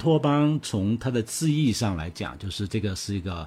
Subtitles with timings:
[0.00, 3.46] 乌托邦从它的字义上来讲，就是这个是一个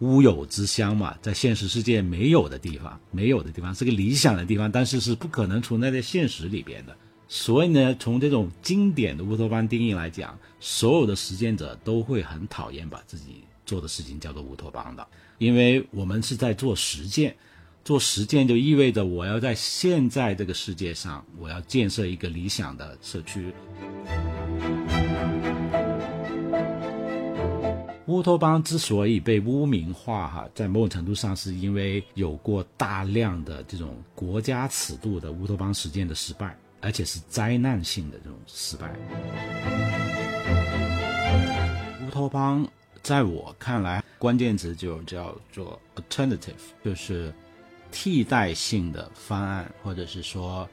[0.00, 6.96] 乌有之乡嘛，在现实世界没有的地方，没有的地方是个理想的地方，但是是不可能存在在现实里边的。
[7.28, 15.06] 所以呢，从这种经典的乌托邦定义来讲，所有的实践者都会很讨厌把自己做的事情叫做乌托邦的，
[15.38, 17.32] 因为我们是在做实践。
[17.84, 23.54] 做实践就意味着我要在现在这个世界上，我要建设一个理想的社区。
[28.06, 38.94] 乌托邦之所以被污名化，哈，在某种程度上是因为有过大量的这种国家尺度的乌托邦实践的失败，而且是灾难性的这种失败。
[42.06, 42.66] 乌托邦
[43.02, 46.54] 在我看来，关键词就叫做 alternative，
[46.84, 47.32] 就是。
[47.92, 50.68] 替代性的方案，或者是说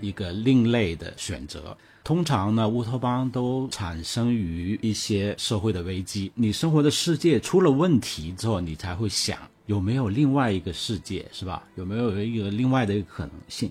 [0.00, 1.76] 一个另类的选择。
[2.04, 6.32] 通常呢，乌托邦都产生于一些社会的危机。
[6.34, 11.62] 你生活的世界出了问题之后，你才会想有没有另外一个世界，是吧？
[11.76, 13.70] 有没有一个另外的一个可能性？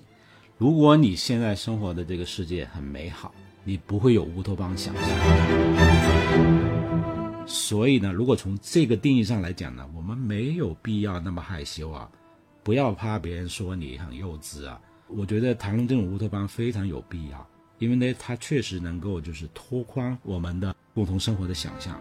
[0.56, 5.04] 如果你现在生活的这个世界很美好，你不会有乌托邦想象。
[7.46, 12.08] 所以呢，如果从这个定义上来讲呢，我们没有必要那么害羞啊。
[12.62, 14.80] 不要怕别人说你很幼稚啊！
[15.08, 17.46] 我觉得谈论这种乌托邦非常有必要，
[17.82, 22.00] 因为呢，它确实能够就是拓宽我们的共同生活的想象。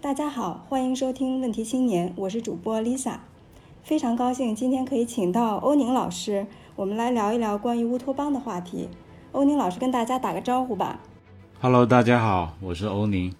[0.00, 3.18] 大家好，欢迎收听《问题青年》，我是主播 Lisa，
[3.82, 6.46] 非常高兴今天可以请到欧宁老师。
[6.74, 8.88] 我们来聊一聊关于乌托邦的话题。
[9.32, 11.00] 欧宁老师跟大家打个招呼吧。
[11.62, 13.34] Hello，大家好，我是欧宁。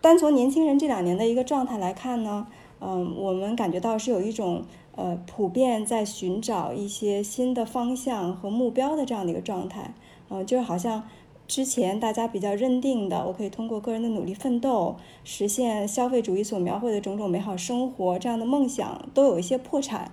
[0.00, 2.46] 单从年轻人这两年的一个状态来看呢，
[2.80, 4.62] 嗯，我们感觉到是有一种
[4.96, 9.92] 呃普遍在寻找一些新的方向和目标的这样的一个状态。
[10.30, 11.02] 嗯，就是好像
[11.46, 20.12] 之前大家比较认定的，我可以通过个人的努力奋斗实现消费主义所描绘的种种美好生活这样的梦想，都有一些破产。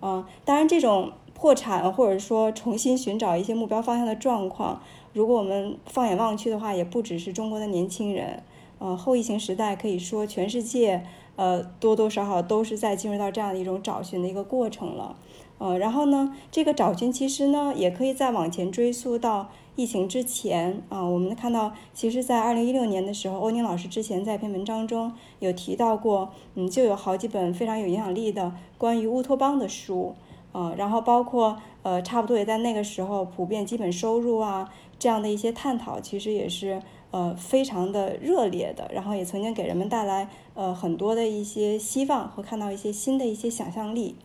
[0.00, 1.12] 嗯，当然这种。
[1.34, 4.80] 破产，或者说重新寻找一些目标方向的状况，
[5.12, 8.42] 如果我们放眼望去的话，也不只是中国的年轻人。
[8.78, 11.04] 呃，后疫情时代可以说全世界，
[11.36, 15.16] 呃，多多少少都是在进入到这样的一种找寻的一个过程了。
[15.58, 21.04] 呃，然后呢，这个找寻其实呢，也可以再往前追溯到疫情之前啊。
[21.04, 30.16] 我们看到，其实，在二零一六年的时候，欧宁老师之前在一篇文章中有提到过，嗯，就有好几本非常有影响力的关于乌托邦的书。
[30.54, 36.80] 嗯，然后包括呃，差不多也在那个时候，普遍基本收入啊这样的一些探讨，其实也是
[37.10, 44.16] 呃非常的热烈的，然后也曾经给人们带来呃很多的一些希望和看到一些新的一些想象力。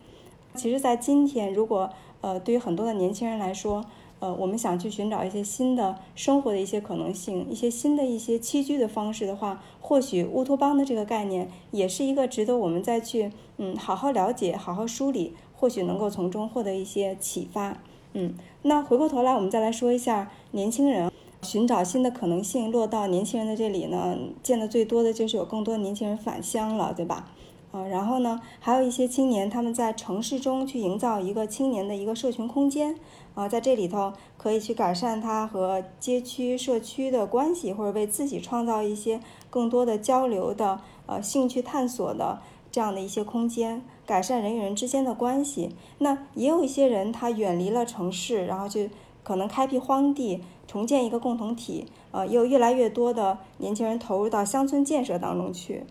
[0.54, 1.90] 其实，在今天，如果
[2.20, 3.84] 呃对于很多的年轻人来说，
[4.20, 15.34] 呃我们想去寻找一些新的生活的一些可能性，一些新的一些栖居的方式的话，或许乌托邦的这个概念也是一个值得我们再去嗯好好了解、好好梳理。
[15.60, 17.78] 或许能够从中获得一些启发，
[18.12, 21.10] 嗯，那回过头来，我们再来说一下年轻人
[21.42, 27.32] 寻找新的可能性，落到年轻人的这里呢，见的最多的就是有更多年轻人返乡了，对吧？
[27.78, 32.96] 啊，然后呢，还有一些青年他们在城市中去营造一个青年的一个社群空间，
[33.34, 42.40] 啊，在这里头可以去改善他和街区社区的关系，或者为自己创造一些更多的交流的呃兴趣探索的
[42.72, 43.82] 这样的一些空间。
[44.04, 48.88] 改善人与人之间的关系，那也有一些人他远离了城市，然后就
[49.22, 51.86] 可能开辟荒地，重建一个共同体。
[52.10, 55.84] 呃，也有越来越多的年轻人投入到乡村建设当中去。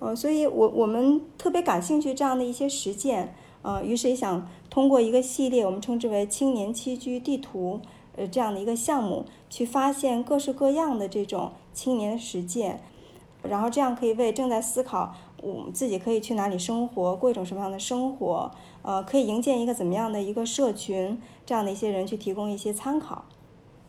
[0.00, 3.34] 呃，所以我我们特别感兴趣这样的一些实践。
[3.62, 7.80] 呃，于是也想通过一个系列，我们称之为“青年栖居地图”
[8.16, 12.80] 呃这样的一个项目，去发现各式各样的这种青年实践，
[13.42, 15.14] 然后这样可以为正在思考。
[15.42, 18.50] 我自己可以去哪里生活，过一种什么样的生活？
[18.82, 21.20] 呃，可以营建一个怎么样的一个社群？
[21.44, 23.24] 这样的一些人去提供一些参考。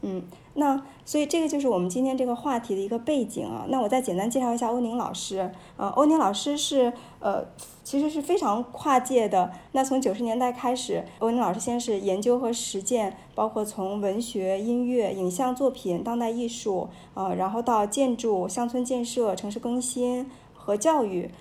[0.01, 0.23] 嗯，
[0.53, 3.65] 那所以这个就是我们今天这个话题的一个背景啊。
[3.69, 5.51] 那我再简单介绍一下欧宁老师。
[5.77, 7.45] 呃，欧宁老师是呃，
[7.83, 9.51] 其实是非常跨界的。
[9.73, 20.29] 那从九十年代开始，欧宁老师先是研究和实践，包括从文学、音乐、影像作品、当代艺术，呃，然后到建筑、乡村建设、城市更新。
[20.61, 21.31] 和教育，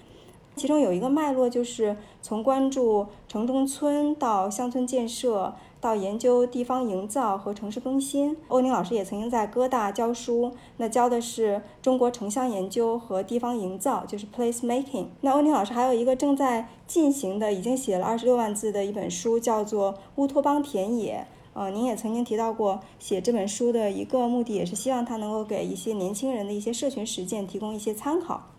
[0.57, 8.37] 其中有一个脉络，就是从关注城中村到乡村建设，到研究地方营造和城市更新。
[8.49, 15.07] 欧宁老师也曾经在哥大教书，那教的是中国城乡研究和地方营造，就是 place making。
[15.21, 21.27] 那欧宁老师还有一个正在进行的，已经写了二十六万字的一本书，叫做《乌托邦田野》。
[21.55, 28.51] 呃，您也曾经提到过，写这本书的一个目的，也是希望它能够给一些年轻人的一些社群实践提供一些参考。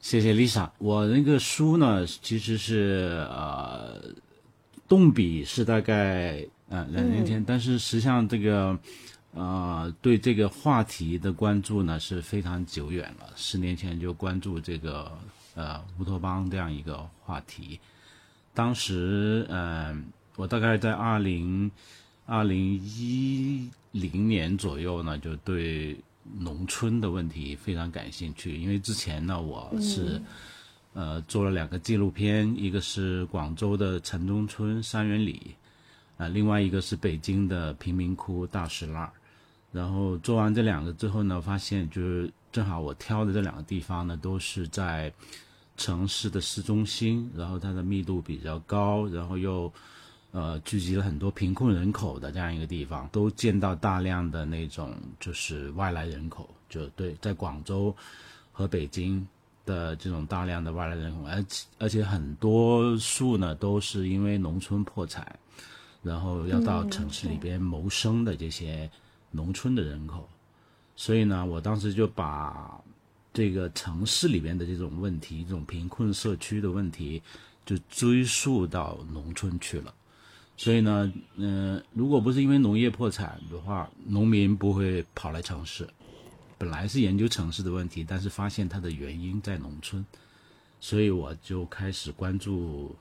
[0.00, 4.00] 谢谢 Lisa，我那个书呢，其实是呃，
[4.88, 8.78] 动笔是大概呃两年前，但是实际上这个
[9.34, 15.12] 呃对这个话题的关注呢是非常久远了，十年前就关注这个
[15.54, 17.78] 呃乌托邦这样一个话题，
[18.54, 20.06] 当时嗯
[20.36, 21.70] 我大概在二零
[22.26, 25.96] 二零一零年左右呢就对。
[26.38, 30.20] 农村的问题非常感兴趣，因为之前呢，我是
[30.98, 35.54] 呃做了两个纪录片，一个是广州的城中村三元里，
[36.16, 39.08] 啊，另外一个是北京的贫民窟大石栏。
[39.70, 45.12] 然后做完这两个之后呢，发现就是正好我挑的这两个地方呢，都是在
[45.76, 49.72] 城市的市中心，然后它的密度比较高，然后又。
[50.30, 57.96] 呃，聚集了很多贫困人口的这样一个地方，都见到大量的那种就是外来人口，就对，在广州
[58.52, 59.26] 和北京
[59.68, 65.38] 的这种大量的外来人口，而且而且很多数呢都是因为农村破产，
[66.02, 68.90] 然后要到城市里边谋生的这些
[69.30, 70.26] 农村的人口，
[70.96, 72.80] 所以呢，我当时就把
[73.34, 77.22] 这个城市里边的这种问题，这种贫困社区的问题，
[77.66, 79.94] 就追溯到农村去了。
[80.56, 85.86] 所以呢，嗯，如果不是因为农业破产的话，农民不会跑来城市。
[86.58, 90.04] 本来是研究城市的问题，但是发现它的原因在农村，
[90.80, 92.94] 所以我就开始关注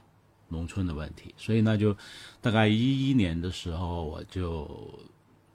[0.47, 1.35] 农村的问题。
[1.37, 1.97] 所以那就
[2.39, 4.99] 大概一一年的时候，我就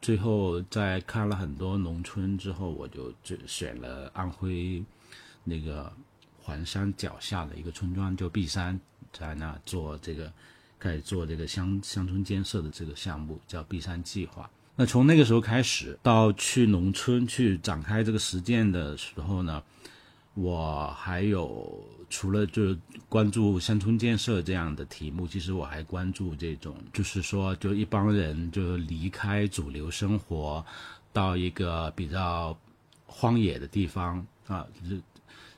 [0.01, 4.85] 最后在看了很多农村之后，我就就选了安徽
[5.45, 5.91] 那个
[6.43, 8.79] 环山脚下的一个村庄，就璧山，
[9.13, 10.33] 在那做这个。
[10.83, 14.51] 开始做这个乡乡村建设的这个项目，叫璧山计划。
[14.75, 19.63] 那从那个时候开始，到去农村去展开这个实践的时候呢，
[20.35, 22.79] 我还有除了就是
[23.09, 30.65] 关注乡村建设这样的题目，其实我还关注这种，就是说，就一帮人就离开主流生活，
[31.13, 32.57] 到一个比较
[33.07, 35.03] 荒野的地方啊，就是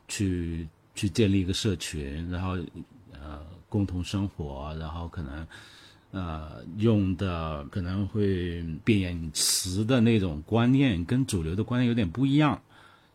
[0.08, 2.58] 去去建立一个社群，然后
[3.12, 3.42] 呃。
[3.66, 5.44] 共同生活，然后可能，
[6.14, 12.58] 呃，用的可能会贬词的那种观念，跟主流的观念有点不一样。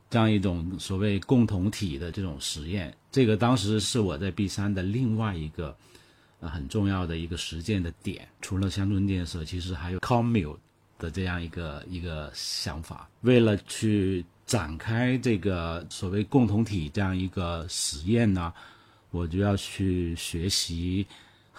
[0.10, 5.75] 这样一种所谓共同体的这种实验，这个当时是我在 B 三的另外一个
[6.42, 8.28] 呃很重要的一个实践的点。
[8.42, 10.57] 除了乡村建设，其实还有 commune
[10.98, 13.10] 的这样一个一个想法。
[13.22, 18.54] 为了去展开这个所谓共同体这样一个实验呢。
[19.12, 21.04] 我就要去学习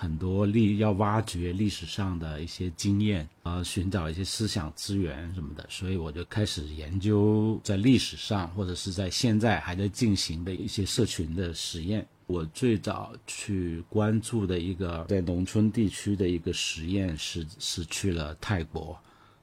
[0.00, 12.06] 很多历，要挖掘历史上的一些经验，啊，寻找一些思想资源什么的，所以我就开始研究在历史上或者是在现在还在进行的一些社群的实验。
[12.26, 18.98] 我最早去关注的一个在农村地区的一个实验是是去了泰国，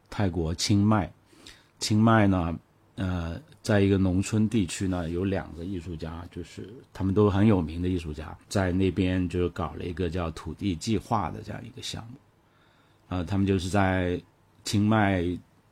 [0.10, 1.14] 泰国清迈，
[1.78, 2.60] 清迈呢。
[2.96, 12.18] 呃，在一个农村地区呢，有两个艺术家，就是他们都很有名的艺术家，在那边就搞了一个叫土地计划的这样一个项目。
[13.10, 14.18] 呃，他们就是在
[14.64, 15.22] 清迈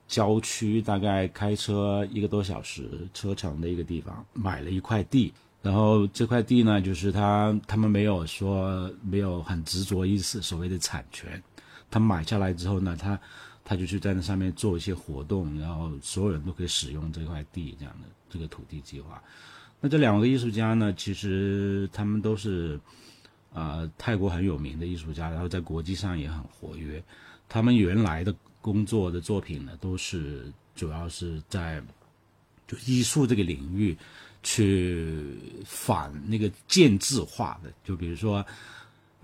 [0.09, 5.33] 郊区，大概开车一个多小时车程的一个地方，买了一块地。
[5.61, 11.41] 然后这块地呢，就是他他们没有说没有很执着意思，所谓的产权。
[11.89, 13.17] 他买下来之后呢，他。
[13.67, 19.19] 他就去在那上面做一些活动，然后所有人都可以使用这块地这样的这个土地计划。
[19.81, 22.79] 那这两个艺术家呢，其实他们都是
[23.51, 27.03] 啊泰国很有名的艺术家，然后在国际上也很活跃。
[27.49, 31.81] 他们原来的工作的作品呢，都是主要是在
[32.67, 33.97] 就艺术这个领域
[34.43, 38.45] 去反那个建制化的，就比如说。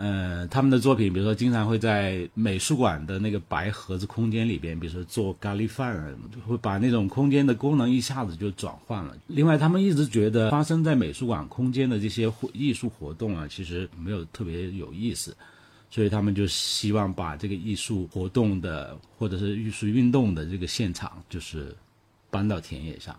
[0.04, 6.18] 呃，他们的作品，比如说，经常会在美术馆的那个白盒子空间里边，比如说做咖喱饭，
[6.48, 9.16] 会把那种空间的功能一下子就转换了。
[9.28, 15.38] 另外，他们一直觉得发生在美术馆空间的这些艺术活动啊，其实没有特别有意思，
[15.92, 21.76] 所以他们就希望把这个艺术活动的或者是艺术运动的这个现场，就是
[22.32, 23.16] 搬到田野上。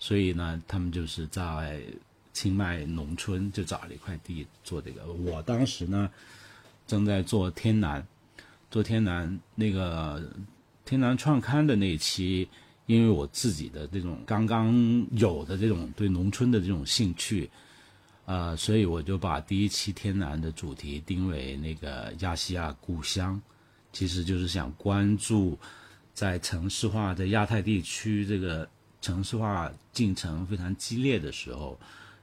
[0.00, 1.80] 所以呢，他们就是在。
[2.38, 5.04] 清迈农村，就找了一块地做这个。
[5.06, 6.08] 我当时呢，
[6.86, 8.06] 正在做天南，
[8.70, 10.22] 做天南那个
[10.84, 12.48] 天南创刊的那一期，
[12.86, 14.72] 因为我自己的这种刚刚
[15.10, 17.50] 有的这种对农村的这种兴趣，
[18.24, 23.42] 呃，所以我就把第一期天南的主题定为那个亚细亚故乡，
[23.92, 25.58] 其实就是想关注
[26.14, 28.68] 在城市化在亚太地区这个
[29.00, 31.76] 城市化进程非常激烈的时候。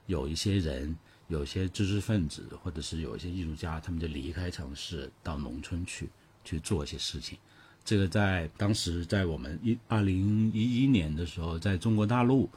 [0.06, 0.96] 有一些人，
[1.28, 6.08] 有些知识分子，或者是有一些艺术家，他们就离开城市到农村去
[6.44, 7.38] 去做一些事情。
[7.84, 12.50] 这个在当时，在我们一二零一一年的时候，在中国大陆，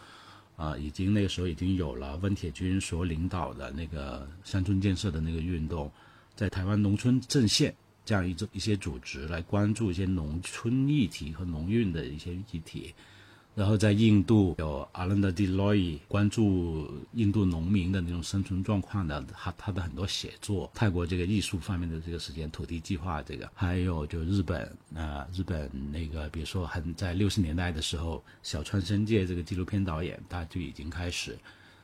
[0.56, 5.92] 啊，已经那个时候已经有了温铁军所领导的那个乡村建设的那个运动，
[6.36, 12.94] 在台湾农村阵线这样一种一些组织来关注一些农村议题和农运的一些议题。
[13.60, 20.72] 然后在印度有阿兰德·迪洛伊关注印度农民的那种生存状况的，他他的很多写作。
[20.74, 24.64] 泰国这个艺术方面的这个时间土地计划这个，还有就日本
[24.96, 31.38] 啊，日本那个比如说很在六十年代的时候，小川生介这个纪录片导演，他就已经开始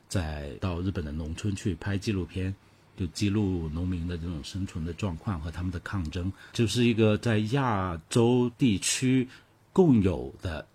[0.08, 2.54] 在到日本的农村去拍纪录片，
[2.96, 9.28] 就记录农民的这种生存的状况和他们的抗争，就是一个在亚洲地区
[9.74, 10.66] 共有的。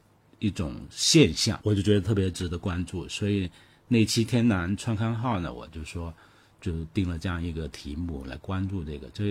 [0.41, 3.47] 一种现象，我就觉得特别值得关注，所以
[3.87, 6.11] 那期《天南创刊号》呢，我就说
[6.59, 9.07] 就定了这样一个题目来关注这个。
[9.13, 9.25] 这，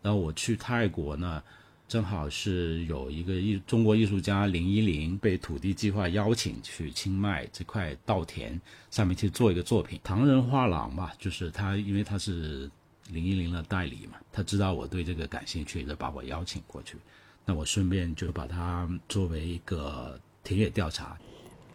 [0.00, 1.42] 然后我去泰国呢，
[1.86, 8.58] 正好是有一个艺中国艺术家林依林被土地计划邀请去清迈这块稻田
[8.90, 12.70] 上面去做一个作品，唐人画廊吧，就是他，因为他是
[13.10, 16.96] 林依林的代理嘛，他知道我对这个感兴趣，就把我邀请过去。
[17.44, 20.18] 那我顺便就把它作为一个。
[20.44, 21.18] 田野调查，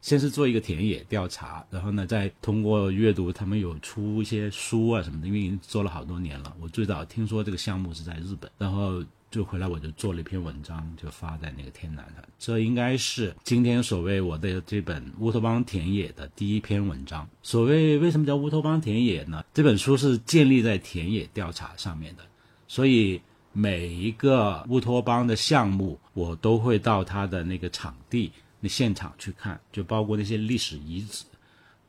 [0.01, 6.55] 先是做一个田野调查，然后呢，再通过阅读，他们有出一些书啊什么的，因为已经做了好多年了。
[6.61, 12.23] 我最早听说这个项目是在日本，然后就回来我就做了一篇文章，就发在那个天南上。
[12.37, 17.27] 这应该是今天所谓我的这本乌托邦田野的第一篇文章。
[17.43, 19.43] 所谓为什么叫乌托邦田野呢？
[19.53, 22.23] 这本书是建立在田野调查上面的，
[22.67, 23.21] 所以
[23.51, 28.31] 每一个乌托邦的项目，我都会到他的那个场地。
[28.59, 31.23] 那现场去看，就包括那些历史遗址，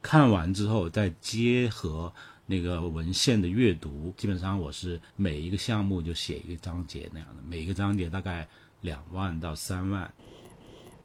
[0.01, 2.13] 看完之后再结合
[2.47, 8.47] 那个文献的阅读，基本上我是每一个项目就写一个章节那样的，每一个章节大概
[8.81, 10.13] 两万到三万。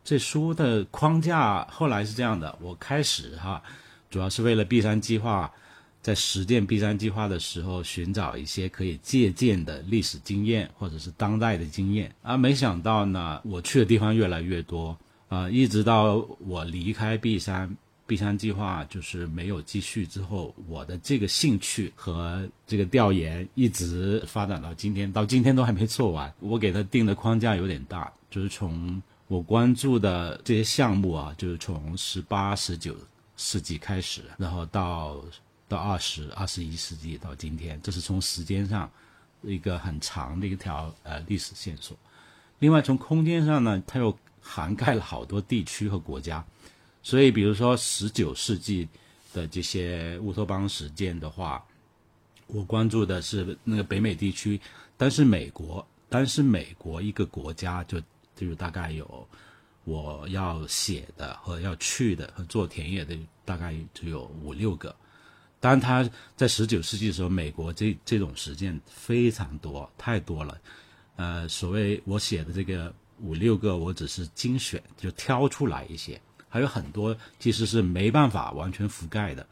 [0.03, 3.61] 这书的框架后来是这样的，我开始哈，
[4.09, 5.51] 主要是为了 B 三计划，
[6.01, 14.95] 在实践 B 三计划的时候，寻找一些可以借鉴的历史经验或者是当代的经验，而没想到呢，我去的地方越来越多。
[15.27, 26.31] 啊，一直到我离开 B 三，B 三计划就是没有继续之后，我的这个兴趣和这个调研一直发展到今天，到今天都还没做完。
[26.39, 32.95] 我给他定的框架有点大，就是从我关注的这些项目啊，就是从十八、十九
[33.35, 35.19] 世纪开始，然后到
[35.67, 38.87] 到二十二十一世纪到今天，这是从时间上
[39.41, 41.97] 一个很长的一条呃历史线索。
[42.59, 44.15] 另外从空间上呢，它又。
[44.47, 46.45] 涵盖了好多地区和国家，
[47.01, 48.87] 所以比如说十九世纪
[49.33, 51.65] 的这些乌托邦实践的话，
[52.45, 54.61] 我关注的是那个北美地区，
[54.95, 57.99] 但是美国，但是美国一个国家就
[58.35, 59.27] 就大概有
[59.83, 64.95] 我要写的和要去的和做田野的大概只有五六个，
[65.59, 70.61] 当他在十九世纪的时候，美国这这种实践非常多，太多了，
[71.15, 72.93] 呃，所谓我写的这个。
[73.21, 76.19] 五六个，我只是精选，就挑出来一些，
[76.49, 79.45] 还有很多其实是没办法完全覆盖的，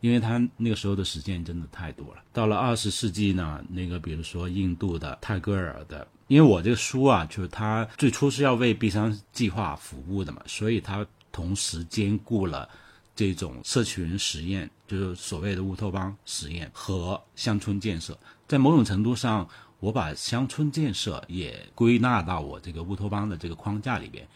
[0.00, 2.22] 因为他那个时候的时间真的太多了。
[2.32, 12.68] 到了二十世纪呢，那个比如说印度的泰戈尔的，因为我这个书啊，就是他最初是要为 B 三计划服务的嘛，所以他同时兼顾了
[13.16, 19.48] 这种社群实验，就是所谓的乌托邦实验和乡村建设，在某种程度上。
[19.80, 24.26] 我把乡村建设也归纳到我这个乌托邦的这个框架里边，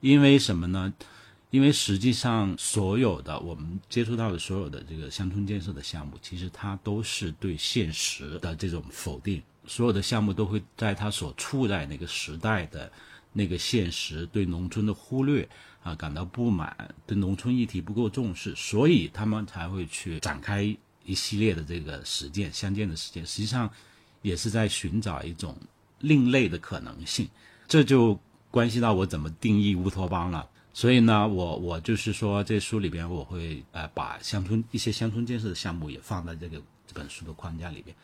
[0.00, 0.92] 因为什么呢？
[1.50, 9.42] 因为实际上所有的我们接触到的所有的这个乡村建设的项目，其实它都是对现实的这种否定。
[9.66, 12.90] 所有的项目都会在它所处在那个时代的
[13.32, 15.48] 那个现实，对农村的忽略
[15.82, 20.62] 啊感到不满，对农村议题不够重视，所以他们才会去展开
[21.04, 23.26] 一系列的这个实践，相见的实践。
[23.26, 23.68] 实际上。
[24.24, 25.54] 也是在寻找一种
[26.00, 27.28] 另类的可能性，
[27.68, 28.18] 这就
[28.50, 30.48] 关系到我怎么定义乌托邦了。
[30.72, 37.94] 所以呢，我我就是说，这书里边我会呃把乡村一些乡村建设的项目也放在这个这本书的框架里边。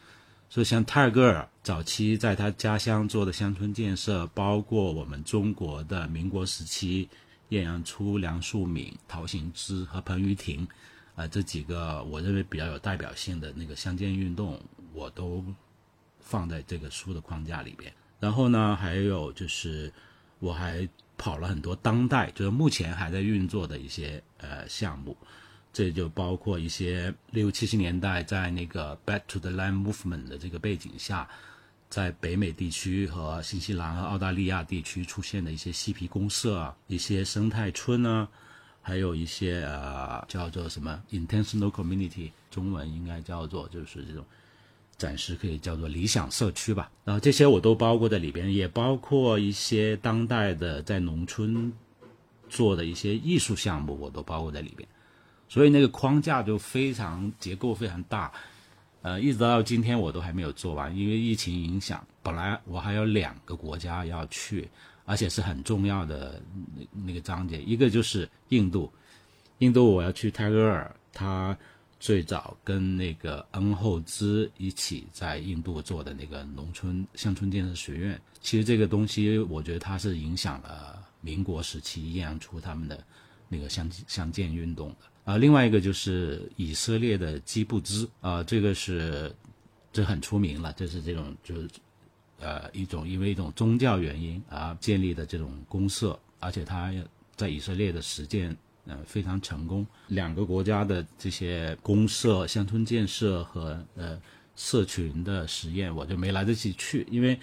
[0.51, 7.09] 所以像泰戈尔早期在他家乡做的乡村建设，包括我们中国的民国时期
[7.49, 10.69] 晏阳初、梁漱溟、陶行知和彭于廷，
[11.15, 14.61] 啊这几个我认为比较有代表性的那个乡建运动，
[14.93, 15.45] 我都
[16.31, 17.93] 放在这个书的框架里边。
[18.21, 19.93] 然后呢，还有就是
[20.39, 25.17] 我还跑了很多当代，就是目前还在运作的一些呃项目。
[25.73, 31.29] 这就包括一些六七十年代在那个 Back to the Land Movement 的这个背景下，
[31.89, 38.29] 在北美地区和新西兰和澳大利亚地区出现的一些嬉皮公社啊，一些生态村啊，
[38.83, 44.25] 还有一些呃叫做什么 Intentional Community，中文应该叫做就是这种
[45.01, 46.91] 暂时可以叫做理想社区吧。
[47.05, 51.73] 然后这些我都包括在里边，也包括一些当代的在农村
[52.51, 54.87] 做的一些艺术项目，我都包括在里边。
[55.49, 58.31] 所以那个框架就非常结构非常大，
[59.01, 62.07] 呃，一直到今天我都还没有做完，因为疫情影响。
[62.23, 64.69] 本来我还有两个国家要去，
[65.07, 66.41] 而且是很重要的
[66.77, 68.93] 那那个章节，一个就是印度，
[69.59, 71.57] 印度我要去泰戈尔，他
[72.01, 78.21] 最早跟那个恩厚兹一起在印度做的那个农村乡村建设学院。
[78.41, 83.05] 其实这个东西，我觉得它是影响了民国时期晏阳初他们的
[83.51, 84.97] 那个乡乡建运动的。
[85.25, 89.31] 啊，另外一个就是以色列的基布兹啊，这个是
[89.93, 91.69] 这很出名了，这是这种就是
[92.39, 96.91] 呃一种因为一种宗教原因啊建立的这种公社，而且它
[97.37, 99.87] 在以色列的实践呃非常成功。
[100.09, 104.21] 两个国家的这些公社、乡村建设和呃
[104.57, 107.39] 社群的实验，我就没来得及去，因为。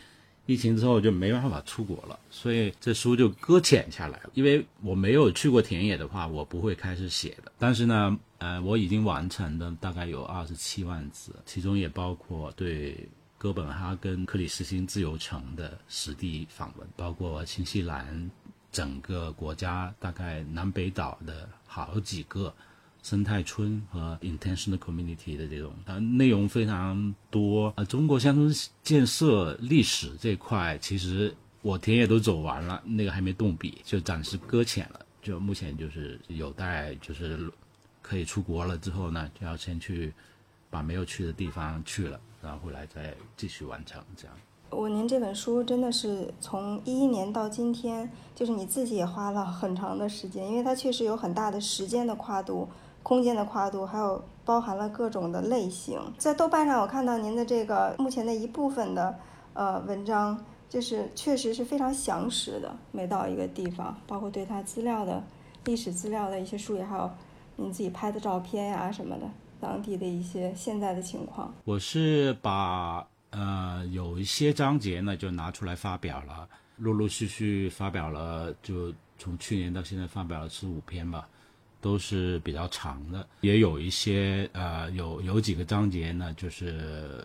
[0.50, 4.30] 疫情之后就没办法出国了，所以这书就搁浅下来了。
[4.34, 7.52] 因为我没有去过田野的话，我不会开始写的。
[7.60, 18.32] 但是呢，呃，我已经完成的大概有二十七万字，其中也包括对哥本哈根克里斯汀自由城的实地访问，包括新西兰
[18.72, 22.54] 整个国家大概南北岛的好几个。
[23.04, 27.72] 生态村和 intentional community 的这种，呃，内容非常多。
[27.78, 28.54] 呃，中国乡村
[28.84, 35.06] 建设历史这块，其实我田野都走完了，那个还没动笔，就暂时搁浅了。
[35.22, 37.50] 就目前就是有待，就是
[38.02, 40.14] 可以出国了之后呢，就要先去
[40.70, 44.36] 把没有去的地方去了，然后回来再继续完成这样。
[44.70, 52.68] 我您这本书真的是从一一年到今天，就是你自己也花了很长的时间，因为它确实有很大的时间的跨度。
[53.04, 55.98] 空间的跨度，还有包含了各种的类型。
[56.18, 59.18] 在豆瓣上，我看到您的这个目前的一部分的
[59.54, 65.24] 呃文章，就是确实是非常详实的，每到一个地方，包括对它资料的
[65.64, 67.10] 历史资料的一些梳理，还有
[67.56, 69.22] 您自己拍的照片呀什么的，
[69.62, 71.54] 当地的一些现在的情况。
[71.64, 81.28] 我是把呃有一些章节呢就拿出来发表了，陆陆续续发表了，就从去年到现在发表了十五篇吧。
[81.80, 87.24] 都是比较长的，也有一些呃，有有几个章节呢，就是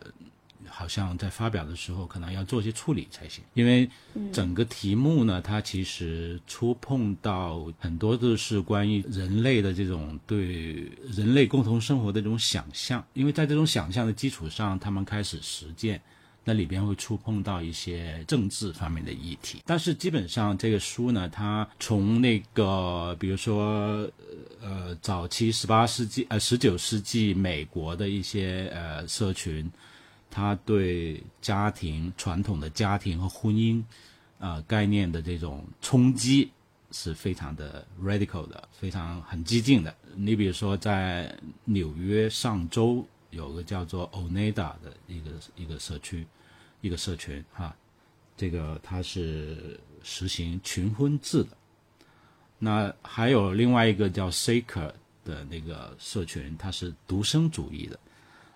[0.69, 3.89] 好像在发表的时候可能要做一些处理才行，因为
[4.33, 16.01] 整个题目呢，它其实触碰到很多都是关于人类的这种对人类共同生活的这种想象，因为在这种想象的基础上，他们开始实践。
[16.45, 24.11] 那里边会触碰到一些政治方面的议题，但是基本上这个书呢，它从那个比如说
[24.61, 29.71] 呃早期十八世纪呃十九世纪美国的一些呃社群，
[30.33, 33.81] 它对家庭传统的家庭和婚姻
[34.41, 36.51] 啊概念的这种冲击
[36.91, 39.95] 是非常的 radical 的，非常很激进的。
[40.17, 41.33] 你比如说在
[41.65, 43.07] 纽约上周。
[43.33, 46.27] 有个叫做 Oneda 的一个一个社区，
[46.83, 47.75] 一个社群哈，
[48.37, 51.57] 这个它是实行群婚制的。
[52.59, 54.93] 那还有另外一个叫 Saker
[55.25, 57.99] 的那个社群，它是独生主义的。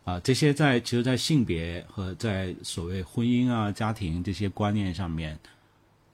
[0.06, 5.38] 啊，这些在其实，在性别和在所谓婚姻啊、家庭这些观念上面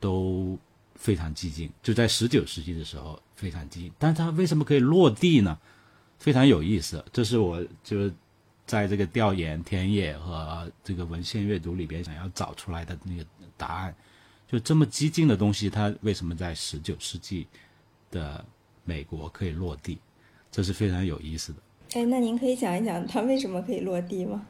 [0.01, 0.59] 都
[0.97, 1.71] 非常激进。
[1.81, 5.57] 就在十九世纪的时候非常激进，但它为什么可以落地呢？
[6.19, 8.11] 非常有意思，这是我就。
[8.65, 13.27] 在这个调研、田野和这个文献阅读里边，想要找出来的那个
[13.57, 13.95] 答案，
[14.49, 17.47] 就这么激进的东西，它为什么在十九世纪
[18.09, 18.43] 的
[18.85, 19.99] 美国可以落地？
[20.51, 21.59] 这是非常有意思的。
[21.95, 24.47] 哎，那您可以讲一讲它为什么可以落地吗？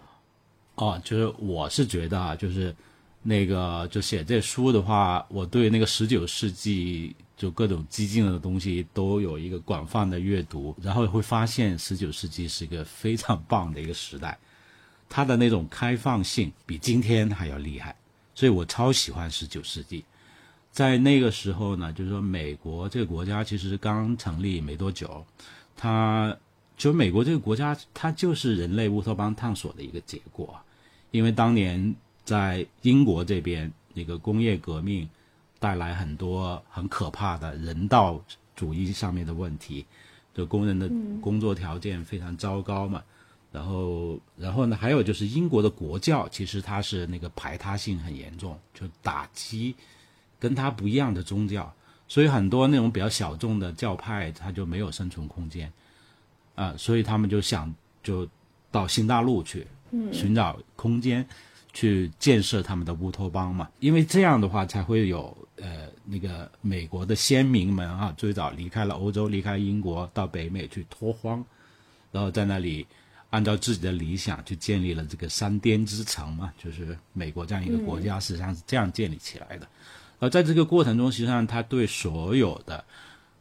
[0.76, 2.74] 哦，就是我是觉得啊，就是
[3.22, 14.38] 那个就写这书的话，我对那个十九世纪就各种激进的东西都有一个广泛的阅读，然后会发现十九世纪是一个非常棒的一个时代，
[15.08, 17.94] 它的那种开放性比今天还要厉害，
[18.34, 20.04] 所以我超喜欢十九世纪。
[20.70, 25.22] 在那个时候呢，就是说美国这个国家其实刚成立没多久，
[25.76, 26.34] 它
[26.82, 30.58] 就美国这个国家它就是人类乌托邦探索的一个结果，
[31.12, 35.08] 因为当年在英国这边那个工业革命。
[35.62, 38.20] 带来很多很可怕的人道
[38.56, 39.86] 主义上面的问题，
[40.34, 40.90] 就工人的
[41.20, 43.00] 工作条件非常糟糕嘛。
[43.52, 49.72] 然后，然后呢，还有就是英国的国教，其实它是那个排他性很严重，就打击
[50.40, 51.72] 跟他不一样的宗教，
[52.08, 55.72] 所以很多那种比较小众的教派，它就没有生存空间
[56.54, 56.74] 啊。
[56.76, 58.28] 所以他们就想就
[58.70, 59.66] 到新大陆去
[60.12, 61.26] 寻找空间。
[61.74, 71.42] 去建设他们的乌托邦嘛，因为这样的话才会有呃那个美国的先民们啊，最早离开了欧洲，离开英国到北美去拓荒，
[72.10, 72.86] 然后在那里
[73.30, 79.66] 按照自己的理想去建立了这个山巅之城嘛，就是美国这样一个国家实际上是这样建立起来的。
[80.18, 82.84] 而在这个过程中，实际上他对所有的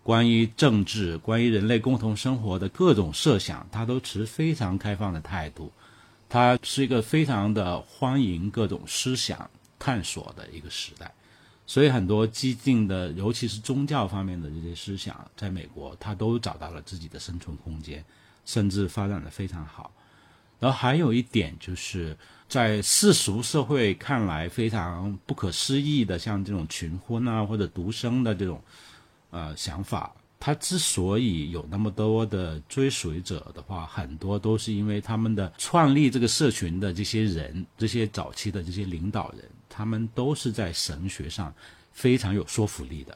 [0.03, 5.71] 关于政治、关于人类共同生活的各种设想，他都持非常开放的态度。
[6.27, 11.11] 它是一个非常的欢迎各种思想探索的一个时代，
[11.67, 18.01] 所以很多激进的，尤其是宗教方面的这些思想，在美国它都找到了自己的生存空间，
[18.45, 19.91] 甚至发展的非常好。
[20.57, 28.61] 然后还有一点就是，在世俗社会看来非常不可思议的，像这种群婚啊或者独生的这种
[29.31, 30.13] 呃想法。
[30.43, 41.53] 他之所以有那么多的追随者的话，很多都是因为他们的创立这个社群的这些人，这些早期的这些领导人，他们都是在神学上
[41.91, 43.15] 非常有说服力的。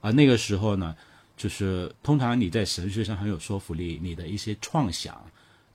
[0.00, 0.94] 而那个时候呢，
[1.36, 5.20] 就是通常你在神学上很有说服力，你的一些创想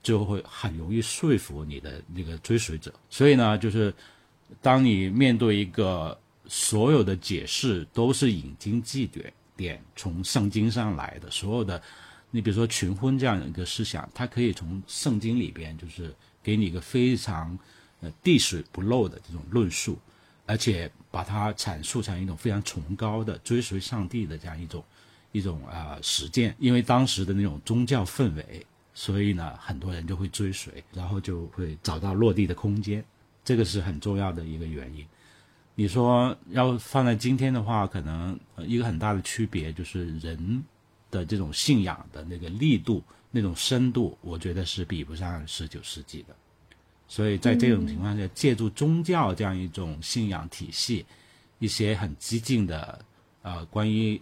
[0.01, 2.93] 就会很容易说服你的那个追随者。
[3.09, 3.93] 所以呢，就是
[4.61, 9.33] 当你面对一个所有的解释都是引经据典。
[9.59, 11.81] 点从圣经上来的所有的，
[12.31, 17.59] 你比如说群婚这样一个思想，它可以从圣经里边就是给你一个非常
[17.99, 19.99] 呃滴水不漏的这种论述，
[20.45, 24.81] 而且把它阐述成一种非常崇高的追随上帝的这样一种
[25.33, 26.55] 一种啊实践。
[26.57, 33.03] 因为当时的那种宗教氛围，所以呢很多人就会追随，然后就会找到落地的空间，
[33.43, 35.05] 这个是很重要的一个原因。
[35.79, 40.61] 你说要放在今天的话，可能一个很大的区别就是人
[41.09, 46.35] 的这种信仰的那个力度、那种深度，我觉得是比不上十九世纪的。
[47.07, 51.05] 所以在这种情况下，借助宗教这样一种信仰体系，
[51.59, 52.99] 一些很激进的
[53.41, 54.21] 呃关于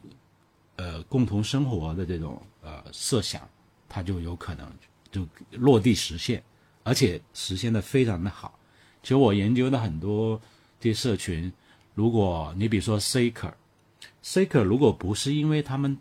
[0.75, 3.49] 呃共同生活的这种呃设想，
[3.89, 4.71] 它就有可能
[5.11, 6.43] 就落地实现，
[6.83, 8.59] 而且实现的非常的好。
[9.01, 10.39] 其实我研究的很多。
[10.79, 11.51] 这些社群，
[11.95, 15.97] 如果你比如说 Saker，Saker 如果不是因为他们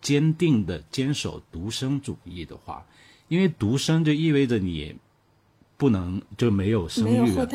[0.00, 2.86] 坚定的坚守独生主义的话，
[3.28, 4.96] 因为独生就意味着你
[5.76, 7.46] 不能就没有生育了，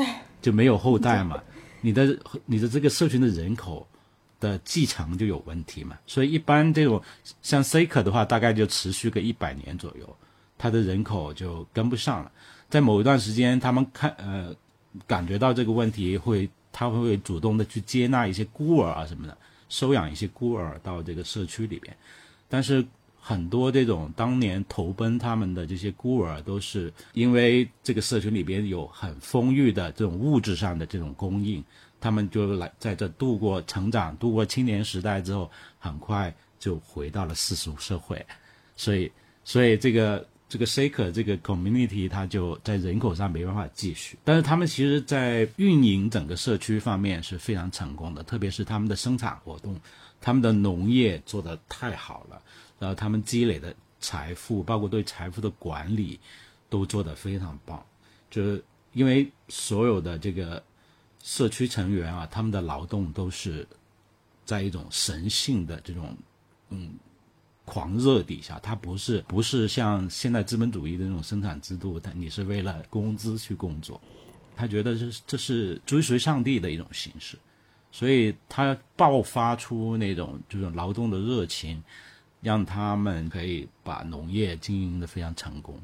[0.41, 1.41] 就没有后代嘛，
[1.81, 3.87] 你的你的这个社群的人口
[4.39, 7.01] 的继承就有问题嘛，所以一般这种
[7.41, 10.15] 像 Saker 的话，大概就持续个一百年左右，
[10.59, 12.31] 他的人口就跟不上了，
[12.69, 14.55] 在某一段时间，他们看呃。
[15.07, 19.37] 感觉到这个问题会，他会会主动的去接纳一些孤儿啊什么的，
[19.69, 21.95] 收养一些孤儿到这个社区里边。
[22.47, 22.85] 但是
[23.19, 31.63] 很多这种当年投奔他们的这些孤儿，都是因为这个社群里边有很丰裕的这种物质上的这种供应，
[31.99, 38.25] 他们就来在这度过成长，度过青年时代之后，很快就回到了世俗社会。
[38.75, 39.11] 所以，
[39.43, 40.25] 所以这个。
[40.47, 49.75] 这个 Shaker 这个 community 它就在人口上没办法继续，但是他们其实在运营整个社区方面是非常成功的，特别是他们的生产活动，
[50.21, 52.39] 他们的农业做得太好了，
[52.77, 56.19] 然后他们积累的财富，包括对财富的管理，
[56.69, 57.83] 都做得非常棒。
[58.29, 60.63] 就是因为所有的这个
[61.23, 63.67] 社区成员啊，他们的劳动都是
[64.45, 66.15] 在一种神性的这种
[66.69, 66.93] 嗯。
[67.65, 73.99] 狂热底下，它不是不是像现代资本主义的那种生产制度，它你是为了工资去工作，
[74.55, 77.37] 他觉得这这是追随上帝的一种形式，
[77.91, 81.83] 所以他爆发出那种就是劳动的热情，
[82.41, 85.77] 让他们可以把农业经营的非常成功，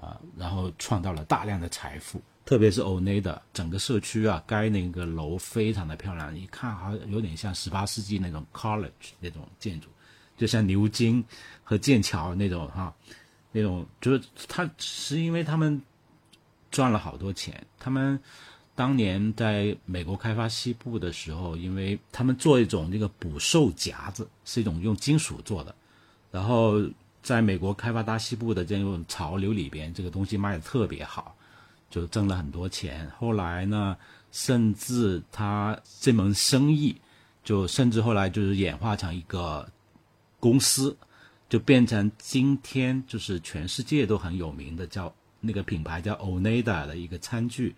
[0.00, 2.20] 啊，然后创造了大量的财富。
[2.46, 9.88] 特别是 Oneida 整个社区啊，盖那个楼非常的漂亮，一看好像有点像十八世纪那种 college 那种建筑，
[10.40, 11.22] 就像牛津
[11.62, 12.90] 和剑桥那种哈，
[13.52, 15.78] 那种就是他是因为他们
[16.70, 18.18] 赚了好多钱，他们
[18.74, 25.74] 当年在美国开发西部的时候，因为他们做一种那个捕兽夹子，是一种用金属做的，
[26.30, 26.82] 然后
[27.22, 31.36] 在美国开发大西部的这种潮流里边，这个东西卖的特别好。
[31.90, 33.96] 就挣了很多钱，后来呢，
[34.30, 36.94] 甚至他这门生意，
[37.42, 39.68] 就甚至后来就是演化成一个
[40.40, 40.96] 公司，
[41.48, 47.72] 就变成今天就是全世界都很有名的叫那个品牌叫 Oneida 的一个餐具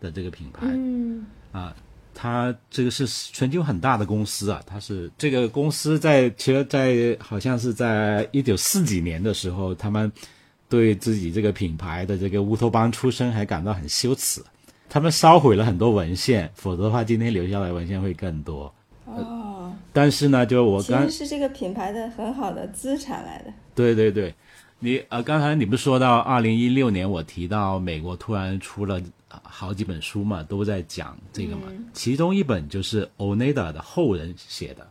[0.00, 0.66] 的这个品牌。
[0.66, 1.72] 嗯，啊，
[2.12, 10.10] 它这个是全球很大的公司啊，它是这个公司在其实，在好像是在一九四几年的时候，他们。
[10.68, 14.42] 对自己这个品牌的这个乌托邦出身还感到很羞耻，
[14.88, 18.74] 他们烧毁了很多文献，否则的话今天留下来文献会更多。
[19.04, 19.45] 哦，
[19.92, 23.52] 但是呢，就是我刚是这个品牌的很好的资产来的。
[23.74, 24.34] 对对对，
[24.78, 31.62] 你呃刚才你不是说到二零一六年，我提到美国突然出了好几本书嘛，都在讲这个嘛，
[31.92, 34.86] 其中一本就是 Oneida 的后人写的，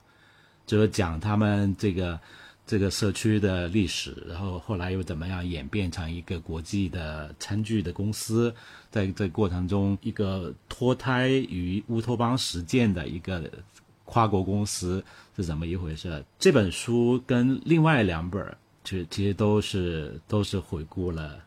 [0.66, 2.20] 就是讲他们这个。
[2.68, 8.52] 这个社区的历史，然后后来又怎么样演变成一个国际的餐具的公司？
[8.90, 13.48] 在这过程中，一个脱胎于乌托邦实践的一个
[14.06, 15.04] 跨国公司
[15.36, 16.24] 是怎么一回事？
[16.40, 21.40] 这本书跟另外两本，其实其实都是都是回顾了。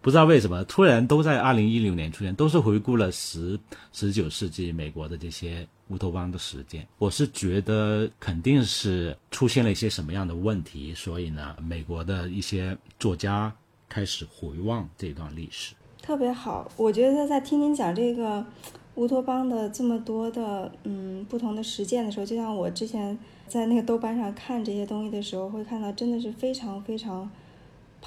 [0.00, 3.58] 不知道为什么突然都在二零一六年出现，都是回顾了十
[3.92, 6.86] 十九世纪美国的这些乌托邦的实践。
[6.98, 13.52] 我是觉得肯定是出现了一些什么样的问题，所以呢，美国的一些作家
[13.88, 15.74] 开始回望这段历史。
[16.00, 18.46] 特别好，我觉得在听您讲这个
[18.96, 27.30] 乌托邦的这么多的嗯不同的实践的时候，就像我之前在那个豆瓣上看这些东西的时候，会看到真的是非常非常。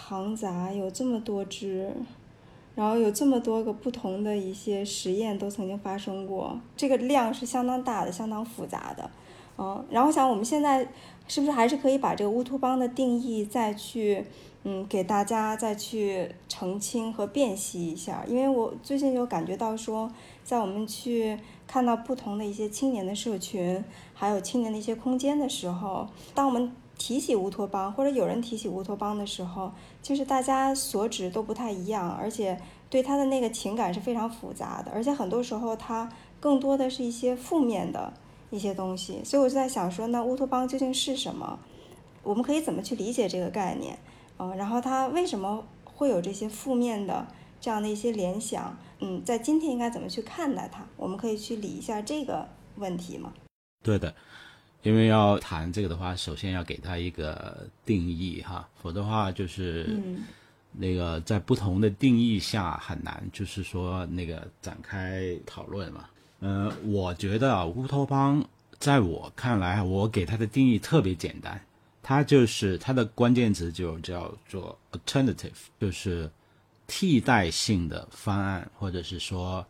[0.02, 1.91] 庞杂有这么多只，
[2.73, 9.10] 然后有这么多个不同的一些实验都曾经发生过，这个量是相当大的，相当复杂的，
[9.60, 10.88] 嗯，然后想我们现在
[11.28, 14.26] 是不是还是可以把这个乌托邦的定义再去，
[14.63, 20.10] 嗯，给大家再去澄清和辨析一下，因为我最近有感觉到说，
[20.43, 26.72] 在我们去看到不同的一些青年的社群，还有青年的一些空间的时候，当我们。
[27.02, 29.72] 提起乌托邦，或者有人提起乌托邦的时候，
[30.04, 36.10] 就是大家所指都不太一样，而且对他的那个情感是非常复杂的，而且很多时候它
[36.41, 38.12] 更多的是一些负面的
[38.50, 39.24] 一些东西。
[39.24, 41.60] 所以我就在想说，那乌托邦究竟是什么？
[42.24, 43.98] 我们可以怎么去理解这个概念？
[44.38, 47.28] 嗯，然后它为什么会有这些负面的
[47.60, 48.78] 这样的一些联想？
[49.00, 50.86] 嗯，在今天应该怎么去看待它？
[50.98, 53.34] 我们可以去理一下这个问题吗？
[53.84, 54.14] 对的。
[54.82, 60.00] 因为要谈这个的话，首先要给它一个定义哈，否则的话就是
[60.72, 66.06] 那个在不同的定义下很难，就是说那个展开讨论嘛。
[66.41, 68.43] 嗯，我觉得，乌托邦
[68.78, 71.60] 在我看来，我给它的定义特别简单，
[72.02, 76.30] 它就是它的关键词就叫做 alternative，就是
[76.88, 79.65] 替代性的方案，或者是说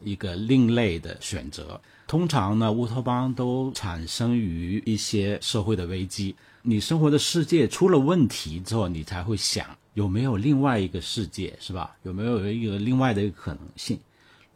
[0.00, 1.80] 一个另类的选择。
[2.06, 6.34] 通常呢，乌托邦都产生于一些社会的危机。
[6.62, 11.96] 你生活的世界出了问题之后，你才会想有没有另外一个世界，是吧？
[12.04, 13.98] 有没有一个另外的一个可能性？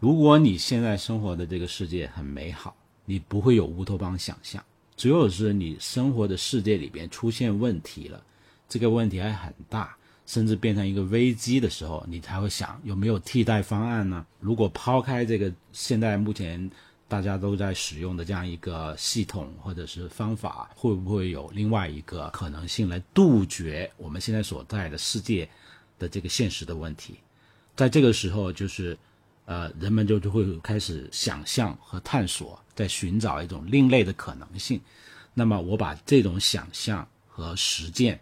[0.06, 4.64] 如果你现在生活的这个世界很美好，你不会有乌托邦想象。
[4.96, 8.22] 只有是你生活的世界里边出现问题了，
[8.68, 14.24] 这个问题还很大，甚至变成一个危机的时候，你才会想有没有替代方案呢？
[14.38, 16.70] 如果抛开这个现在目前。
[17.08, 25.48] 大家都在使用的这样一个系统或者是方法，会不会有另外一个可能性来杜绝我们现在所在的世界
[26.00, 27.14] 的这个现实的问题？
[27.76, 28.98] 在这个时候，就是
[29.46, 34.78] 呃，人们就就会开始想象和探索，在寻找一种另类的可能性。
[35.32, 38.20] 那么，我把这种想象和实践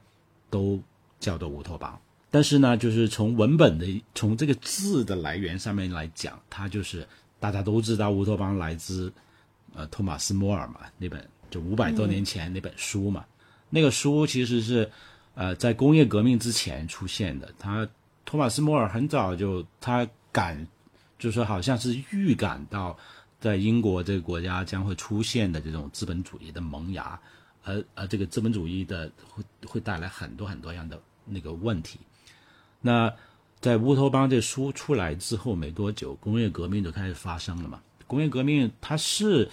[0.48, 0.80] 都
[1.18, 2.00] 叫做乌托邦。
[2.30, 7.04] 但是呢，就是从文本的从这个字的来源上面来讲，它就是。
[7.40, 9.12] 大家都知道乌托邦来自，
[9.74, 13.22] 呃，托马斯·莫尔嘛，那本就五百多年前那本书嘛。
[13.68, 14.90] 那个书其实是，
[15.34, 17.52] 呃，在工业革命之前出现的。
[17.58, 17.86] 他
[18.24, 20.66] 托马斯·莫尔很早就他感，
[21.18, 22.96] 就是说好像是预感到，
[23.40, 27.18] 在英国这个国家将会出现的这种资本主义的萌芽，
[27.62, 31.98] 而而这个资本主义的会会带来很多很多样的那个问题。
[32.80, 33.12] 那
[33.60, 37.80] 在乌托邦这书出来之后没多久，工业革命就开始发生了嘛。
[38.06, 39.48] 工业革命它是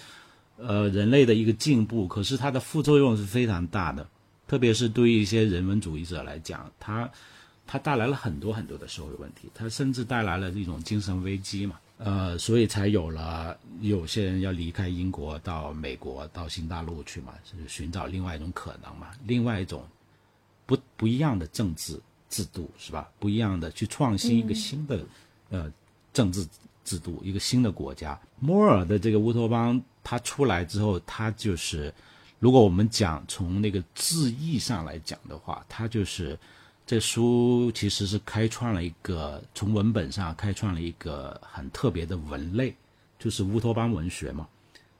[0.56, 4.06] 呃人类的一个进步，可是它的副作用是非常大的，
[4.46, 7.10] 特别是对于一些人文主义者来讲，它
[7.72, 11.80] 它带来了很多很多的社会问题，它甚至带来了一种精神危机嘛。
[11.96, 19.82] 呃，所以才有了有些人要离开英国到美国到新大陆去嘛，是寻找另外一种可能嘛，另外一种
[20.66, 23.08] 不不一样的政治制度是吧？
[23.18, 25.02] 不一样的去创新一个新的
[25.48, 25.72] 呃
[26.12, 26.46] 政治
[26.84, 28.20] 制度，一个新的国家。
[28.38, 31.90] 摩尔的这个乌托邦，它出来之后，它就是
[32.38, 36.38] 如果我们讲从那个字义上来讲的话，它就是。
[36.84, 42.74] 这书其实是开创了一个从文本上开创了一个很特别的文类，
[43.18, 44.46] 就是乌托邦文学嘛。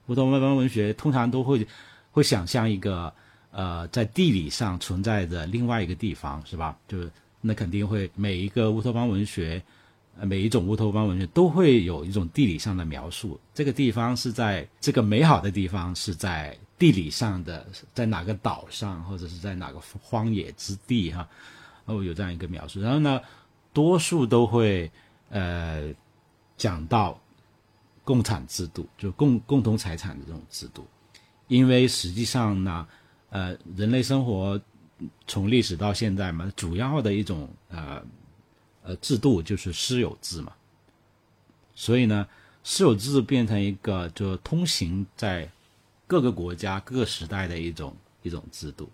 [0.07, 1.67] 乌托邦文学通常都会
[2.11, 3.13] 会想象一个
[3.51, 6.77] 呃在地理上存在的另外一个地方，是吧？
[6.87, 9.61] 就是那肯定会每一个乌托邦文学，
[10.21, 13.39] 每一种乌托邦文学都会有一种地理上的描述。
[13.53, 21.27] 这个地方是在这个美好的地方是在地理上的，在哪个岛上，或者是在哪个荒野之地，哈。
[21.85, 23.19] 哦，有这样一个描述，然后呢，
[23.73, 24.89] 多数都会
[25.29, 25.93] 呃
[26.55, 27.19] 讲到
[28.05, 30.85] 共产制度，就共共同财产的这种制度，
[31.49, 32.87] 因为实际上呢，
[33.31, 34.57] 呃，人类生活
[35.27, 38.01] 从历史到现在嘛，主要的一种呃
[38.83, 40.53] 呃制度就是私有制嘛，
[41.75, 42.25] 所以呢，
[42.63, 45.51] 私有制变成一个就通行在
[46.07, 48.89] 各个国家各个时代的一种一种制度，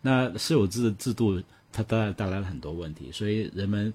[0.00, 1.40] 那私有制制度。
[1.72, 3.92] 它带带来了很多问题，所以人们，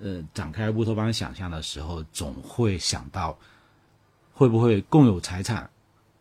[0.00, 3.38] 呃，展开乌托邦想象的时候，总会想到，
[4.32, 5.68] 会不会共有财产，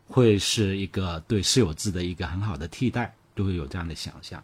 [0.08, 4.44] 会是一个对私有制的一个很好的替代，都会有这样的想象。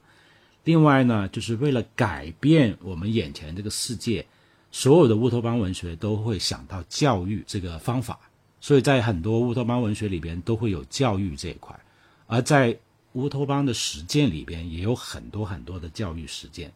[0.63, 4.25] 另外呢，就是为了改变我们眼前这个世界，
[4.71, 8.17] 所有的乌托邦文学都会想到教育这个方法，
[8.61, 11.77] 所以在很多乌托邦文学里边都会有教育这一块，
[12.27, 12.75] 而在。
[13.15, 16.71] 乌托邦的实践里边也有很多很多的教育实践，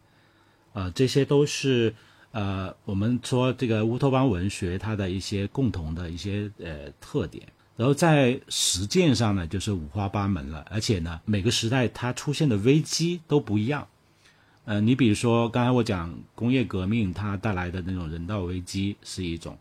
[0.72, 1.94] 呃，这些都是
[2.32, 7.46] 呃我们说这个乌托邦文学它的一些共同的一些呃特点。
[7.76, 13.88] 然后在实践上呢，就是五花八门了，而且呢，每个时代它出现的危机都不一样。
[14.66, 19.58] 呃，你比如说刚才我讲工业革命它带来的那种人道危机是一种，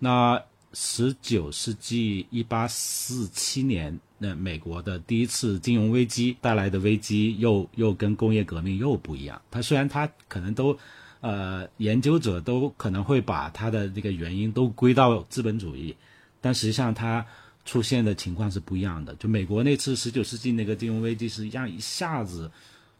[0.00, 3.98] 那十九世纪一八四七年。
[4.22, 9.40] 那美国的第一次金融危机带来的危机又又跟工业革命又不一样。
[9.50, 10.78] 它虽然它可能都，
[11.22, 15.96] 呃，研究者都可能会把它的这个原因都归到资本主义，
[16.38, 17.24] 但实际上它
[17.64, 19.14] 出现的情况是不一样的。
[19.14, 22.50] 就美国那次十九世纪那个金融危机是一样，一下子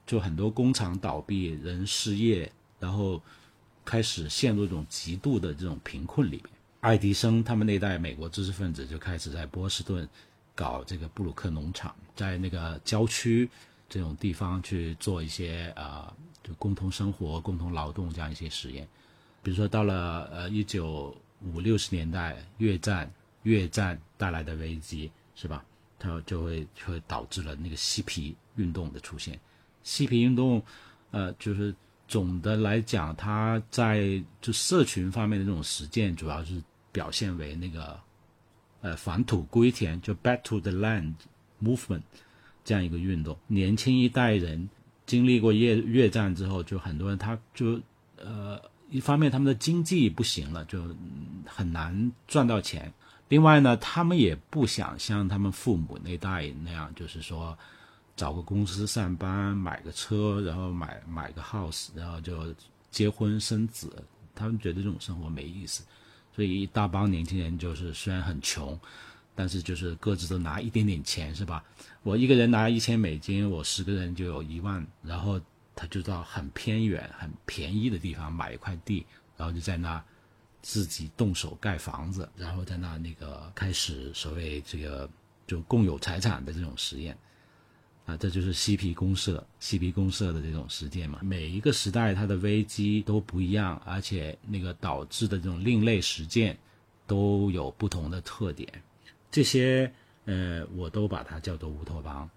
[0.07, 3.21] 就很多工厂倒闭，人失业，然后
[3.85, 6.51] 开始陷入一种极度的这种贫困里边。
[6.81, 10.09] 爱迪生他们那代美国知识分子就开始在波士顿。
[10.53, 13.49] 搞这个布鲁克农场，在那个郊区
[13.89, 16.13] 这种地方去做一些啊，
[16.43, 18.87] 就共同生活、共同劳动这样一些实验。
[19.43, 23.11] 比如说，到了呃一九五六十年代，越战，
[23.45, 25.65] 越战带来的危机是吧？
[25.99, 29.41] 它就会就会导致了那个嬉皮运动的出现。
[29.83, 30.63] 嬉皮运动，
[31.11, 31.75] 呃，就是
[32.07, 37.99] 总的来讲，它在就社群方面的这种实践，主要是表现为那个。
[38.83, 41.13] 呃，返土归田就 Back to the Land
[41.63, 42.01] Movement
[42.65, 44.71] 这样一个运动，年轻一代人
[45.05, 47.79] 经历过越越战之后，就很多人他就
[48.17, 50.83] 呃，一方面他们的经济不行了，就
[51.45, 52.91] 很难赚到钱；
[53.29, 57.55] 另外呢，他们也不想像他们父母那代那样，就是说
[58.17, 62.35] 找个公司上班，买个车，然后买买个 house，然后就
[62.91, 64.03] 结婚生子，
[64.35, 65.85] 他们觉得这种生活没意思。
[66.41, 68.81] 所以一大帮年轻人就是虽然很穷，
[69.35, 71.63] 但是就是各自都拿一点点钱，是吧？
[72.03, 75.39] 我一个人拿一千美金，我十个人就有一万，然后
[75.77, 79.05] 他就到很偏远、很便宜的地方买一块地，
[79.37, 80.03] 然后就在那
[80.63, 85.07] 自己动手盖房子，然后在那那个开始所谓这个
[85.47, 87.15] 就共有财产的这种实验。
[88.11, 91.21] 啊，这就是嬉皮公社、嬉皮公社的这种实践嘛。
[91.23, 96.59] 每一个时代它的危机都不一样，而且那个导致的这种另类实践
[97.07, 98.69] 都有不同的特点。
[99.31, 99.93] 这些
[100.25, 102.29] 呃，我都把它叫做乌托邦。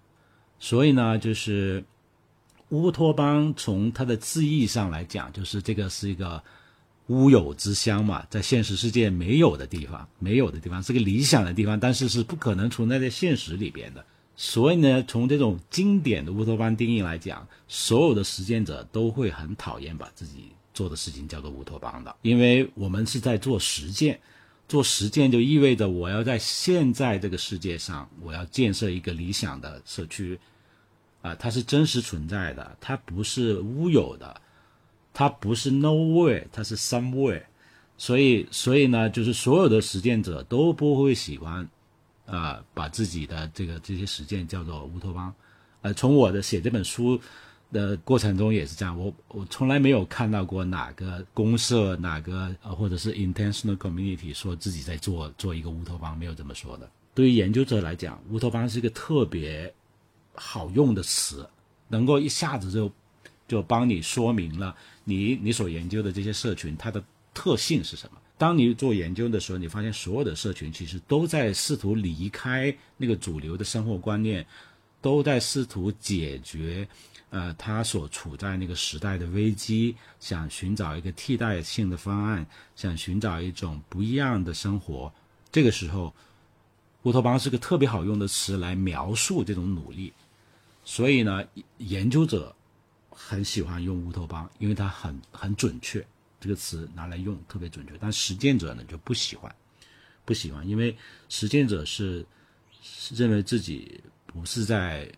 [0.60, 1.84] 所以呢，就是
[2.70, 6.42] 乌托邦从它的字义上来讲，就是这个是一个
[7.08, 14.06] 乌有之乡嘛，在现实世界没有的地方，没有的地方是个理想的地方，但是是不可能存在在现实里边的。
[14.36, 24.20] 所以呢，从这种经典的乌托邦定义来讲，所有的实践者都会很讨厌把自己做的事情叫做乌托邦的，因为我们是在做实践，
[24.68, 30.40] 做实践就意味着我要在现在这个世界上，我要建设一个理想的社区，
[31.22, 34.42] 啊，它是真实存在的，它不是乌有的，
[35.14, 37.44] 它不是 nowhere，它是 somewhere，
[38.00, 41.70] 所以，所以呢，就是所有的实践者都不会喜欢，
[42.26, 45.34] 啊，把自己的这个这些实践叫做乌托邦，
[45.82, 47.20] 呃，从我的写这本书。
[47.72, 56.88] 的过程中也是这样，我我从来没有看到过哪个公社、哪个呃或者是 intentional community 说自己在做做一个乌托邦，没有这么说的。
[57.16, 59.74] 对于研究者来讲，乌托邦是一个特别
[60.36, 61.50] 好用的词，
[61.88, 62.92] 能够一下子就
[63.48, 67.04] 就帮你说明了你你所研究的这些社群它的
[67.34, 68.20] 特性是什么。
[68.38, 74.46] 当你做研究的时候，你发现所有的社群其实都在试图离开那个主流的生活观念，
[75.02, 76.88] 都在试图解决。
[77.30, 85.12] 呃，他所处在那个时代的危机，想寻找一个替代性的方案，想寻找一种不一样的生活。
[85.52, 86.14] 这个时候，
[87.04, 90.14] 乌托邦是个特别好用的词来描述这种努力。
[90.84, 91.44] 所以呢，
[91.80, 92.56] 研究者
[93.10, 96.06] 很喜欢用乌托邦，因为它很很准确，
[96.44, 97.94] 这个词拿来用特别准确。
[98.00, 99.56] 但实践者呢就不喜欢，
[100.26, 100.96] 不喜欢，因为
[101.30, 102.26] 实践者是
[103.16, 105.12] 认为自己不是在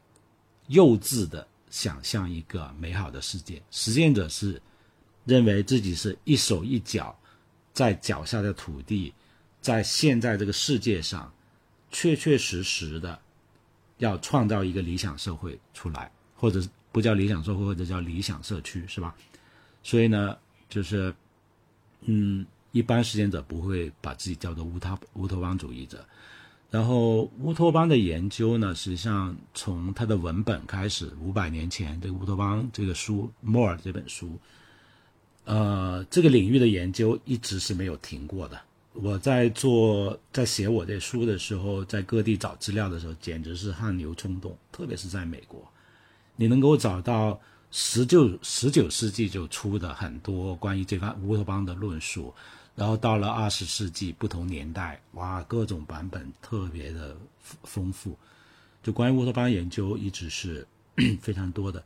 [0.67, 1.47] 幼稚的。
[1.71, 4.61] 想象一个美好的世界，实践者是
[5.25, 7.13] 认为自己是一手一脚
[7.73, 9.13] 在脚下的土地，
[9.59, 11.29] 在现在这个世界上，
[11.91, 13.19] 确确实实的
[13.97, 19.13] 要创造一个理想社会出来，或者不叫理想社会，或者叫理想社区，是吧？
[19.83, 20.37] 所以呢，
[20.69, 21.13] 就是
[22.01, 26.05] 嗯，一般实践者不会把自己叫做乌托乌托邦主义者。
[26.71, 34.37] 然后乌托邦的研究呢，实际上从它的文本开始，五百年前这个乌托邦这个书《莫尔》这本书，
[35.45, 38.59] 呃，这个领域的研究一直是没有停过的。
[38.91, 45.65] 我在做在写我这书的时候，在各地找资料的时候，简直是汗流冲动，特别是在美国，
[46.35, 47.39] 你能够找到
[47.77, 52.33] 十九十九世纪就出的很多关于这番乌托邦的论述。
[52.73, 57.17] 然后到了二十世纪，不同年代，哇，各种版本特别的
[57.65, 58.17] 丰富。
[58.81, 60.65] 就关于乌托邦研究一直是
[61.19, 61.83] 非常多的。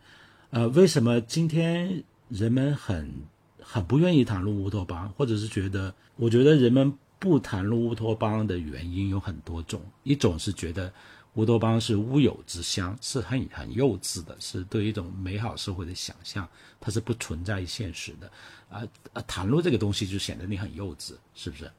[0.51, 3.11] 呃，为什么今天人们很
[3.59, 5.91] 很不愿意谈论乌托邦，或者是觉得？
[6.17, 10.93] 我觉得人们不谈论乌托邦的原因有很多种，一种是觉得。
[11.39, 16.45] 乌托邦是乌有之乡，是很很幼稚的，是对一种美好社会的想象，
[16.81, 18.29] 它是不存在于现实的，
[18.69, 21.71] 啊啊，谈论这个东西就显得你很幼稚，是不是？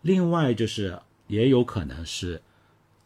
[0.00, 2.40] 另外就是也有可能是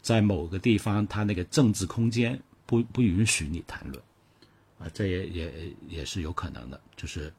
[0.01, 4.01] 在某个地方，它那个政治空间不不允许你谈论，
[4.79, 7.33] 啊，这也也也是有可能的，就是。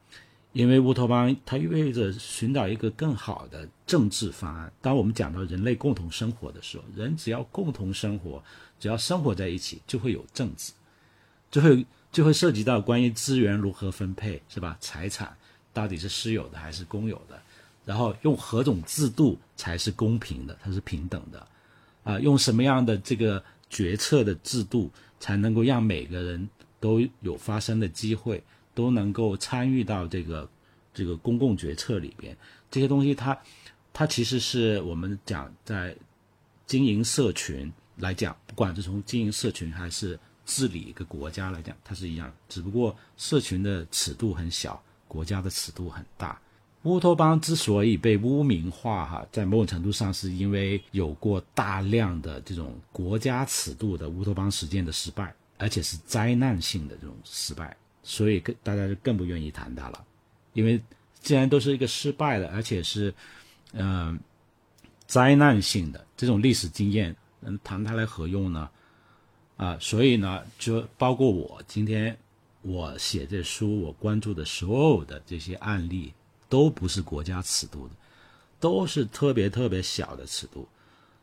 [0.57, 4.73] 因为乌托邦它意味着寻找一个更好的政治方案。
[4.81, 8.43] 当我们讲到人类共同生活的时候，人只要共同生活，
[8.81, 10.73] 只要生活在一起，就会有政治，
[11.51, 14.79] 就会就会涉及到关于资源如何分配，是吧？
[14.81, 15.37] 财产
[15.75, 17.39] 到底是私有的还是公有的？
[17.85, 21.47] 然后用何种制度才是公平的，它是平等的？
[22.03, 24.91] 啊，用什么样的这个决策的制度
[25.21, 26.49] 才能够让每个人
[26.81, 28.43] 都有发声的机会？
[28.77, 30.47] 都能够参与到这个
[30.93, 32.37] 这个公共决策里边，
[32.71, 33.37] 这些东西它
[33.95, 35.97] 它其实是我们讲在
[36.67, 46.39] 经营社群来讲，不管是从经营社群还是治理一个国家来讲，它是一样，只不过社群的尺度很小，国家的尺度很大。
[46.83, 57.77] 乌托邦之所以被污名化，哈，在某种程度上是因为有过大量的这种国家尺度的乌托邦实践的失败，而且是灾难性的这种失败。
[58.09, 60.05] 所以更大家就更不愿意谈它了，
[60.53, 60.81] 因为
[61.21, 63.13] 既然都是一个失败的，而且是，
[63.73, 64.17] 嗯，
[65.09, 68.71] 灾难性的这种历史经验，能，谈它来何用呢？
[69.57, 72.17] 啊，所以呢，就包括我今天
[72.63, 76.15] 我写这书，我关注的所有的这些案例，
[76.49, 77.95] 都不是国家尺度的，
[78.61, 80.69] 都是特别特别小的尺度。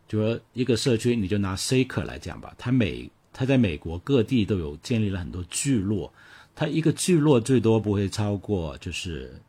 [0.06, 6.14] 就说一个社区，你就拿 C 克来讲吧，它美，它在美国各地都有建立了很多聚落。
[6.56, 9.42] 它一个聚落最多不会超过就是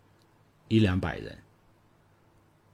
[0.69, 1.37] 一两百人，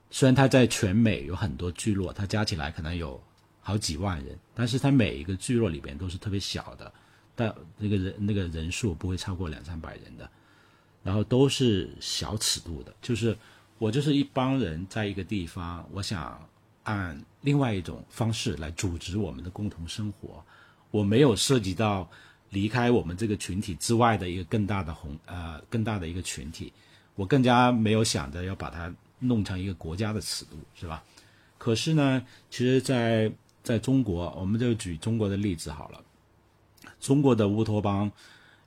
[0.09, 3.21] 虽然它在全美有很多聚落，它加起来可能有
[3.59, 6.91] 好几万人，但是它每一个聚落里边都是特别小的，
[7.35, 10.29] 但那个人那个人数不会超过两三百人的，
[11.03, 13.37] 然后都是小尺度的，就是
[13.79, 16.41] 我就是一帮人在一个地方，我想
[16.83, 20.41] 按另外一种方式来组织我们的共同生活，
[20.89, 22.09] 我没有涉及到。
[22.51, 26.71] 离开我们这个群体之外的一个更大的宏呃更大的一个群体，
[27.15, 31.03] 我更加没有想着要把它弄成一个国家的尺度，是吧？
[31.57, 33.31] 可是呢，其实，在
[33.63, 36.01] 在中国，我们就举中国的例子好了。
[36.99, 38.11] 中国的乌托邦，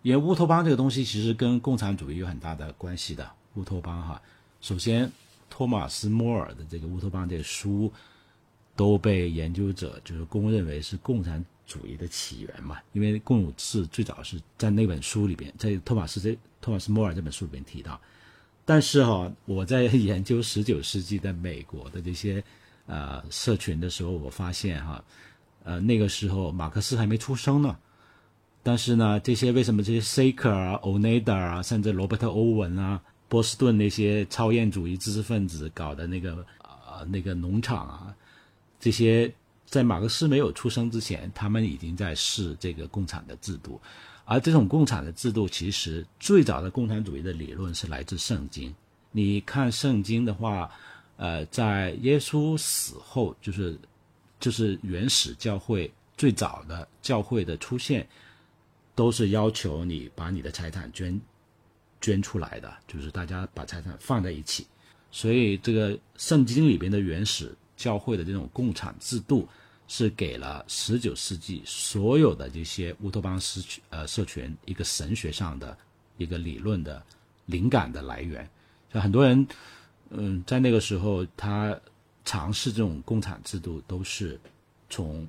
[0.03, 3.29] 因为乌托邦这个东西其实跟共产主义有很大的关系的。
[3.55, 4.23] 乌托邦哈，
[4.61, 5.11] 首先，
[5.51, 7.93] 托马斯·摩尔的这个《乌托邦》这个书，
[8.77, 12.79] 都被研究者就是公认为是共产主义的起源嘛。
[12.93, 18.01] 因为共有制最早是在那本书里边，在托马斯这托马斯·摩尔这本书里边提到。
[18.65, 22.43] 但是哈，我在研究十九世纪的美国的这些。
[22.87, 25.03] 呃，社群的时候，我发现哈，
[25.63, 27.75] 呃，那个时候马克思还没出生呢。
[28.63, 38.15] 但是呢，这些为什么这些 Saker 啊、o n e d a 啊，甚至罗伯特·欧文啊、波士顿那些超验主义知识分子搞的那个呃那个农场啊，
[38.79, 39.33] 这些
[39.75, 43.81] 在马克思没有出生之前，他们已经在试这个共产的制度。
[44.25, 48.73] 而这种共产的制度，其实最早的共产主义的理论是来自圣经。
[49.11, 50.71] 你看圣经的话。
[51.17, 53.79] 呃，在耶稣死后，就是
[54.41, 58.05] 就是原始教会最早的教会的出现，
[58.97, 61.21] 都是要求你把你的财产捐
[62.01, 64.67] 捐出来的，就是大家把财产放在一起。
[65.13, 69.49] 所以，这个圣经里边的原始教会的这种共产制度，
[69.87, 73.61] 是给了十九世纪所有的这些乌托邦社
[73.91, 75.77] 呃社群一个神学上的
[76.17, 77.03] 一个理论的
[77.47, 78.49] 灵感的来源。
[78.93, 79.47] 像很多人。
[80.11, 81.77] 嗯，在那个时候，他
[82.25, 84.39] 尝试这种共产制度，都是
[84.89, 85.27] 从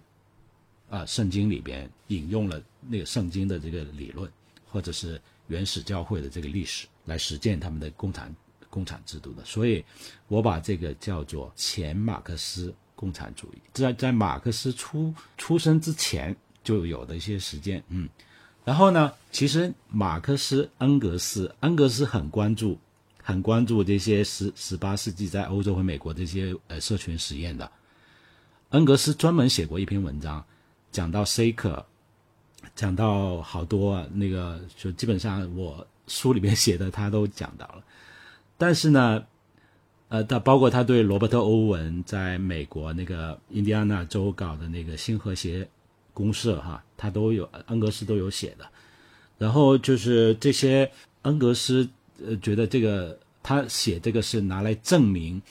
[0.89, 4.29] 啊圣经里边引用了那个圣经的这个理论，
[4.69, 8.35] 或者是原始教会的这个历史来实践他们的共产
[8.69, 9.43] 共产制度的。
[9.43, 9.83] 所以，
[10.27, 17.83] 我把这个叫做前马克思共产主义，在在马克思出出生之前就有的一些实践。
[17.89, 18.09] 嗯，
[18.63, 22.77] 然后呢，其实马克思、恩格斯，恩格斯很关注。
[23.27, 27.71] 很关注这些十十八世纪在欧洲和美国这些呃社群实验的，
[28.69, 30.45] 恩格斯专门写过一篇文章，
[30.91, 31.83] 讲到 Saker，
[32.75, 37.83] 讲到好多那个就基本上我书里面写的他都讲到了，
[38.59, 39.25] 但是呢，
[40.15, 45.67] 呃，他包括他对罗伯特欧文在美国那个印第安纳州搞的那个新和谐
[46.13, 48.65] 公社哈，他都有恩格斯都有写的，
[49.37, 50.89] 然后就是这些
[51.23, 51.89] 恩格斯。
[52.25, 55.41] 呃，觉得这个他写这个是拿来证明，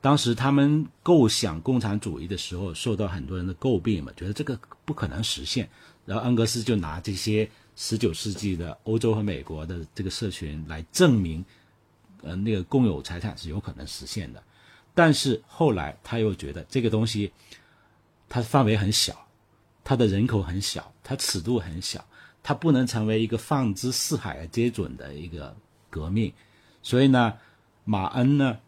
[0.00, 5.68] 当时他们构想共产主义的时候受到很多人的诟病嘛，觉得这个不可能实现。
[6.06, 11.44] 然后恩格斯就拿这些十九世纪的欧洲和美国的这个社群来证明，
[12.22, 14.42] 呃，那个共有财产是有可能实现的。
[14.94, 17.32] 但是后来他又觉得这个东西，
[18.28, 19.26] 它范围很小，
[19.84, 22.04] 它的人口很小，它尺度很小，
[22.42, 25.54] 它不能成为一个放之四海而皆准的一个。
[25.94, 26.32] 革命，
[26.82, 27.34] 所以呢，
[27.84, 28.58] 马恩呢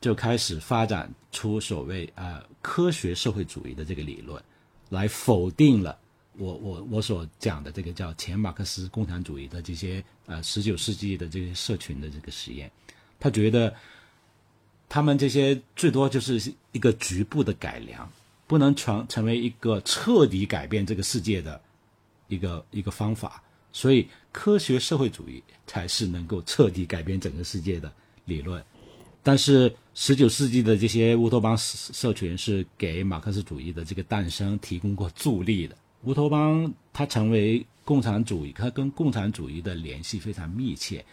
[0.00, 4.42] 就开始发展出所谓呃科学社会主义的这个理论，
[4.88, 5.96] 来否定了
[6.36, 12.68] 我我我所讲的这个叫前马克思共产主义的这些呃十九世纪的这些社群的这个实验。
[13.22, 13.72] 他觉得
[14.88, 18.10] 他们这些最多就是一个局部的改良，
[18.48, 21.60] 不能成成为一个彻底改变这个世界的
[22.26, 23.40] 一个一个方法。
[23.72, 27.90] 所以，科学社会主义才是能够彻底改变整个世界的
[28.24, 28.62] 理论。
[29.22, 35.76] 但是，十九世纪的这些乌托邦社群是给马克思主义的这个诞生提供过助力的。
[36.02, 41.04] 乌托邦它成为共产主义，它跟共产主义的联系非常密切。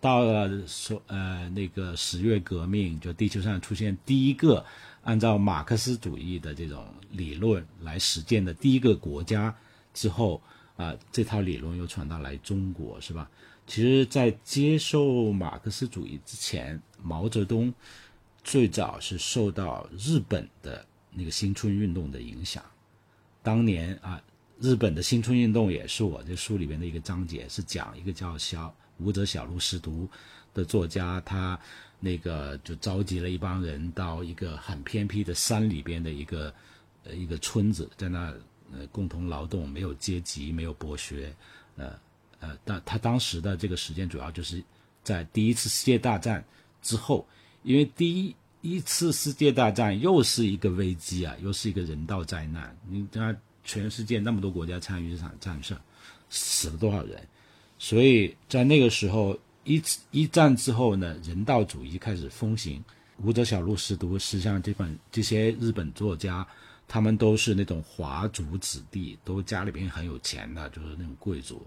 [0.00, 4.64] 到了说呃那个十月革命，就地球上出现第一个
[5.02, 9.54] 按照马克思主义的这种理论来实践的第一个国家
[9.92, 10.40] 之后。
[10.78, 13.28] 啊，这套理论又传到来中国，是吧？
[13.66, 17.74] 其实，在接受马克思主义之前，毛泽东
[18.44, 22.62] 最早是受到日本的那个新春运动的影响。
[23.42, 24.22] 当年啊，
[24.60, 30.08] 日本的新春运动也是我这书里面的一个章节，是讲一个叫小武者小路识读
[30.52, 31.58] 的作家，他
[32.00, 36.54] 那个就召集了一帮人到一个很偏僻的山里边的一个
[37.04, 38.34] 呃一个村子，在那。
[38.70, 41.34] 呃，共同劳动，没有阶级，没有剥削，
[41.76, 41.98] 呃
[42.38, 44.62] 呃，但他当时的这个时间主要就是
[45.02, 46.44] 在第一次世界大战
[46.82, 47.26] 之后，
[47.62, 52.76] 因为第一一次世界大战又是一个危机啊，又是一个人道灾难。
[52.86, 53.34] 你看，
[53.64, 55.74] 全世界那么多国家参与这场战争，
[56.28, 57.26] 死了多少人？
[57.78, 62.82] 所以在那个时候，一一战之后呢，人道主义开始风行。
[63.24, 66.46] 武者小路识读，实际上这本这些日本作家。
[66.90, 71.60] 他们都是那种华族子弟，都家里边很有钱的，就是那种贵族，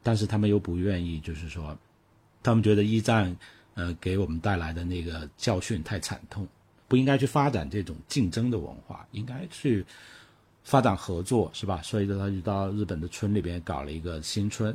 [0.00, 1.76] 但是他们又不愿意，就是说，
[2.40, 3.36] 他们觉得一战，
[3.74, 6.46] 呃，给我们带来的那个教训太惨痛，
[6.86, 9.84] 不应该去发展这种竞争的文化，应该去
[10.62, 11.82] 发展合作，是吧？
[11.82, 14.72] 所以他就到日本的村里边搞了一个新村，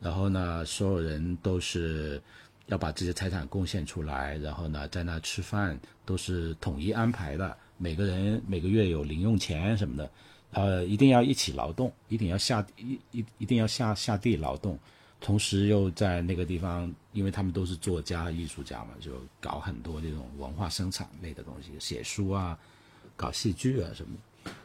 [0.00, 2.20] 然后呢，所有人都是
[2.66, 10.10] 要把这些财产贡献出来，然后呢，在那吃饭都是统一安排的，每个人每个月有零用钱什么的，
[10.52, 14.78] 呃，一定要一起劳动，一定要下一一一定要下下地劳动。
[15.18, 22.56] 同时又在那个地方，因为他们都是作家、艺术家嘛，就搞很多这种文化生产类的东西，写书啊，
[23.16, 24.14] 搞戏剧啊什么，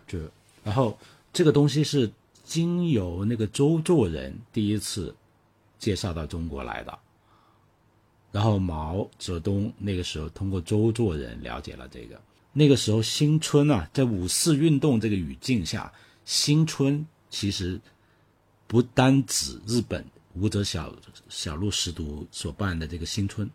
[0.05, 0.19] 就
[0.61, 0.95] 然后
[1.31, 2.11] 这个东西是
[2.43, 5.15] 经由那个周作人第一次
[5.81, 6.99] 介绍到中国来的，
[8.31, 12.21] 然后毛泽东那个时候通过周作人了解了这个，
[12.53, 15.91] 那个时候新春啊，在五四运动这个语境下，
[16.23, 17.81] 新春其实
[18.67, 20.05] 不单指日本。
[20.35, 20.95] 武者小
[21.27, 23.49] 小路识读所办的这个新春，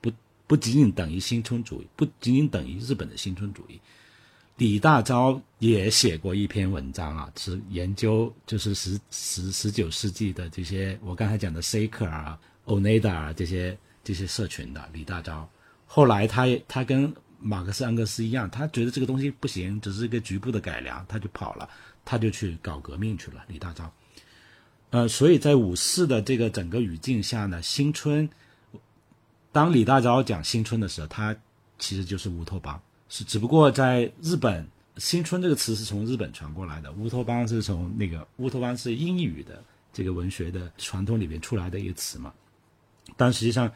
[0.00, 0.10] 不
[0.46, 3.80] 不仅仅等于新春主义，不仅仅等于日本的新春主义。
[4.56, 15.44] 李大钊也写过一篇文章啊，是研究就是十十十九世纪的这些我刚才讲的 Saker 啊、Oneda 啊这些这些社群的李大钊。
[15.86, 21.68] 后来他他跟马克思恩格斯一样，他觉得这个东西不行，只是一个局部的改良，他就跑了，
[22.04, 23.44] 他就去搞革命去了。
[23.48, 23.88] 李大钊。
[24.90, 28.28] 呃，所以在五四的这个整个语境下呢，新春，
[29.52, 31.36] 当李大钊讲新春的时候，他
[31.78, 42.32] 其实就是乌托邦，是只不过在日本，新春这个词是从日本传过来的，乌托邦是从那个乌托邦是英语的这个文学的传统里面出来的一个词嘛，
[43.16, 43.70] 但实际上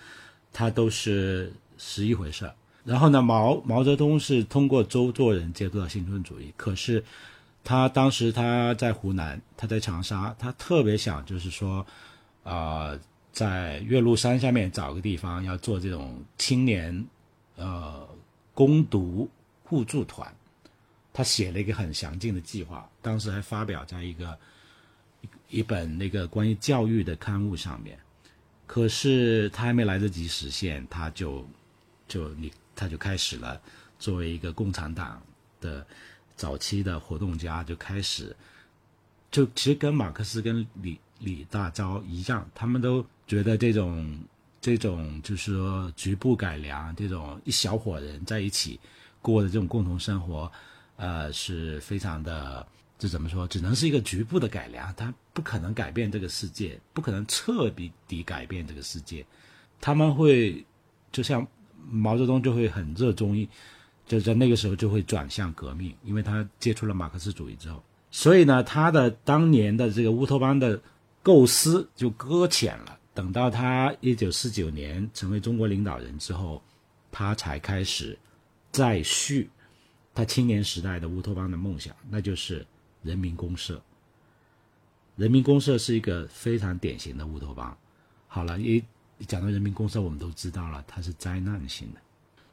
[0.52, 2.54] 它都是是一回事儿。
[2.84, 7.02] 然后呢，毛毛泽东是通过周作人接触到新春主义，可是。
[7.62, 11.86] 他当时他在湖南，他在长沙，他特别想就是说，
[12.42, 12.98] 啊，
[13.32, 17.06] 在岳麓山下面找个地方要做这种青年，
[17.56, 18.08] 呃，
[18.60, 19.26] 攻读
[19.64, 20.30] 互助团。
[21.14, 24.38] 他写了一个很详尽的计划，当时还发表在一个
[25.48, 27.98] 一本那个关于教育的刊物上面。
[28.66, 31.48] 可是他还没来得及实现，他就
[32.06, 33.58] 就你他就开始了
[33.98, 35.22] 作为一个共产党
[35.60, 35.86] 的。
[36.36, 38.34] 早期的活动家就开始，
[39.30, 44.18] 就其实跟马克思跟李李大钊一样，他们都觉得这种
[44.60, 48.78] 这种就是说局部改良，这种一小伙人在一起
[49.22, 50.50] 过的这种共同生活，
[50.96, 52.66] 呃，是非常的，
[52.98, 53.46] 这怎么说？
[53.46, 59.24] 只能是一个局部的改良，它不可能改变这个世界，不可能彻底底改变这个世界。
[59.80, 60.64] 他们会
[61.10, 61.46] 就像
[61.88, 63.48] 毛泽东就会很热衷于。
[64.06, 67.80] 就在那个时候就会转向革命，因为他接触了马克思主义之后，
[68.10, 70.82] 所以呢，他的当年的这个乌托邦的
[71.22, 72.98] 构思就搁浅了。
[73.12, 76.62] 等到他一九四九年成为中国领导人之后，
[77.10, 78.18] 他才开始
[78.70, 79.50] 再续
[80.14, 82.66] 他青年时代的乌托邦的梦想，那就是
[83.02, 83.82] 人民公社。
[85.16, 87.76] 人民公社是一个非常典型的乌托邦。
[88.26, 88.82] 好了，一
[89.26, 92.00] 讲到人民公社，我们都知道了，它是灾难性的。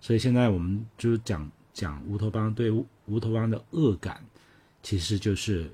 [0.02, 4.22] 所以现在我们就讲讲乌托邦对乌托邦的恶感，
[4.84, 5.72] 其实就是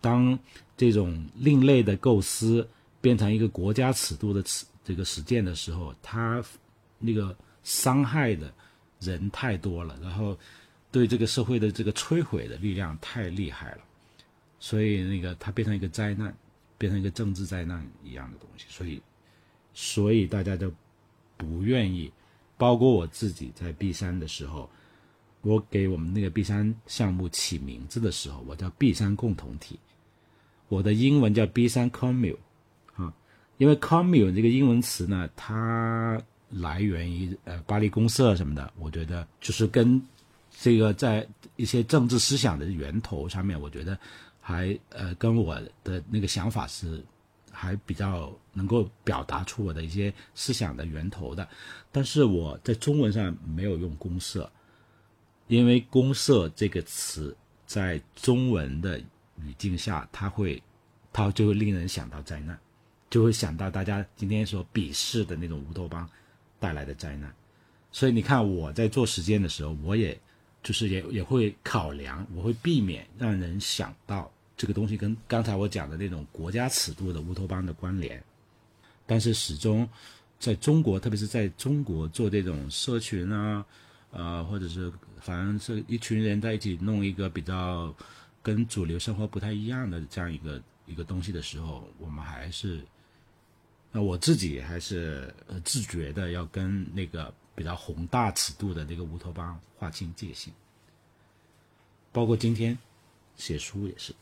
[0.00, 0.38] 当
[0.76, 2.68] 这种另类的构思
[3.04, 6.42] 变成一个国家尺度的此这个实践的时候，它
[6.98, 8.50] 那个伤害的
[8.98, 10.34] 人太多了，然后
[10.90, 13.82] 对这个社会的这个摧毁的力量太厉害了，
[14.58, 16.34] 所以那个它变成一个灾难，
[16.78, 19.02] 变成一个政治灾难一样的东西，所以
[19.74, 20.72] 所以大家都
[21.36, 22.10] 不愿意。
[22.56, 24.70] 包括我自己在 B 三的时候，
[25.42, 29.78] 我给我们那个 B 三项目起名字的时候，我叫 B 三共同体，
[30.68, 32.38] 我的英文叫 B 三 commune，
[33.58, 40.00] 因为 commune 这个英文词呢，它来源于呃巴黎公社什么的，我觉得就是跟
[40.50, 41.26] 这个在
[41.56, 43.98] 一些政治思想的源头上面，我觉得
[44.40, 47.04] 还呃跟我的那个想法是。
[47.56, 51.48] 还比较能够表达出我的一些思想的源头的，
[51.92, 54.50] 但是我在中文上没有用公社，
[55.46, 57.34] 因为公社这个词
[57.64, 58.98] 在中文的
[59.36, 60.60] 语境下，它会，
[61.12, 62.58] 它就会令人想到灾难，
[63.14, 66.10] 就会想到大家今天所鄙视的那种乌托邦
[66.58, 67.32] 带来的灾难，
[67.92, 70.20] 所以你看我在做实践的时候，我也
[70.64, 74.28] 就是也也会考量，我会避免让人想到。
[74.56, 78.20] 这个东西跟刚才我讲的那种国家尺度的乌托邦的关联，
[79.06, 79.88] 但是始终
[80.40, 83.64] 在中国，特别是在中国做这种社群啊，
[84.10, 87.94] 呃，或者是反正是一群人在一起弄一个比较
[88.42, 92.80] 跟主流生活不太一样的这样一个一个东西的时候，我们还是
[93.96, 100.48] 那我自己还是呃自觉的要跟那个比较宏大尺度的那个乌托邦划清界限，
[102.10, 102.76] 包括今天
[103.36, 104.12] 写书也是，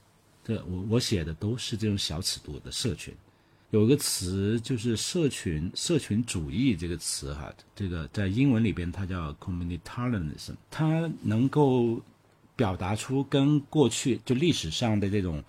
[0.44, 3.14] 这我我写的都是这种小尺度的社群。
[3.70, 11.98] 有一个词就是社群社群主义这个词哈，这个在英文里边它叫 communitarianism，它能够
[12.54, 15.42] 表达出跟过去就历史上的这种，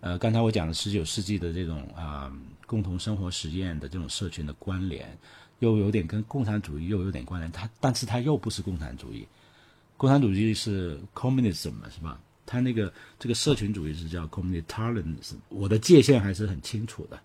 [0.00, 2.30] 呃，刚才我讲的十九世纪的这种啊。
[2.70, 5.18] 共同生活实验的这种社群的关联，
[5.58, 7.50] 又有点跟共产主义又有点关联。
[7.50, 9.26] 它，但是它又不是共产主义。
[9.96, 12.20] 共产主义是 communism 嘛，是吧？
[12.46, 15.34] 它那个这个社群主义是叫 communitarianism。
[15.48, 17.20] 我的界限还是很清楚的。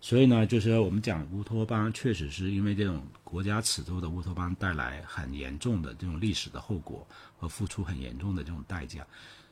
[0.00, 7.06] 所以呢，就是我们讲乌托邦，确实是因为这种国家尺度的乌托邦带来很严重的这种历史的后果
[7.38, 9.06] 和付出很严重的这种代价，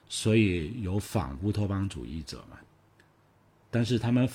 [0.08, 2.58] 所以有反乌托邦主义者嘛。
[3.70, 4.28] 但是他们。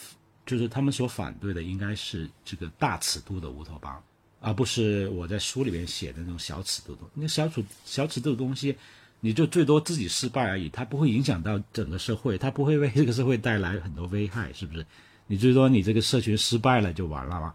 [0.50, 4.02] 就是他们所反对的应该是这个大尺度的乌托邦，
[4.40, 7.02] 而不是我在书里面写的那种小尺度的。
[7.14, 8.76] 那小尺小尺度的东西，
[9.20, 14.84] 你就最多自己失败而已，它不会影响到整个社会，它不会为这个社会带来很多危害，是不是？
[15.28, 17.54] 你最多你这个社群失败了就完了嘛，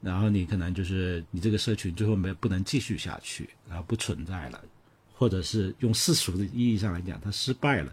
[0.00, 4.62] 然后你可能就是你这个社群最后没不能继续下去，然后不存在了，
[5.12, 7.92] 或者是用世俗的意义上来讲，它失败了，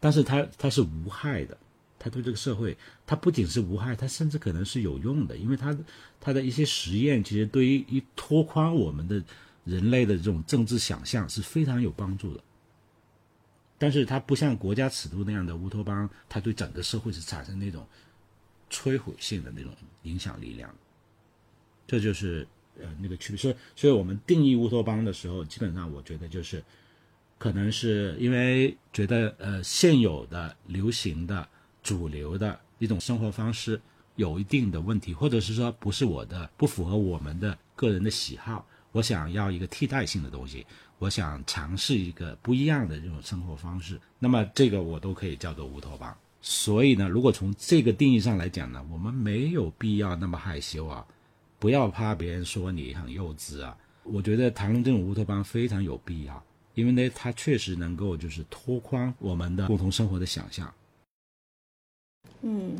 [0.00, 1.56] 但是它它是无害的。
[2.02, 2.76] 他对这个社会，
[3.06, 5.78] 他不仅是无害，他甚至可能是有用的，因为他
[6.20, 9.22] 他的一些实验，其实对于一拓宽我们的
[9.64, 12.42] 人类的这种政治想象是非常有帮助的。
[13.78, 17.86] 但是它不像国家尺度那样的乌托邦，它对整个社会是产生那种
[18.68, 19.72] 摧毁性的那种
[20.02, 20.74] 影响力量。
[21.86, 22.46] 这就是
[22.80, 23.36] 呃那个区别。
[23.36, 26.62] 所以，所以我们定义乌托邦的时候，基本上我觉得就是，
[27.38, 31.48] 可能是因为觉得呃现有的流行的。
[31.82, 33.80] 主流的一种生活方式
[34.16, 38.66] 有一定的问题，或者是说不是我的，不符合我们的个人的喜好。
[38.92, 40.66] 我想要一个替代性的东西，
[40.98, 43.98] 我想尝试一个不一样的这种生活方式。
[44.18, 46.14] 那么这个我都可以叫做乌托邦。
[46.42, 51.06] 所以呢，如果从这个定义上来讲呢，我们没有必要那么害羞啊，
[51.58, 53.74] 不要怕别人说你很幼稚啊。
[54.02, 60.70] 我觉得谈论这种乌托邦非常有必要，因为呢，它确实能够就是拓宽我们的共同生活的想象。
[62.42, 62.76] 嗯，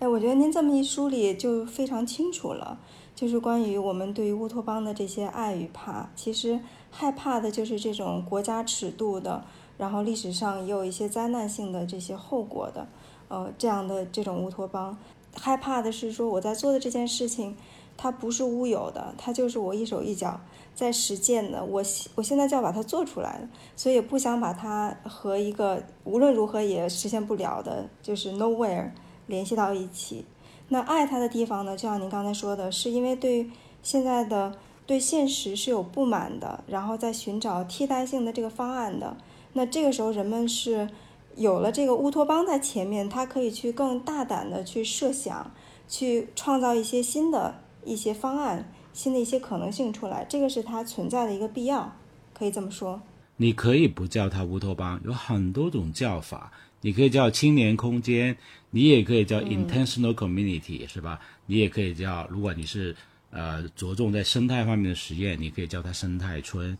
[0.00, 2.78] 哎，我觉得您这么一梳理就非常清楚了，
[3.14, 6.10] 就是关于我们对于乌托邦的这些爱与怕。
[6.16, 6.58] 其实
[6.90, 9.44] 害怕的就是这种国家尺度的，
[9.78, 12.88] 然后历史上也有一些灾难性的这些后果的，
[13.28, 14.96] 呃，这样的这种乌托邦。
[15.36, 17.56] 害怕的是说我在做的这件事情，
[17.96, 20.40] 它不是乌有的，它就是我一手一脚
[20.74, 21.64] 在实践的。
[21.64, 21.82] 我
[22.14, 28.90] 我现在就要把它做出来所以不想把它和一个无论如何也实现不了的，就是 nowhere。
[29.26, 30.24] 联系到一起，
[30.68, 31.76] 那爱他的地方呢？
[31.76, 33.50] 就像您刚才说的，是因为对
[33.82, 34.56] 现在的
[34.86, 39.16] 对现实是有不满的，然后在寻找替代性的这个方案的。
[39.54, 40.88] 那这个时候，人们是
[41.36, 45.52] 有了这个乌托邦在前面，他可以去更大胆的去设想，
[45.88, 47.54] 去创造一些新的
[47.84, 50.24] 一些方案，新的一些可能性出来。
[50.28, 51.92] 这个是它存在的一个必要，
[52.32, 53.00] 可以这么说。
[53.36, 56.52] 你可以不叫它乌托邦，有很多种叫法。
[56.80, 58.36] 你可以叫青年空间，
[58.74, 61.20] 你也可以叫 intentional community，是吧？
[61.46, 62.92] 你也可以叫，如果你是
[63.30, 66.76] 呃着重在生态方面的实验，你可以叫它生态村。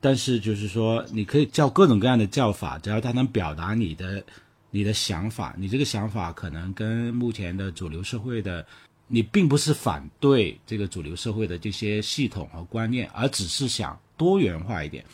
[0.00, 4.24] 但是就是说，你可以叫各种各样的叫法，只要它能表达你的
[4.70, 8.64] 你的想法，你这个想法可能跟目前的主流社会的，
[9.08, 15.04] 你并不是反对这个主流社会的这些系统和观念，而只是想多元化一点。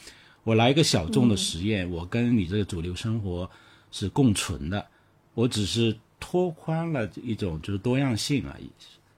[0.44, 3.50] 我来一个小众的实验，我跟你这个主流生活。
[3.94, 4.86] 是共存的，
[5.34, 8.70] 我只是拓宽了一种就是多样性而已，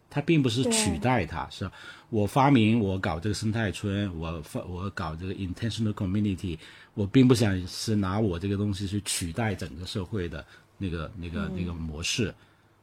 [0.08, 1.72] 它并不是取代它，是吧？
[2.10, 6.58] 我发明我搞这个生态村，我发我搞这个 intentional community，
[6.94, 10.44] 我并不想是拿我这个东西去取代整个社会的
[10.78, 12.32] 那个那个那个模式，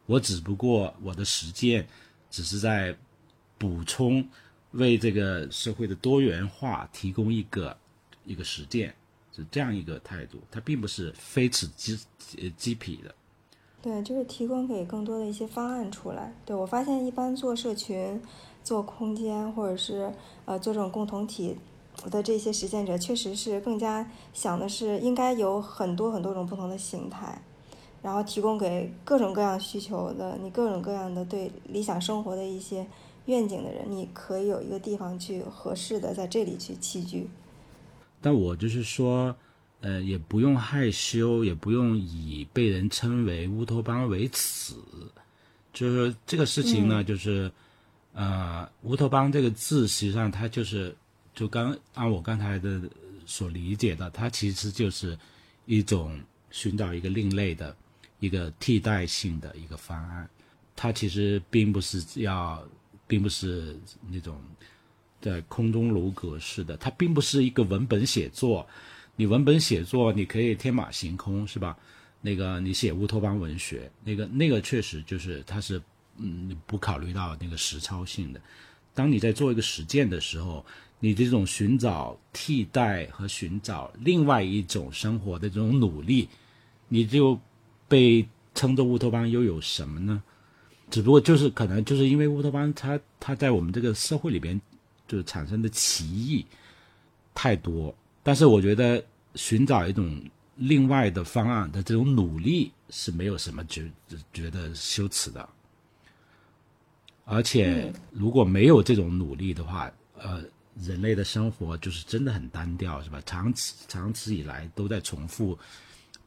[0.06, 1.88] 我只不过我的实践
[2.30, 2.96] 只是在
[3.58, 4.28] 补充，
[4.72, 7.78] 为这个社会的多元化提供一个
[8.26, 8.94] 一个实践。
[9.34, 11.98] 是这样一个态度，它并不是非此即
[12.38, 13.16] 呃即彼的。
[13.82, 16.34] 对，就是提供给更多的一些方案出来。
[16.46, 18.22] 对我发现，一般做社群、
[18.64, 20.14] 做空间，或者是
[20.46, 21.58] 呃做这种共同体
[22.12, 27.42] 的这些实践者，确实是更加想的是应该有很多很多种不同的形态，
[28.04, 32.86] 然后提供给各种各样需求的你各种各样的对理想生活的一些
[33.26, 37.28] 愿景的人，你可以有一个地方去合适的在这里去栖居。
[38.22, 39.36] 但我就是说，
[39.82, 44.76] 呃，也不用害羞，也不用以被人称为乌托邦为耻，
[45.74, 47.52] 就是这个事情呢，就是
[48.14, 50.96] 呃，乌托邦这个字，实际上它就是
[51.34, 52.80] 就刚按我刚才的
[53.26, 55.18] 所理解的，它其实就是
[55.66, 56.20] 一种
[56.52, 57.76] 寻找一个另类的
[58.20, 60.30] 一个替代性的一个方案。
[60.76, 62.64] 它其实并不是要，
[63.08, 63.76] 并不是
[64.12, 64.40] 那种
[65.20, 68.68] 在空中楼阁式的，它并不是一个文本写作。
[69.16, 71.78] 你文本写作，你可以天马行空，是吧？
[72.22, 75.82] 那个你写乌托邦文学，那个那个确实就是它是
[76.18, 78.40] 嗯不考虑到那个实操性的。
[78.94, 80.66] 当你在做一个实践的时候，
[81.00, 86.30] 你这种寻找替代和寻找另外一种生活的这种努力，
[86.88, 87.40] 你就
[87.88, 90.22] 被称作乌托邦又有什么呢？
[90.92, 94.60] 只不过就是可能就是因为乌托邦它它在我们这个社会里边
[95.08, 96.46] 就是产生的歧义
[97.34, 99.04] 太多，但是我觉得
[99.36, 100.22] 寻找一种。
[100.58, 103.90] 另外的方案的这种努力是没有什么觉
[104.32, 105.50] 觉得羞耻的，
[107.26, 110.44] 而且如果没有这种努力的话，呃，
[110.76, 113.20] 人类的生活就是真的很单调，是吧？
[113.26, 115.58] 长此长此以来都在重复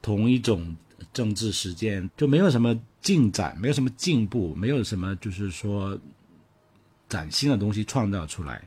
[0.02, 0.74] 同一种
[1.12, 5.96] 政治实践，就没有什么进展，没有什么进步，没有什么就是说
[7.08, 8.66] 崭新的东西创造出来。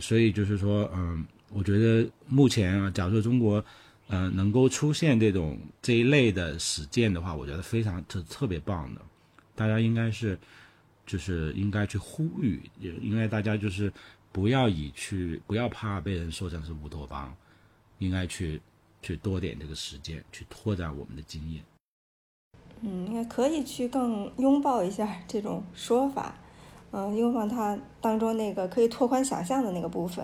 [0.00, 3.64] 所以就是说，嗯，我觉得目前啊，假如说中国。
[4.08, 9.00] 嗯，能够出现这种这一类的实践的话，我觉得非常特特别棒的。
[9.54, 10.38] 大家应该是，
[11.06, 13.90] 就是应该去呼吁，也应该大家就是
[14.30, 17.34] 不要以去不要怕被人说成是乌托邦，
[17.98, 18.60] 应该去
[19.00, 21.64] 去多点这个实践，去拓展我们的经验。
[22.82, 26.36] 嗯，应该可以去更拥抱一下这种说法，
[26.90, 30.22] 嗯，拥抱它当中那个可以拓宽想象的那个部分。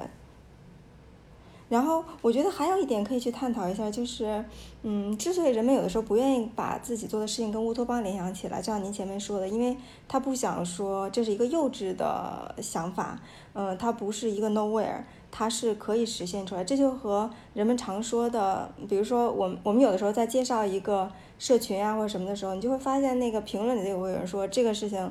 [1.71, 4.45] 然后我觉得还有一点可以去探讨一下，就是，
[4.83, 9.77] 嗯，之所以人们有的时候不愿意把自己做的事情跟乌托邦联想起来，就像您前面说的，因为
[10.09, 13.21] 他不想说这是一个幼稚的想法，
[13.53, 16.65] 嗯，它不是一个 nowhere，它是可以实现出来。
[16.65, 21.09] 这就和人们常说的，比如说我我们有的时候在介绍一个
[21.39, 25.09] 社群啊或者什么的时候，你就会发现那个评论里就会有人说这个事情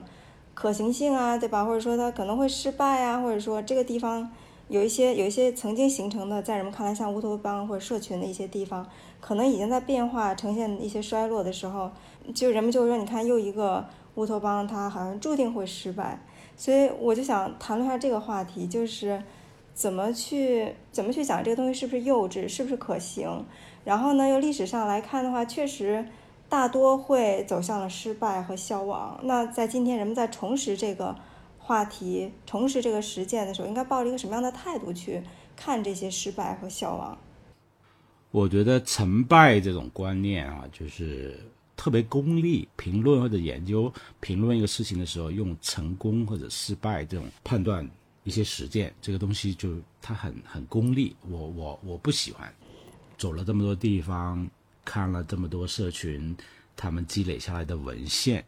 [0.54, 1.64] 可行性啊，对吧？
[1.64, 4.30] 或者说它可能会失败啊，或者说这个地方。
[4.70, 8.88] 有一些有一些曾经形成的，在人们看来像乌托邦或者社群的一些地方，
[9.20, 11.90] 可能已经在变化，呈现一些衰落的时候，
[12.36, 16.24] 就人们就说，你看又一个乌托邦，它好像注定会失败。
[16.56, 19.24] 所以我就想谈论一下这个话题，就是
[19.74, 23.44] 怎么去怎么去讲这个东西是不是幼稚，是不是可行？
[23.84, 26.06] 然后呢，又历史上来看的话，确实
[26.48, 29.20] 大多会走向了失败和消亡。
[29.24, 31.16] 那在今天，人们在重拾这个。
[31.70, 35.22] 话题重拾这个实践的时候，应该抱着一个什么样的态度去
[35.56, 37.16] 看这些失败和消亡？
[38.32, 41.40] 我觉得成败这种观念啊，就是
[41.78, 47.88] 特别功利，评论或者研究评论一个事情的时候，用成功或者失败这种判断
[48.24, 51.16] 一些实践，这个东西就它很很功利。
[51.30, 52.52] 我我我不喜欢。
[53.16, 54.50] 走了这么多地方，
[54.84, 56.36] 看了这么多社群，
[56.76, 58.44] 他们积累下来的文献。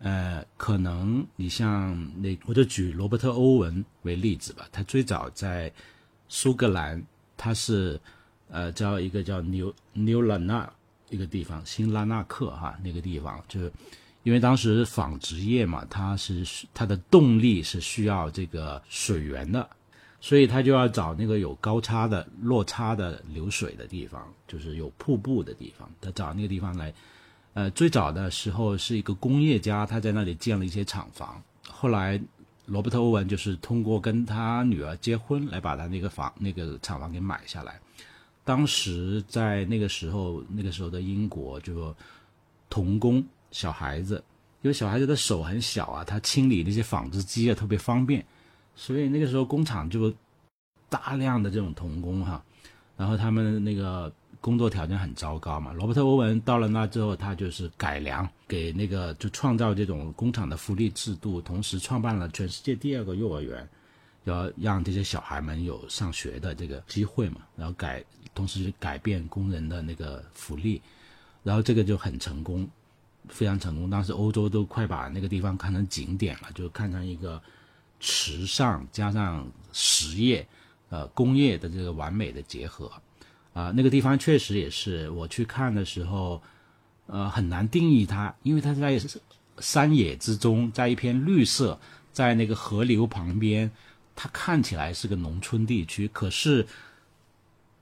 [0.00, 4.68] 呃，可能你像那，我就举罗伯特·欧文为例子吧。
[4.70, 5.72] 他最早在
[6.28, 7.02] 苏格兰，
[7.36, 7.98] 他是
[8.50, 10.70] 呃叫一个叫纽纽拉纳
[11.08, 13.72] 一个地方，新拉纳克哈那个地方，就是
[14.24, 19.66] 因为当时纺织业嘛，它是它的动力是需要这个水源的，
[20.20, 26.92] 所以他就要找那个有高差的落差的流水的地方，就是有瀑布的地方，他找那个地方来。
[27.54, 31.40] 呃，最早的时候是一个工业家，他在那里建了一些厂房。
[31.68, 32.20] 后来，
[32.66, 37.78] 罗伯特·欧文就是通过跟他女儿结婚来把他那个房、那个厂房给买下来。
[38.42, 41.94] 当时在那个时候，那个时候的英国就
[42.68, 44.16] 童工小孩子，
[44.62, 48.26] 因为小孩子的手很小啊，他清理那些纺织机啊特别方便，
[48.74, 50.12] 所以那个时候工厂就
[50.88, 52.44] 大量的这种童工哈，
[52.96, 54.12] 然后他们那个。
[54.44, 55.72] 工作条件很糟糕嘛？
[55.72, 63.66] 罗伯特·欧文到了那之后，他就是改良，给那个就创造这种工厂的福利制度，同时创办了全世界第二个幼儿园，
[64.24, 67.40] 要让这些小孩们有上学的这个机会嘛。
[67.56, 70.82] 然后改，同时改变工人的那个福利，
[71.42, 72.68] 然后这个就很成功，
[73.30, 73.88] 非常成功。
[73.88, 77.40] 当时欧洲都快把那个地方看成景点了，就看成一个
[77.98, 80.46] 时尚加上实业，
[80.90, 82.92] 呃，工业的这个完美的结合。
[83.54, 86.42] 啊，那个地方确实也是我去看的时候，
[87.06, 89.00] 呃，很难定义它，因为它在
[89.60, 91.78] 山野之中，在一片绿色，
[92.12, 93.70] 在那个河流旁边，
[94.16, 96.66] 它看起来是个农村地区，可是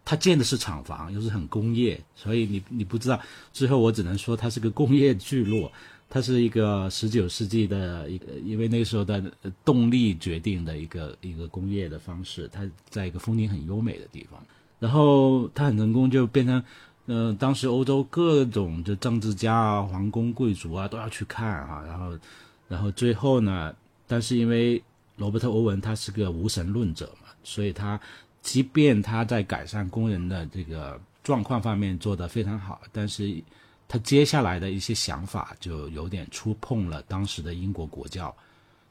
[0.05, 3.18] 它建的是厂房，又是很工业，所以你你不知道。
[3.53, 5.73] 最后我只能说它是个工业聚落，
[6.11, 9.23] 它是一个十九世纪的一个，因为那时候的
[9.64, 12.47] 动力决定的一个一个工业的方式。
[12.53, 14.45] 它在一个风景很优美的地方，
[14.83, 16.61] 然后他很成功，就变成，
[17.07, 21.85] 嗯，当时欧洲各种的政治家啊、皇宫贵族啊都要去看啊。
[21.87, 22.18] 然后，
[22.66, 23.72] 然后最后呢，
[24.09, 24.83] 但是因为
[25.16, 28.01] 罗伯特·欧文他是个无神论者嘛，所以他
[28.41, 33.41] 即便他在改善工人的这个状况方面做得非常好，但是。
[33.89, 38.35] 他接下来的一些想法就有点触碰了当时的英国国教，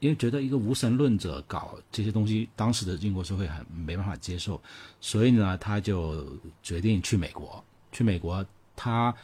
[0.01, 4.59] 因为觉得一个无神论者搞这些东西，当时的英国社会很没办法接受，
[4.99, 6.25] 所以呢，他就
[6.63, 7.63] 决定去美国。
[7.91, 8.43] 去美国，
[8.75, 9.15] 他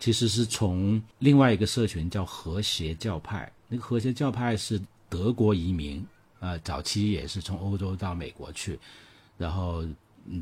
[0.00, 6.04] 其实是从另外一个社群叫和谐教派，那个和谐教派是德国移民，
[6.40, 8.76] 呃，早期也是从欧洲到美国去，
[9.38, 9.84] 然后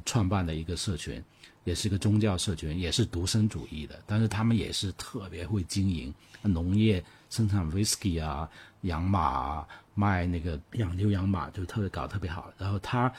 [0.07, 1.23] 创办的一个社群。
[1.65, 6.13] 也是一个宗教社群，也是独身主义的，但是他们也是特别会经营
[6.43, 12.53] 农业，生产 whisky 啊，养马啊，卖那个养牛养马，就特别搞特别好。
[12.59, 13.13] 然后他，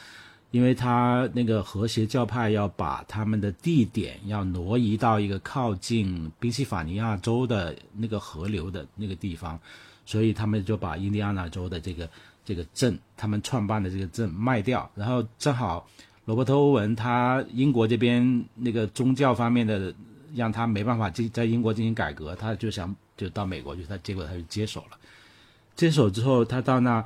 [0.51, 9.59] 因为他那个和谐教派要把他们的地点要挪移到一个靠近宾夕法尼亚州的那个河流的那个地方，
[10.05, 12.09] 所以他们就把印第安纳州的这个
[12.45, 15.87] 这个镇，他们创办的这个镇卖掉，然后正好。
[16.25, 19.93] 罗伯特·欧文，他英国这边那个宗教方面的，
[20.33, 24.97] 让他没办法进在英国进行改革，他就想就到美国去，他结果他就接手了。
[25.75, 27.05] 接手之后，他到那，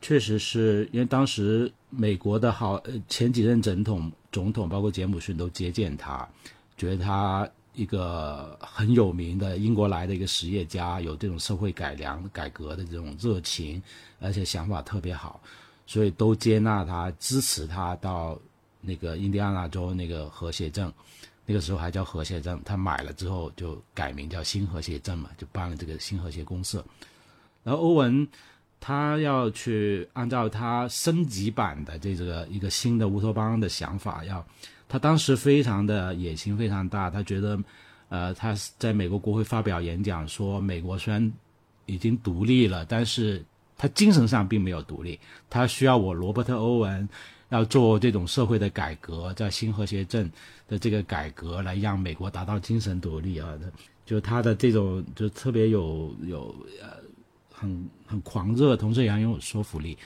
[0.00, 6.28] 确实是因为当时美国的好前几任总统，总统包括杰姆逊都接见他，
[6.76, 13.82] 觉得他一个很有名的英国来的一个实业家，有这种社会改良改革的这种热情，
[14.20, 15.40] 而且想法特别好，
[15.86, 18.38] 所以都接纳他，支持他到。
[18.82, 20.90] 那个印第安纳州那个和谐镇，
[21.44, 26.82] 那个时候还叫和谐镇，他买了之后就改名叫新和谐镇嘛，就办了这个新和谐公社。
[27.70, 28.26] 而欧文
[28.80, 34.44] 他要去按照他升级版的这个一个新的乌托邦的想法，要
[34.88, 37.56] 他当时非常的野心非常大，他觉得
[38.08, 41.32] 呃他在美国国会发表演讲说，美国虽然
[41.86, 43.44] 已经独立了，但是
[43.78, 45.18] 他精神上并没有独立，
[45.48, 47.08] 他需要我罗伯特欧文。
[47.50, 50.30] 要做这种社会的改革，在新和谐镇
[50.68, 53.58] 的这个改革，来让美国达到精神独立啊！
[54.06, 56.90] 就他的这种就特别有有呃
[57.60, 59.96] 很很狂热，同时也很有说服力。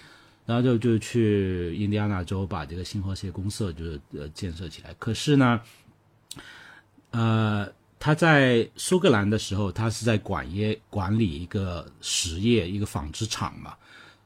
[0.46, 4.92] 然后就就去印第安纳州把这个新和谐公社就是呃建设起来。
[4.98, 5.58] 可是呢，
[7.12, 7.66] 呃，
[7.98, 13.74] 他在苏格兰的时候，他是在管业管理一个实业一个纺织厂嘛。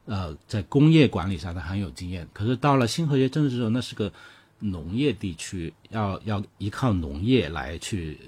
[0.06, 4.10] 呃，在工业管理上他很有经验，可是到了新和谐镇的时候，那是个
[4.58, 8.18] 农业地区，要要依靠农业来去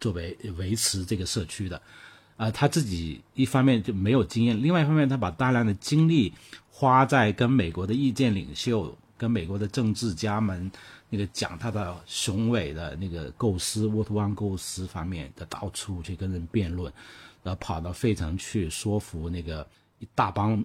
[0.00, 1.80] 作为维持这个社区的，
[2.40, 6.32] 啊，他自己一方面就没有经验，另外一方面他把大量的精力
[6.70, 10.72] 花在跟美国的意见领袖、跟美国的政治家们
[11.10, 16.90] 那个讲他的雄伟的那个构思、沃特湾构思方面的，到处去跟人辩论，
[17.42, 19.66] 然后跑到费城去说服那个
[19.98, 20.64] 一大帮。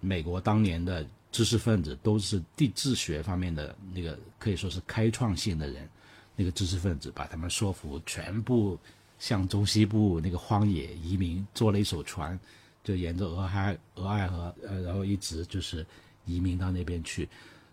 [0.00, 5.88] 美国当年的知识分子都是地质学方面的那个可以说是开创性的人，
[6.36, 8.78] 那个知识分子把他们说服，全部
[9.18, 12.38] 向中西部那个荒野移民，坐了一艘船，
[12.82, 15.86] 就沿着俄亥俄亥河，呃，然后一直就是
[16.24, 17.28] 移民到那边去。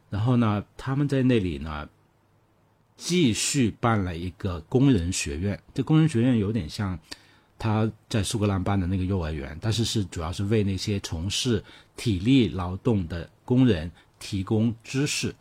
[0.10, 1.88] 然后呢，他们在那里呢，
[2.98, 5.62] 继续办了一个工人学院。
[5.74, 7.00] 这工人学院有点像。
[7.64, 11.64] 他在苏格兰办的那个幼儿园，但是是主要是为那些从事
[11.96, 15.32] 体力劳动的工人提供知识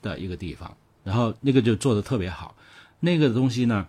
[0.00, 0.72] 的一个地方。
[1.02, 2.54] 然后那个就做的特别好。
[3.00, 3.88] 那个东西呢，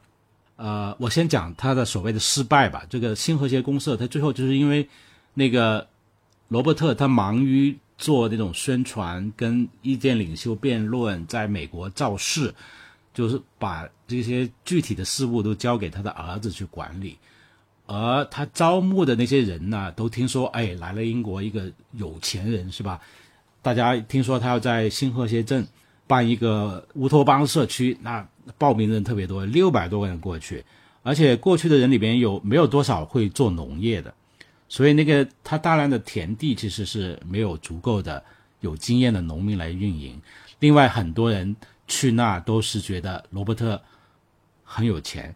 [0.58, 2.84] 呃，我先讲他的所谓的失败吧。
[2.90, 4.88] 这个新和谐公社，他最后就是因为
[5.34, 5.88] 那个
[6.48, 12.54] 罗伯特他忙于做那种宣传、跟意见领袖辩论，在美国造势，
[13.14, 17.18] 就是把这些具体的事务都交给他的儿子去管理。
[17.88, 23.00] 而他招募的那些人呢，都听说，哎，来了英国一个有钱人，是吧？
[23.62, 25.68] 大家听说他要在新和谐镇
[26.08, 28.28] 办一个乌托邦社区，那
[28.58, 30.64] 报名的人特别多，六百多个人过去，
[31.04, 34.14] 而且过去的人里边有没有多少会做农业的，
[34.68, 38.24] 所以那个他大量的田地其实是没有足够的
[38.62, 40.22] 有经验的农民来运营。
[40.60, 41.56] 另外，很多人
[41.88, 43.82] 去那都是觉得罗伯特
[44.64, 45.36] 很有钱。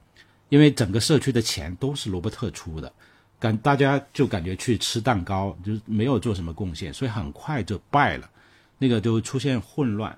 [0.50, 2.92] 因为整个社区的钱都是罗伯特出的，
[3.40, 8.28] 感大家就感觉去吃蛋糕，就没有做什么贡献，所以很快就败了，
[8.80, 10.18] 那个就出现混乱，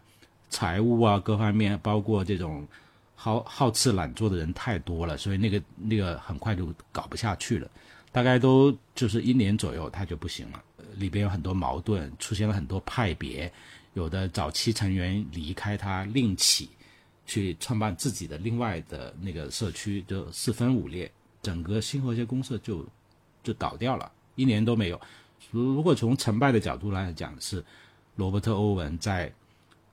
[0.52, 2.68] 财务啊各方面，包括这种
[3.16, 7.68] 好好吃懒做的人太多了，所以那个那个很快就搞不下去了。
[8.12, 10.62] 大概都就是一年左右，他就不行了，
[10.96, 13.52] 里边有很多矛盾，出现了很多派别，
[13.94, 16.70] 有的早期成员离开他另起，
[17.26, 21.10] 去创办自己的另外的那个社区，就四分五裂，
[21.42, 22.86] 整个新和谐公社就
[23.42, 25.00] 就倒掉了，一年都没有。
[25.50, 27.64] 如如果从成败的角度来讲，是
[28.18, 29.32] 罗伯特·欧文在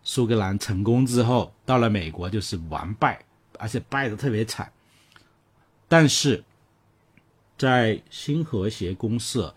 [0.08, 3.22] 苏格兰成功之后，到了美国就是完败，
[3.58, 4.72] 而且败得特别惨。
[5.86, 6.42] 但是
[7.58, 9.54] 在新和谐公社，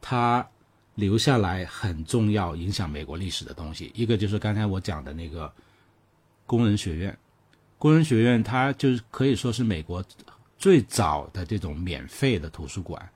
[0.00, 0.48] 它
[0.94, 5.52] 留下来很重要、影响美国历史的东西，一个就是刚才我讲的那个
[6.46, 7.14] 工人学院。
[7.76, 10.02] 工人学院它就是可以说是美国
[10.56, 13.06] 最早的这种免费的图书馆，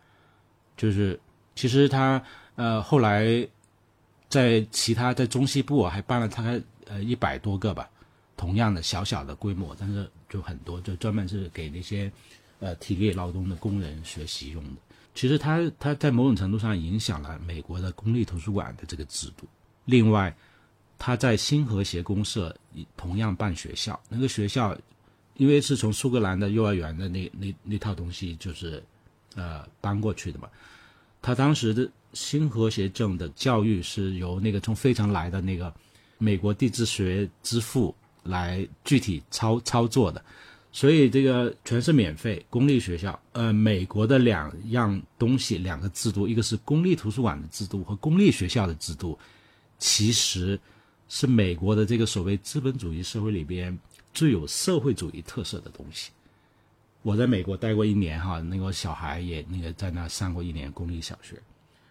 [0.77, 1.19] 就是
[1.55, 2.23] 其实它
[2.57, 3.49] 呃后来
[4.29, 7.89] 在其他在中西部我还办了大概呃一百多个吧，
[8.37, 12.11] 同样的小小的规模，但是就很多，就专门是给那些。
[12.61, 14.81] 呃，体力劳动的工人学习用的，
[15.15, 19.47] 其实它它在某种程度上影响了美国的公立图书馆的这个制度。
[19.85, 20.37] 另外，
[20.99, 22.53] 它在新和谐公社
[22.97, 24.77] 同样办学校，那个学校
[25.37, 28.83] 因为是从苏格兰的幼儿园的那那那套东西就是
[29.37, 30.49] 呃搬过去的嘛。
[31.21, 35.73] 他当时的新和谐镇的教育是由那个从费城来的那个
[36.19, 40.25] 美国地质学之父来具体操操作的。
[40.71, 43.19] 所以这个全是免费公立学校。
[43.33, 49.19] 呃，美国的两样东西，两个制度，一个是公立图书馆的制度和公立学校的制度，
[49.79, 50.61] 其实
[51.09, 53.77] 是美国的这个所谓资本主义社会里边
[54.13, 56.11] 最有社会主义特色的东西。
[57.03, 61.41] 我在美国待过一年哈，那个小孩也那个在那上过一年公立小学、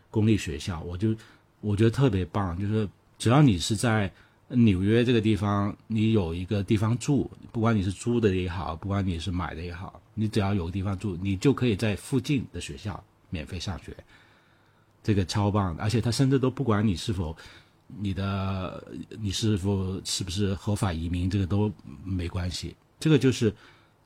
[0.10, 1.16] 公立学校，我就
[1.62, 2.88] 我觉得特别棒，就是
[3.18, 4.12] 只要你是在。
[4.50, 13.94] 纽约这个地方，你有一个地方住，不管你是租的也好，不管你是买的也好，你只要有个地方住，你就可以在附近的学校免费上学，
[15.04, 15.76] 这个超棒。
[15.78, 17.36] 而且他甚至都不管你是否
[18.00, 18.82] 你的
[19.20, 21.70] 你是否是不是合法移民，这个都
[22.06, 22.74] 没关系。
[23.02, 23.54] 这个就是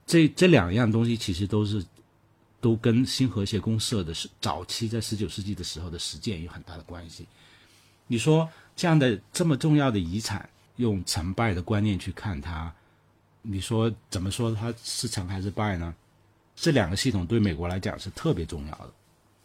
[0.05, 1.85] 这这两样东西，其实都是
[2.59, 7.27] 都跟新和谐公社的是早期在十九世纪的时候的实践有很大的关系。
[8.07, 8.49] 你说？
[8.73, 12.73] 这样的这么重要的遗产，用成败的观念去看它，
[13.41, 15.93] 你说怎么说它是成还是败呢？
[16.55, 18.91] 这两个系统对美国来讲是特别重要的，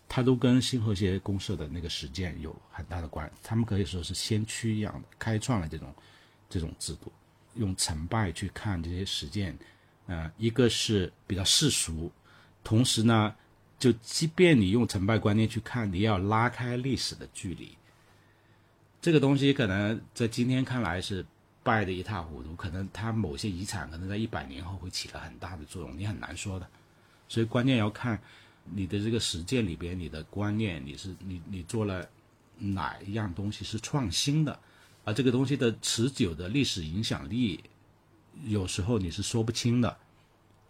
[0.08, 5.92] 它都跟新和谐公社的那个实践有很大的关，他们可以说是先驱一样的，开创了这种
[6.48, 7.12] 这种制度，
[7.56, 9.58] 用成败去看这些实践，
[10.06, 12.10] 呃，一个是比较世俗，
[12.62, 13.34] 同时呢，
[13.78, 17.76] 就即便你用成败观念去看，你要拉开历史的距离。
[19.00, 21.24] 这个东西可能在今天看来是
[21.62, 26.66] 败得一塌糊涂，可能它某些遗产可能在一百年后会起了很大的作用，你很难说的。
[27.28, 28.20] 所以关键要看
[28.64, 32.08] 你的这个实践里边，你的观念，你是你你做了
[32.58, 34.58] 哪一样东西是创新的，
[35.04, 37.62] 而这个东西的持久的历史影响力，
[38.44, 39.96] 有时候你是说不清的。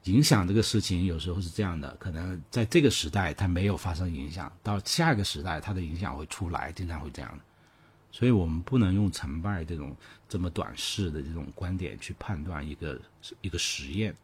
[0.05, 7.41] 影响这个事情有时候是这样的，可能在这个时代它没有发生影响，到下一个时代它的影响会出来，经常会这样。
[8.13, 9.95] 所以我们不能用成败这种
[10.29, 13.01] 这么短视的这种观点去判断一个
[13.41, 14.15] 一个实验。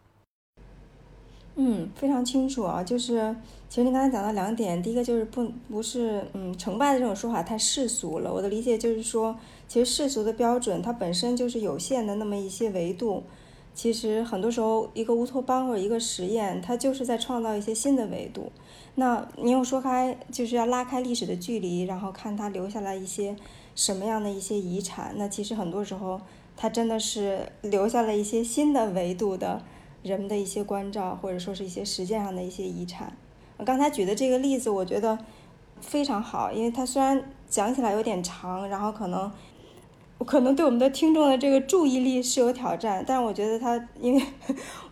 [1.56, 3.34] 嗯，非常清楚啊，就是
[3.68, 8.32] 其实您刚才讲到两点，第一个就是不不是嗯成败的这种说法太世俗了。
[8.32, 9.36] 我的理解就是说，
[9.72, 13.22] 其实世俗的标准它本身就是有限的那么一些维度。
[13.72, 18.52] 其实很多时候一个乌托邦或者一个实验，它就是在创造一些新的维度。
[18.96, 23.34] 那你又说开就是要拉开历史的距离，然后看它留下来一些。
[23.74, 25.14] 什么样的一些遗产？
[25.16, 26.20] 那其实很多时候，
[26.54, 29.62] 它真的是留下了一些新的维度的
[30.02, 33.16] 人们的一些关照，或者说是一些实践上的一些遗产。
[33.64, 35.18] 刚才举的这个例子，我觉得
[35.80, 39.32] 非常好，因为它虽然讲起来有点长，然后可能
[40.24, 44.22] 可能对我们的听众的这个注意力是有挑战，但我觉得它因为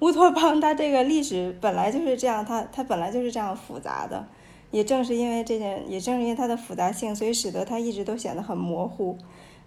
[0.01, 4.27] 乌托邦它这个历史本来就是这样，它它本来就是这样复杂的。
[4.71, 9.19] 也正是因为这件，也正是因为它的复杂性，所以使得它一直都显得很模糊，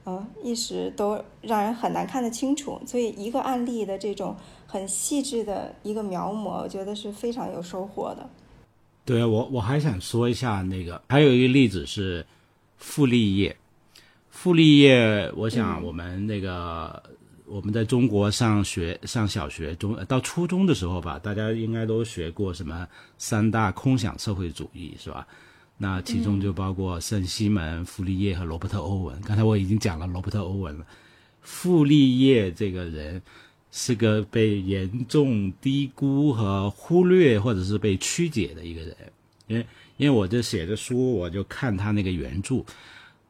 [0.05, 2.79] 嗯，一时都让人很难看得清楚。
[2.85, 4.33] 所以一个案例的这种
[4.65, 8.29] 很细致的一个描摹，我觉得是非常有收获的。
[9.03, 12.25] 对我我还想说一下那个，还有一个例子是
[12.77, 13.57] 傅立叶，
[14.33, 17.01] 傅立叶，我想我们那个。
[17.45, 22.87] 我们在中国上学、上小学、中到初中的时候吧，大家应该都学过什么
[23.17, 25.27] 三大空想社会主义，是吧？
[25.77, 29.21] 那其中就包括圣西门、傅立叶和罗伯特·欧文。
[29.21, 30.85] 刚才我已经讲了罗伯特·欧文了。
[31.41, 33.21] 傅立叶这个人
[33.71, 38.95] 是个被严重低估和忽略，或者是被曲解的一个人。
[39.47, 39.65] 因为
[39.97, 42.63] 因为我就写着书，我就看他那个原著，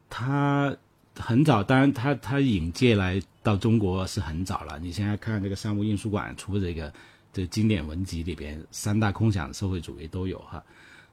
[0.08, 0.74] 他
[1.18, 4.78] 很早，当然他他引介来到中国是很早了。
[4.80, 6.92] 你现在看这个商务印书馆出这个
[7.32, 10.64] 这经典文集里边，三大空想社会主义都有哈。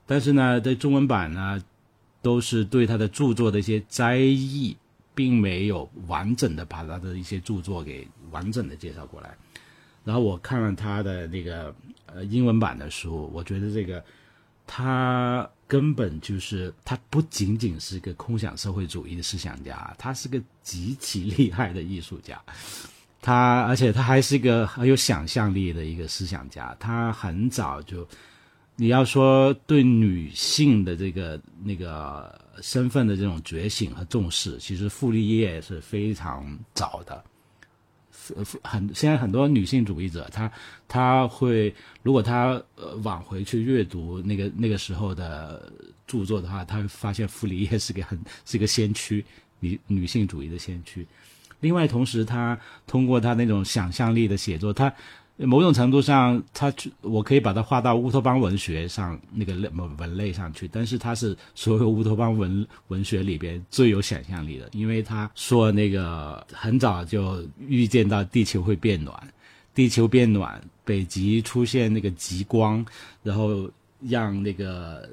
[0.08, 1.64] 但是呢，在中文版呢，
[2.22, 4.76] 都是对他的著作的一些摘译，
[5.14, 9.38] 并没有完整的把他的一些著作给完整的介绍过来。
[10.04, 11.74] 然后我看了他的那个
[12.08, 14.04] 呃英文版的书，我觉得这个
[14.66, 22.38] 他根本就是他不仅仅是一个空想社会主义的思想家，他是个极其厉害的艺术家。
[23.22, 26.76] 他而且他还是一个很有想象力的一个思想家。
[26.78, 28.06] 他很早就，
[28.76, 37.24] 你要说对女性的这个那个身份的这种觉醒和重视，其实傅立叶是非常早的。
[38.62, 40.52] 很现在很多女性主义者，她
[40.88, 41.74] 她会
[42.04, 45.72] 如果她呃往回去阅读那个那个时候的
[46.08, 49.26] 著作的话，她会发现傅里叶是个很是个先驱，
[49.60, 51.06] 女女性主义的先驱。
[51.60, 54.94] 另外，同时她通过她那种想象力的写作，她。
[55.46, 69.16] 某种程度上，他我可以把它画到乌托邦文学上那个类文类上去，但是他是所有乌托邦文文学里边最有想象力的，因为他说那个很早就预见到地球会变暖，
[69.74, 72.86] 地球变暖，北极出现那个极光，
[73.24, 73.70] 然后
[74.00, 75.10] 让那个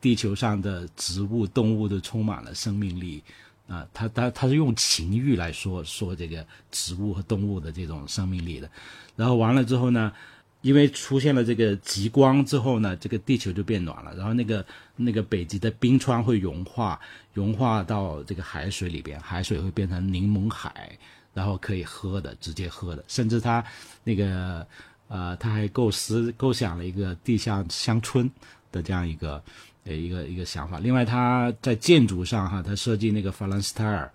[0.00, 3.22] 地球上的植物动物都充满了生命力。
[3.68, 8.68] 啊，他他他是用情欲来说说这个植物和动物的这种生命力的，
[9.16, 10.12] 然后完了之后呢，
[10.60, 14.64] 因为出现了这个极光之后呢，这个地球就变暖了，然后那个
[14.96, 16.98] 那个北极的冰川会融化，
[17.32, 20.98] 融化到这个海水里边，海水会变成柠檬海，
[21.34, 23.64] 然后可以喝的，直接喝的，甚至他
[24.04, 24.66] 那个
[25.08, 28.30] 呃，他还构思构想了一个地下乡村
[28.70, 29.42] 的这样一个。
[29.84, 30.78] 的一个一个想法。
[30.78, 34.08] 另外，他在建筑上哈，他设计那个法兰斯泰尔，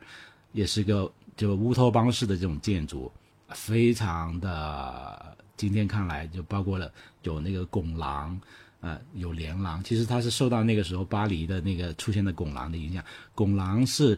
[0.53, 3.11] 也是个就乌托邦式的这种建筑，
[3.49, 6.91] 非常的今天看来就包括了
[7.23, 8.39] 有那个拱廊，
[8.81, 9.83] 呃，有连廊。
[9.83, 13.03] 其实它是受到那个时候巴黎的那个出现的拱廊的影响。
[13.33, 14.17] 拱廊是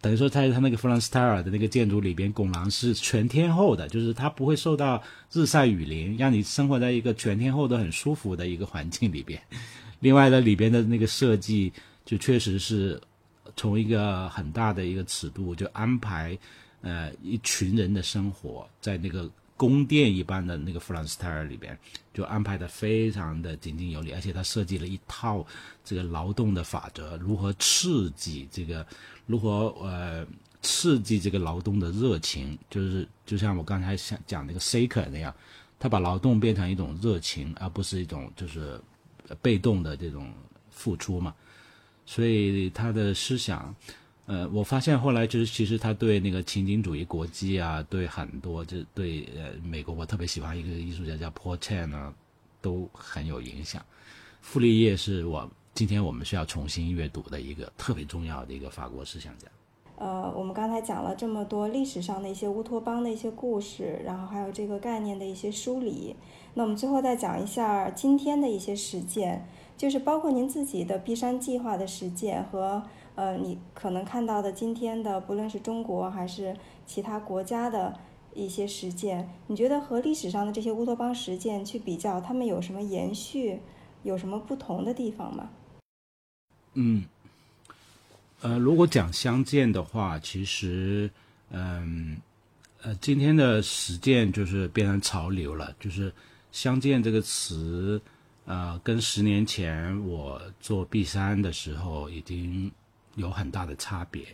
[0.00, 9.40] 等于说在他那个弗兰斯泰尔的那个建筑里边，拱廊是全天候的，就是它不会受到日晒雨淋，让你生活在一个全天候都很舒服的一个环境里边。
[10.00, 11.70] 另外呢，里边的那个设计
[12.06, 12.98] 就确实是
[13.56, 16.38] 从一个很大的一个尺度，就安排
[16.82, 21.78] 呃一群人的生活在那个宫殿一般的那个弗兰斯泰尔里边，
[22.12, 25.46] 就安排的非常的井井有礼，而且他设计了一套
[25.84, 28.86] 这个劳动的法则，如何刺激这个，
[29.26, 30.26] 如何呃
[30.62, 35.34] 刺激这个劳动的热情，就是就像我刚才想讲那个 Saker 那样，
[35.78, 38.80] 他把劳动变成一种热情，而不是一种就是。
[39.42, 40.28] 被动的这种
[40.72, 41.32] 付出嘛，
[42.04, 43.72] 所以他的思想，
[44.30, 52.14] 呃，我发现后来就是其实他对那个情景主义国际啊，对很多就对呃美国，我特别喜欢一个艺术家叫 Paul Chan 啊，
[52.62, 53.84] 都很有影响。
[54.40, 59.48] 傅立叶是我今天我们需要重新阅读的一个特别重要的一个法国思想家。
[59.96, 66.14] 呃，我们刚才讲了这么多历史上的一些乌托邦的一些故事，然后还有这个概念的一些梳理。
[66.54, 69.44] 那我们最后再讲一下今天的一些实践，
[69.76, 72.80] 就是包括您自己的 B 山计划的实践和
[73.20, 76.56] 呃，你可能看到的今天的不论是中国还是
[76.86, 77.94] 其他国家的
[78.32, 83.60] 一些实践，你觉得和历史上的这些乌托邦实践去比较，他们有什么延续，
[84.04, 85.50] 有什么不同的地方吗？
[86.72, 87.04] 嗯。
[88.40, 91.10] 呃，如果讲相见的话，其实，
[91.50, 92.16] 嗯，
[92.80, 95.76] 呃，今天的实践就是变成潮流了。
[95.78, 96.10] 就是
[96.52, 98.00] “相见”这个词，
[98.46, 102.72] 呃，跟十年前我做 B 三的时候已经
[103.16, 104.24] 有很大的差别。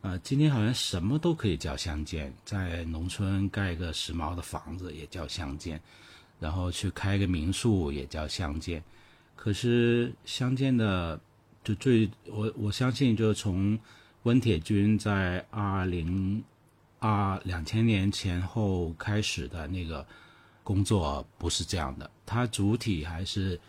[0.00, 5.80] 呃，今天好像什么都可以叫相见，在农村盖个时髦的房子也叫相见，
[6.38, 8.82] 然后去开个民宿也叫相见。
[9.34, 11.20] 可是相见的。
[11.64, 13.78] 就最我我相信，就从
[14.22, 16.42] 温铁军在二零
[16.98, 20.06] 二两千年前后开始的那个
[20.64, 22.10] 工作不是这样的。
[22.24, 23.60] 他主体还是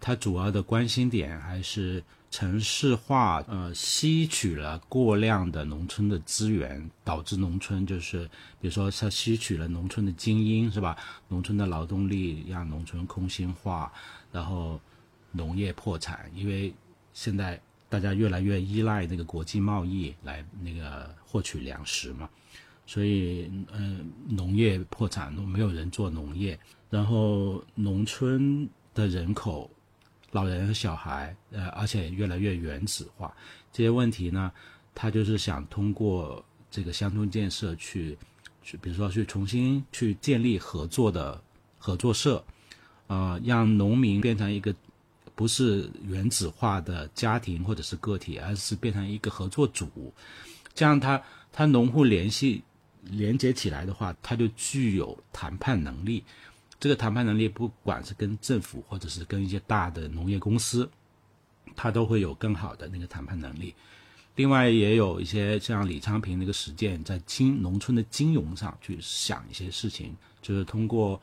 [0.00, 2.02] 他主要的关心点还是
[2.34, 8.24] 城市化，呃，吸取了过量的农村的资源，导致农村就是
[8.60, 10.96] 比如说他吸取了农村的精英，是吧？
[11.28, 13.92] 农村的劳动力让农村空心化，
[14.32, 14.80] 然后
[15.30, 16.74] 农业破产，因为。
[17.16, 22.28] 现在大家越来越依赖那个国际贸易来那个获取粮食嘛，
[22.84, 26.58] 所以嗯，农业破产，没有人做农业，
[26.90, 29.70] 然后农村的人口
[30.34, 33.32] 老人和小孩，呃，而且越来越原子化。
[33.72, 34.50] 这些问题呢，
[34.92, 38.18] 他就是想通过这个乡村建设去，
[38.60, 41.40] 去比如说去重新去建立合作的
[41.78, 42.44] 合作社，
[43.06, 44.74] 呃，让农民变成一个
[45.36, 50.12] 不是原子化的家庭或者是个体，而是变成一个合作组，
[50.74, 52.60] 这样他他农户联系
[53.04, 56.24] 连接起来的话，他就具有谈判能力。
[56.84, 60.86] 这个谈判能力，不管是跟政府或者是跟一些大的农业公司，
[61.74, 63.74] 他都会有更好的那个谈判能力。
[64.36, 71.18] 另外，也有一些像李昌平那个实践，在金农村的金融上去想一些事情，就是通过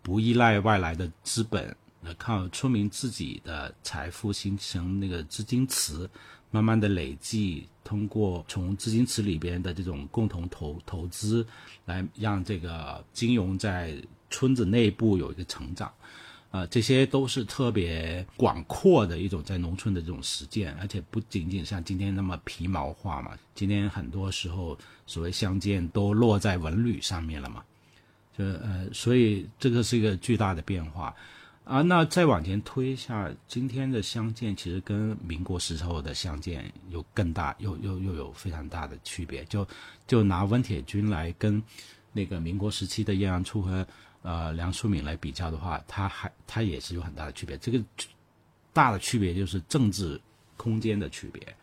[0.00, 1.76] 不依赖外来的资本，
[2.16, 6.08] 靠村民自己的财富形成那个资金池，
[6.50, 11.46] 慢慢的累计，通过从资金池里边的这种共同投投资，
[11.84, 13.94] 来让这个金融在
[14.34, 15.92] 村子内部有一个成长。
[16.50, 23.32] 啊，这些都是特别广阔的一种在农村的这种实践，而且不仅仅像今天那么皮毛化嘛。
[23.56, 27.64] 今天很多时候所谓相见都落在文旅上面了嘛，
[28.38, 31.12] 就呃，所以这个是一个巨大的变化
[31.64, 31.82] 啊。
[31.82, 39.44] 那再往前推一下，今天的相见其实跟民国时候的相见有更大，又又又有非常大的区别。
[39.46, 39.66] 就
[40.06, 41.60] 就拿温铁军来跟
[42.12, 43.84] 那个民国时期的叶阳初和。
[44.26, 47.58] 呃，梁漱溟来比较的话，他还他也是有很大的区别。
[47.58, 47.78] 这个
[48.72, 50.18] 大的区别就是政治
[50.56, 51.54] 空间的区别。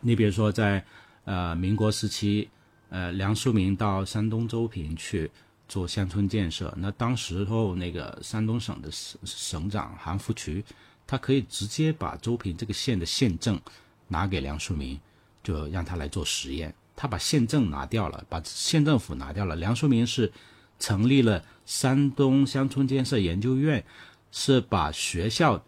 [0.00, 0.84] 你比如说，在
[1.24, 2.48] 呃民国时期，
[2.90, 5.28] 呃梁漱溟到山东邹平去
[5.66, 10.64] 做乡村建设，那当时候那个山东省的省省长韩复渠，
[11.08, 13.60] 他可以直接把邹平这个县的县政
[14.06, 14.96] 拿给梁漱溟，
[15.42, 16.72] 就让他来做实验。
[16.94, 19.56] 他把县政拿掉了，把县政府拿掉了。
[19.56, 20.32] 梁漱溟是。
[20.78, 23.84] 成立了山东乡村建设研究院，
[24.32, 25.62] 是把学校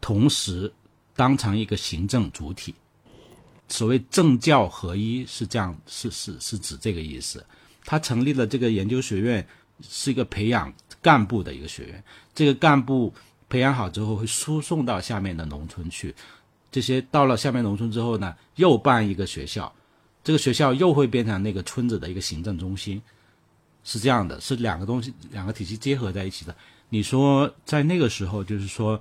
[0.00, 0.72] 同时
[1.16, 2.74] 当成一个行政主体。
[3.68, 7.44] 所谓政教合一，是这样，是是是指这个意思。
[7.84, 9.44] 他成立了这个研究学院，
[9.82, 10.72] 是一个培养
[11.02, 12.04] 干部的一个学院。
[12.34, 13.12] 这个干部
[13.48, 16.14] 培养好之后，会输送到下面的农村去。
[16.70, 19.72] 这些到了下面农村之后呢，又办一个学校，
[20.22, 23.00] 这个学校又会变成那个村子的一个行政中心。
[23.88, 26.52] 是这样的，是两个东西，两个体系结合在一起的。
[26.88, 29.00] 你说在那个时候，就是说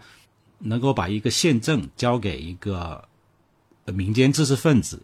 [0.60, 3.04] 能够把一个县政交给一个
[3.86, 5.02] 民间知识分子，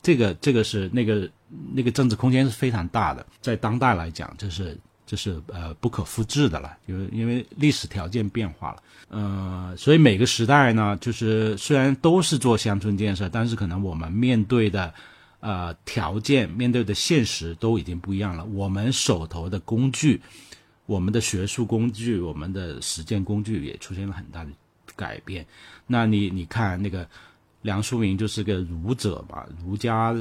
[0.00, 1.28] 这个这个是那个
[1.74, 3.26] 那个政治空间是非常大的。
[3.40, 8.82] 在当代来讲，这是这是呃不可复制的了，因为因为历史条件变化了。
[9.08, 14.94] 呃，所以每个时代呢，就是虽然都是做乡村建设，但是可能我们面对的。
[15.40, 18.44] 呃，条件面对的现实都已经不一样了。
[18.46, 20.20] 我们手头的工具，
[20.86, 24.50] 我们的学术工具，我们的实践工具也出现了很大的
[24.96, 25.46] 改变。
[25.86, 27.06] 那你你看，那个
[27.62, 30.12] 梁漱溟就是个儒者嘛，儒家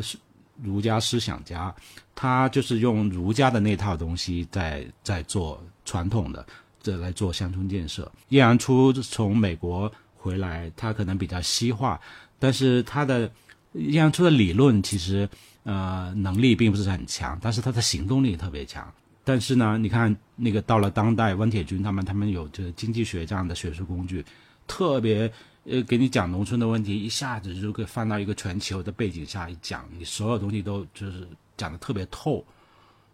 [0.61, 1.73] 儒家思想家，
[2.13, 6.45] 他就是用儒家的那套东西在在做传统的
[6.83, 8.11] 这来做乡村建设。
[8.29, 11.99] 叶阳初从美国回来，他可能比较西化，
[12.37, 13.31] 但是他的。
[13.75, 15.27] 叶阳初的理论其实，
[15.63, 18.91] 呃，能力并不是很强，但是他的行动力特别强。
[19.23, 24.23] 但是呢，你看那个到了当代，温铁军他们，他们有这个经济学这样的学术工具，
[24.67, 25.31] 特别
[25.65, 31.27] 呃给你讲农村的问题，一下子就可以放到一个全球的背景下一讲，你所有东西都就是
[31.57, 32.45] 讲的特别透。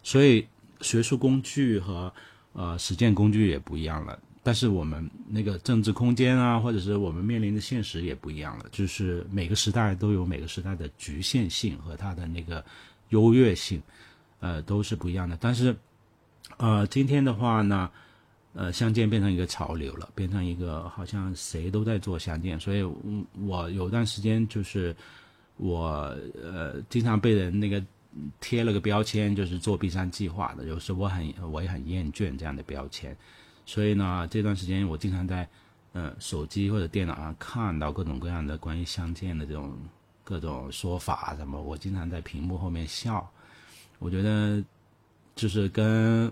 [0.03, 0.45] 所以
[0.81, 2.13] 学术工具和
[2.53, 4.19] 呃实践工具也不一样了。
[4.43, 8.65] 但是我们那个政治空间啊，或者是我们面临的现实也不一样了。
[8.71, 12.65] 就是每个时代都有每个时代的局限性和它的那个
[13.09, 13.79] 优越性，
[14.39, 15.37] 呃，都是不一样的。
[15.39, 15.75] 但是，
[16.57, 17.91] 呃，今天的话呢，
[18.53, 22.59] 呃，相见变成一个潮流了，变成一个好像谁都在做相见。
[22.59, 22.81] 所以，
[23.45, 24.95] 我有段时间就是
[25.57, 27.83] 我呃经常被人那个
[28.39, 30.65] 贴了个标签，就是做 B 三计划的。
[30.65, 33.15] 有时候我很我也很厌倦这样的标签。
[33.65, 35.47] 所以呢，这段时间我经常在，
[35.93, 39.77] 呃，手机或者电脑上看到各种各样的关于相见的这种
[40.23, 43.29] 各种说法什么，我经常在屏幕后面笑。
[43.99, 44.63] 我觉得，
[45.35, 46.31] 就是跟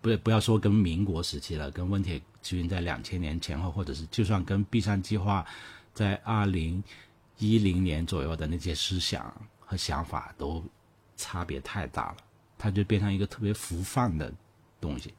[0.00, 5.46] 不不要说跟民国时期了，跟温铁军在两千年前后，或者是就算跟闭山计划
[5.92, 6.82] 在二零
[7.38, 10.62] 一零年左右的那些思想和想法都
[11.16, 12.16] 差别太大了，
[12.58, 14.32] 它就变成一个特别浮泛的
[14.80, 15.14] 东西。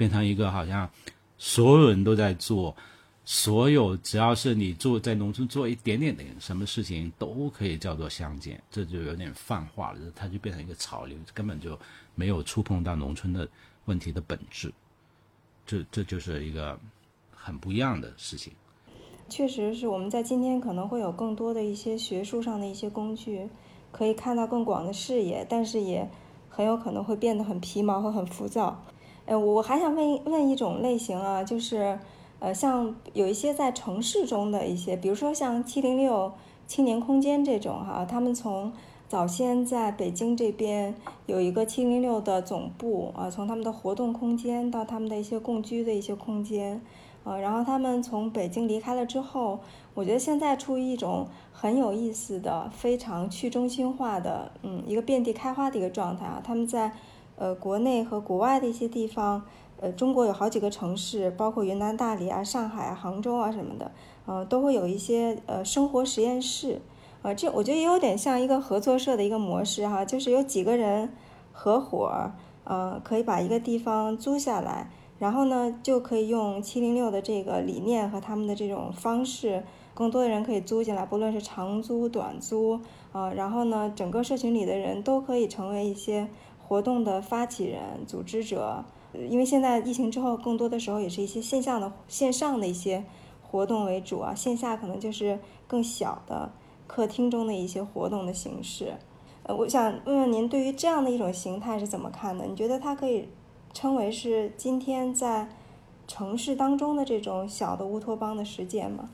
[0.00, 0.88] 变成一个好像
[1.36, 2.74] 所有人都在做，
[3.26, 11.78] 所有只要是你做在农村做一点点的什么事情都可以叫做相见，这就有点泛化了，它就变成一个潮流，根本就
[12.14, 13.46] 没有触碰到农村的
[13.84, 14.72] 问题的本质，
[15.66, 16.80] 这这就是一个
[17.30, 18.54] 很不一样的事情。
[19.28, 23.46] 确实是我们在今天可能会有更多的一些学术上的一些工具，
[23.92, 26.08] 可以看到更广的视野，但是也
[26.48, 28.82] 很有可能会变得很皮毛和很浮躁。
[29.30, 31.96] 呃，我还想问问一种类型啊，就是
[32.40, 36.32] 呃，像有一些在城市中的一些，比如说像七零六
[36.66, 38.72] 青年空间这种哈，他们从
[39.06, 40.96] 早先在北京这边
[41.26, 46.82] 有一个七零六的总部啊，从他们的活动空间到他们的一些共居的一些空间。
[47.22, 49.60] 呃，然后他们从北京离开了之后，
[49.94, 56.40] 我觉得现在处于一种很有意思的、非常去中心化的，嗯，一个遍地开花的一个状态啊。
[56.42, 56.90] 他们在
[57.40, 59.42] 呃国内和国外的一些地方，
[59.80, 63.90] 呃，中国有好几个城市，包括云南大理啊、上海啊、杭州啊什么的，
[64.26, 66.82] 呃，都会有一些呃生活实验室，
[67.22, 71.10] 呃，这我觉得也有点像一个合作社的一个模式哈，就是有几个人
[71.50, 72.30] 合伙，
[72.64, 74.90] 呃，可以把一个地方租下来。
[75.18, 79.62] 然后呢，就可以用七零六的这个理念和他们的这种方式，
[79.92, 82.80] 更多的人可以租进来，不论是长租短租，
[83.12, 86.26] 啊，然后呢，整个社群里的人都可以成为一些
[86.70, 88.84] 活动的发起人、组织者。
[89.28, 93.04] 因为现在疫情之后，更多的时候也是一些线上的、线上的一些
[93.42, 96.52] 活动为主啊，线下可能就是更小的
[96.86, 98.94] 客厅中的一些活动的形式。
[99.42, 102.44] 呃，我想问问您，对于这样的一种形态是怎么看的？
[102.44, 103.28] 你觉得它可以？
[103.72, 105.48] 称为是今天在
[106.08, 109.10] 城市当中的这种小的乌托邦的实践吗？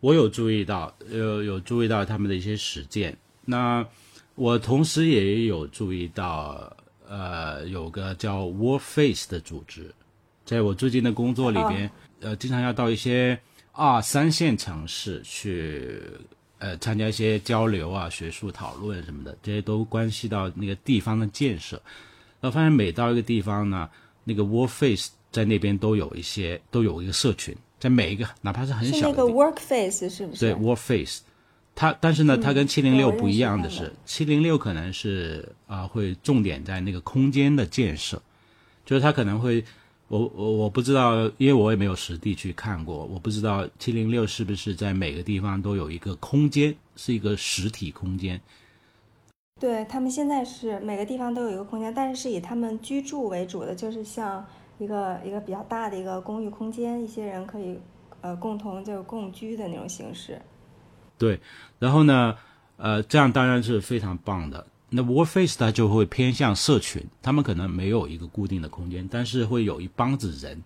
[0.00, 3.16] 我有注意到，有有注意到他们的一些实践。
[3.46, 3.86] 那
[4.34, 6.76] 我同时也有注意到，
[7.08, 9.94] 呃，有个叫 Warface 的组织，
[10.44, 11.90] 在我最近的工作里边，
[12.20, 13.38] 呃，经常要到一些
[13.72, 16.00] 二三线城市去，
[16.58, 21.80] 呃，参加一些交流啊、学术讨论什么的，这些都关系到那个地方的建设。
[22.40, 23.88] 我发现每到一个地方呢，
[24.24, 28.98] 那个 Warface 在那边都有一些，都有一个社群，在每一个哪怕是很小的。
[28.98, 30.40] 是那个 Workface 是不是？
[30.40, 31.20] 对，Warface，
[31.74, 38.22] 它但是呢，它跟七零六不一样的是，七零六可能是啊会重点在那个空间的建设，
[38.84, 39.64] 就是它可能会，
[40.06, 48.40] 我我我不知道，因为我也没有实地去看过，我不知道七零六是不是在每个地方都有一个空间，是一个实体空间。
[49.60, 54.46] 对他们现在是每个地方都有一个空间，但是是以他们居住为主的，就是像
[54.78, 57.76] 一个一个比较大的一个公寓空间，一些人可以
[58.20, 60.40] 呃共同就共居的那种形式。
[61.24, 61.40] 对，
[61.78, 62.36] 然后呢，
[62.76, 64.66] 呃，这样当然是非常棒的。
[64.90, 70.62] 那 Warface 它就会偏向社群，他们可能没有一个固定的空间，但是会有一帮子人，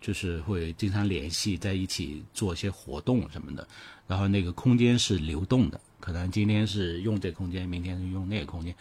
[0.00, 3.66] 就是会经常联系在一起做一些活动什么的，
[4.06, 5.80] 然后那个空间是流动的。
[5.98, 8.72] 可能今天是用这空间，明天是用那个空间。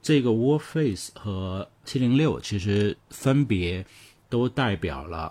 [0.00, 3.84] 这个 Warface 和七零六其实分别
[4.30, 5.30] 都代表了，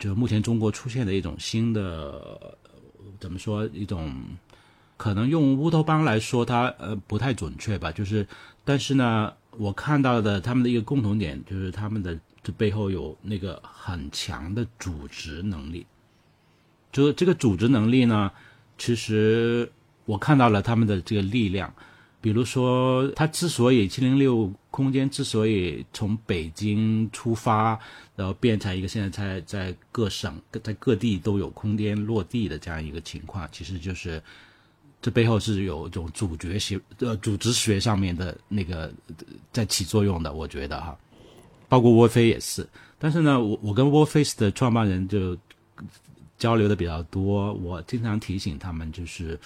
[0.00, 2.58] 就是目前中国出现的一种新的，
[3.20, 3.64] 怎么说？
[3.72, 4.12] 一种
[4.98, 7.90] 可能用乌托邦来说，它呃不太准确吧。
[7.90, 8.28] 就是，
[8.66, 15.86] 但是呢，我看到的他们的一个共同点，就是他们的这背后有那个很强的组织能力。
[16.92, 18.30] 就这个组织能力呢，
[18.76, 19.72] 其实。
[20.08, 21.70] 我看到了他们的这个力量，
[22.18, 27.78] 比如说，他之所以七零六空间之所以从北京出发，
[28.16, 34.22] 然后变成一个现在在在各省在各地都有空间落地的这样一个情况，其实就是
[35.00, 38.92] 这背后是有一种主角学呃组织学上面的那个
[39.52, 40.96] 在起作用的，我觉得哈，
[41.68, 42.68] 包括沃菲也是。
[42.98, 45.36] 但是呢，我我跟沃菲斯的创办人就
[46.36, 49.38] 交流的比较多，我经常提醒他们就是。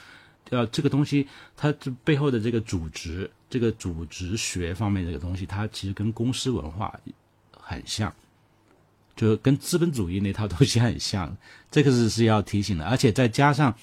[0.50, 1.26] 呃，这个东西
[1.56, 6.94] 它这背后的这个组织，这个组织学方面这个东西，它其实跟公司文化
[7.56, 8.14] 很像，
[9.16, 11.34] 就跟资本主义那套东西很像。
[11.70, 13.74] 这个是是要提醒的，而且再加上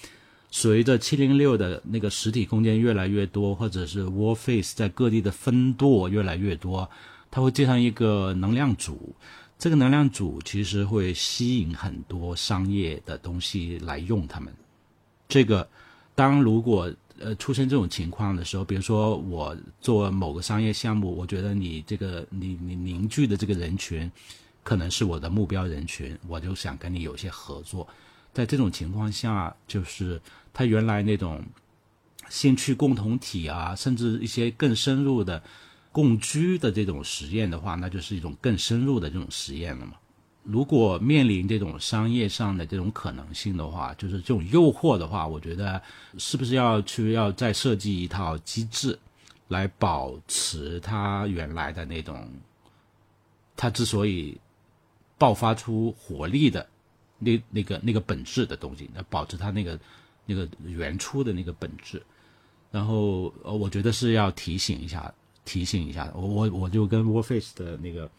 [0.51, 6.89] 随着七零六的那个实体空间越来越多，或者是 Warface 在各地的分舵越来越多，
[7.29, 9.15] 它会建上一个能量组。
[9.57, 14.53] 这个能量组其实会吸引很多商业的东西来用它们。
[15.27, 15.67] 这个。
[16.15, 24.11] 当如果呃出现这种情况的时候，比如说我做某个商业项目，我觉得你这个你你凝聚的这个人群，
[24.61, 27.87] 可能是我的目标人群，我就想跟你有些合作。
[28.33, 30.21] 在这种情况下，就是
[30.53, 31.43] 他原来那种
[32.29, 35.41] 兴趣共同体啊，甚至一些更深入的
[35.91, 39.93] 共居的这种实验的话，那就是一种更深入的这种实验了嘛。
[40.43, 45.81] 如果面临这种商业上的这种可能性的话，就是这种诱惑的话，我觉得
[46.17, 48.97] 是不是要去要再设计一套机制，
[49.49, 52.27] 来保持它原来的那种，
[53.55, 54.39] 它之所以
[55.17, 56.67] 爆发出活力的
[57.19, 59.79] 那那个那个本质的东西，要保持它那个
[60.25, 62.01] 那个原初的那个本质。
[62.71, 65.11] 然后呃，我觉得是要提醒一下，
[65.43, 68.09] 提醒一下我我我就跟 Warface 的那个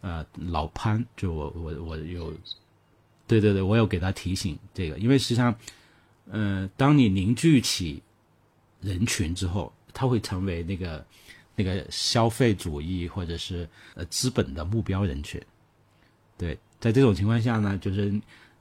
[0.00, 2.32] 呃老潘，就我我我有，
[3.28, 5.54] 对对对，我有给他提醒这个，因为实际上，
[6.28, 8.02] 呃，当你凝聚起
[8.80, 11.06] 人群之后，他会成为那个
[11.54, 15.40] 那个消费主义或者是呃资本的目标人群。
[16.36, 18.12] 对，在这种情况下呢，就是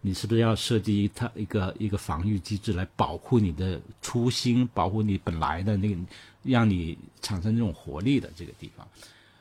[0.01, 5.95] 你是不是要设计一套一个一个防御机制来保护你的初心，保护你本来的那个，
[6.43, 8.87] 让你产生这种活力的这个地方。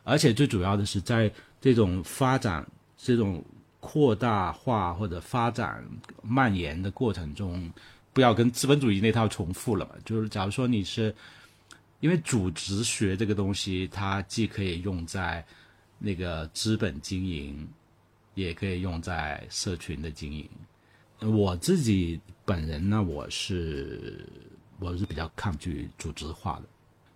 [0.05, 2.66] 而且最主要的是，在这种发展、
[2.98, 3.43] 这种
[3.81, 5.82] 扩大化或者发展
[6.23, 7.73] 蔓延的过程中，
[8.12, 9.93] 不要跟资本主义那套重复了嘛。
[10.05, 11.15] 就是假如说你是，
[12.01, 15.44] 因为组织学这个东西，它既可以用在
[15.98, 17.66] 那个资本经营。
[18.37, 20.49] 也可以用在社群的经营。
[21.21, 24.29] 我自己本人呢，我是
[24.79, 26.65] 我是比较抗拒组织化的，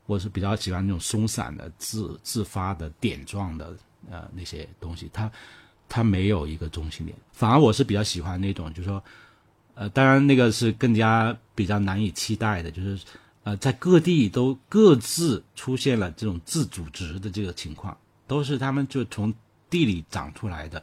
[0.06, 3.76] 我是比较喜欢那种松散的、自自发的、点状的
[4.10, 5.10] 呃那些东西。
[5.12, 5.30] 它
[5.86, 9.04] 它没有一个中心点，反而我是比较喜欢那种，就是说，
[9.74, 12.98] 呃，当然那个是更加比较难以期待的，就是
[13.42, 17.94] 呃，在各地都各自出现了这种自组织的这个情况，
[18.26, 19.34] 都是他们就从。
[19.70, 20.82] 地里长出来的，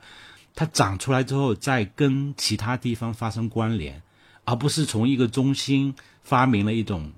[0.56, 4.02] 它长出来之后再跟其他地方发生关联，
[4.46, 5.94] 而不是从一个中心
[6.24, 7.12] 发明了一种，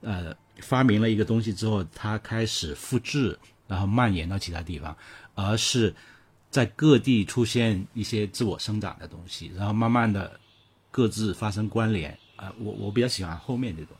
[0.00, 4.96] 呃，发明了一个东西之后，它开始复制，然后蔓延到其他地方，
[5.34, 5.94] 而是
[6.50, 10.40] 在各地出现一些自我生长的东西，然后慢慢的
[10.90, 12.16] 各自发生关联。
[12.36, 13.96] 啊，我我比较喜欢后面这种。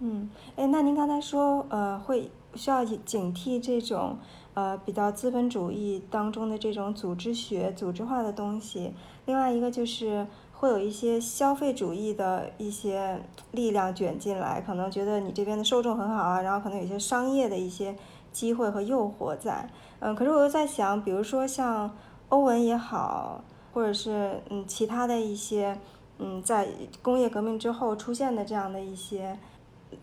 [0.00, 4.18] 嗯，哎，那您刚才说，呃，会需要警惕这种。
[4.52, 8.92] 呃，比较资本主义当中的这种组织学、组织化的东西，
[9.24, 13.22] 另外一个就是会有一些消费主义的一些
[13.52, 17.94] 力量卷进来，可能觉得你这边的受众很好啊，然后可能有些商业的一些
[18.32, 19.70] 机会和诱惑在。
[20.00, 21.88] 嗯，可是我又在想，比如说像
[22.28, 25.78] 欧文也好，或者是嗯其他的一些
[26.18, 26.66] 嗯在
[27.00, 29.38] 工业革命之后出现的这样的一些。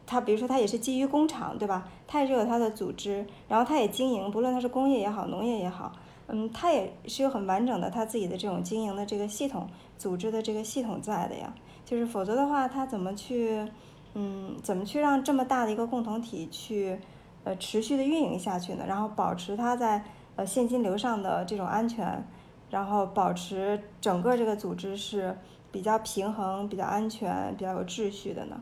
[0.06, 1.88] 它比如说，它也是基于工厂，对吧？
[2.08, 5.92] 它也是有它的组织，然后它也经营，不论它是工业也好，农业也好，
[6.28, 11.54] 嗯，它也是有很完整的它自己的这种经营的这个系统、组织的这个系统在的呀。
[11.86, 13.66] 就是否则的话，它怎么去，
[14.14, 17.00] 嗯，怎么去让这么大的一个共同体去，
[17.46, 18.84] 呃，持续的运营下去呢？
[18.86, 20.04] 然后保持它在
[20.36, 22.28] 呃现金流上的这种安全，
[22.70, 25.38] 然后保持整个这个组织是
[25.72, 28.62] 比较平衡、比较安全、比较有秩序的呢？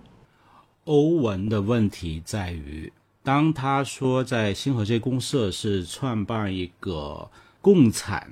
[0.86, 2.91] 欧文的问题在于，
[3.24, 7.30] 当他说在新河街公社是创办一个
[7.60, 8.32] 共产，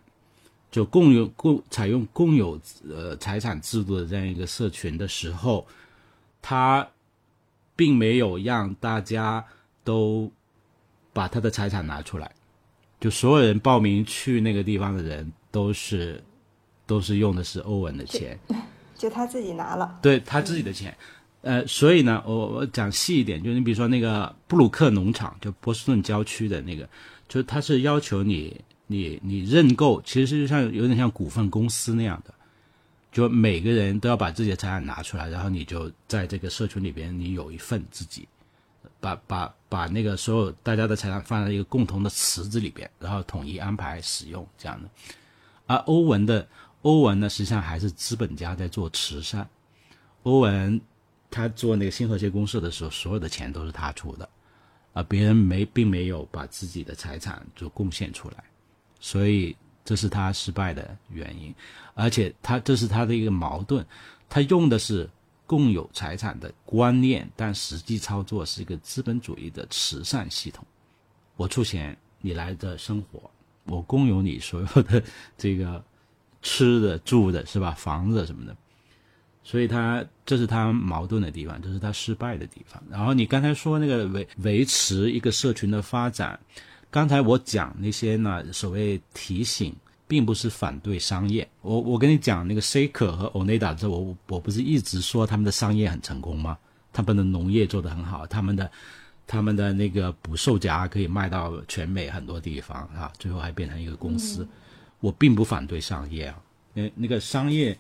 [0.71, 5.65] 就共有共采用共有呃财产制度的这样一个社群的时候，
[6.41, 6.87] 他
[7.75, 9.43] 并没有让大家
[9.83, 10.31] 都
[11.11, 12.31] 把他的财产拿出来，
[12.99, 16.23] 就所有人报名去那个地方的人都是
[16.85, 18.37] 都是用的是欧文的钱，
[18.95, 20.95] 就他自己拿了，对他自己的钱。
[21.43, 26.87] 呃，所以呢，我我讲细一点，就是你比如说那个布鲁克农场，就波士顿郊区的那个，
[27.27, 32.33] 就是他是要求你，你你认购，其实就像有点像股份公司那样的，
[33.11, 38.25] 就每个人都要把自己的财产拿出来，然后你就在这个社群里边，你有一份自己，
[39.01, 44.89] 把把把那个所有大家的财产放在一个共同的池子里边，然后统一安排使用这样的。
[45.67, 46.47] 而欧文的
[46.83, 49.45] 欧文呢，实际上还是资本家在做慈善，
[50.23, 50.79] 欧文。
[51.33, 54.29] 他做那个新和谐公社的时候，所有的钱都是他出的，
[54.93, 58.43] 啊，别人没并没有把自己的财产就贡献出来，
[58.99, 61.51] 所以这是他失败的原因，
[61.95, 63.83] 而且他这是他的一个矛盾，
[64.29, 65.09] 他用的是
[65.47, 70.63] 共有财产的观念，但实际操作是一个资本主义的慈善系统，
[71.35, 73.31] 我出钱，你来的生活，
[73.65, 75.03] 我共有你所有的
[75.35, 75.83] 这个
[76.43, 78.55] 吃的住的是吧，房子什么的。
[79.43, 82.81] 所以他这是他矛盾的地方，这是他失败的地方。
[82.89, 86.39] 然后你刚才说那个维维持一个社群的发展，
[86.89, 89.75] 刚才我讲那些呢，所谓提醒，
[90.07, 91.45] 并不是反对商业。
[91.61, 96.57] 我我跟你讲那个 Saker 和 Oneda 这我我不是一直说他们的商业很成功吗？
[96.93, 98.71] 他们的农业做得很好，他们的
[99.27, 104.47] 他们的那个捕兽夹可以卖到全美很多地方啊，最后还变成一个公司。
[105.01, 106.41] 我并不反对商业啊，
[106.73, 107.77] 那那个商业。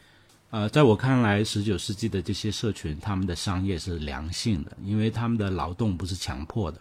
[0.53, 6.79] 呃，在我看来，十九世纪的这些社群，他们的商业是良性的，因为他们的劳动不是强迫的，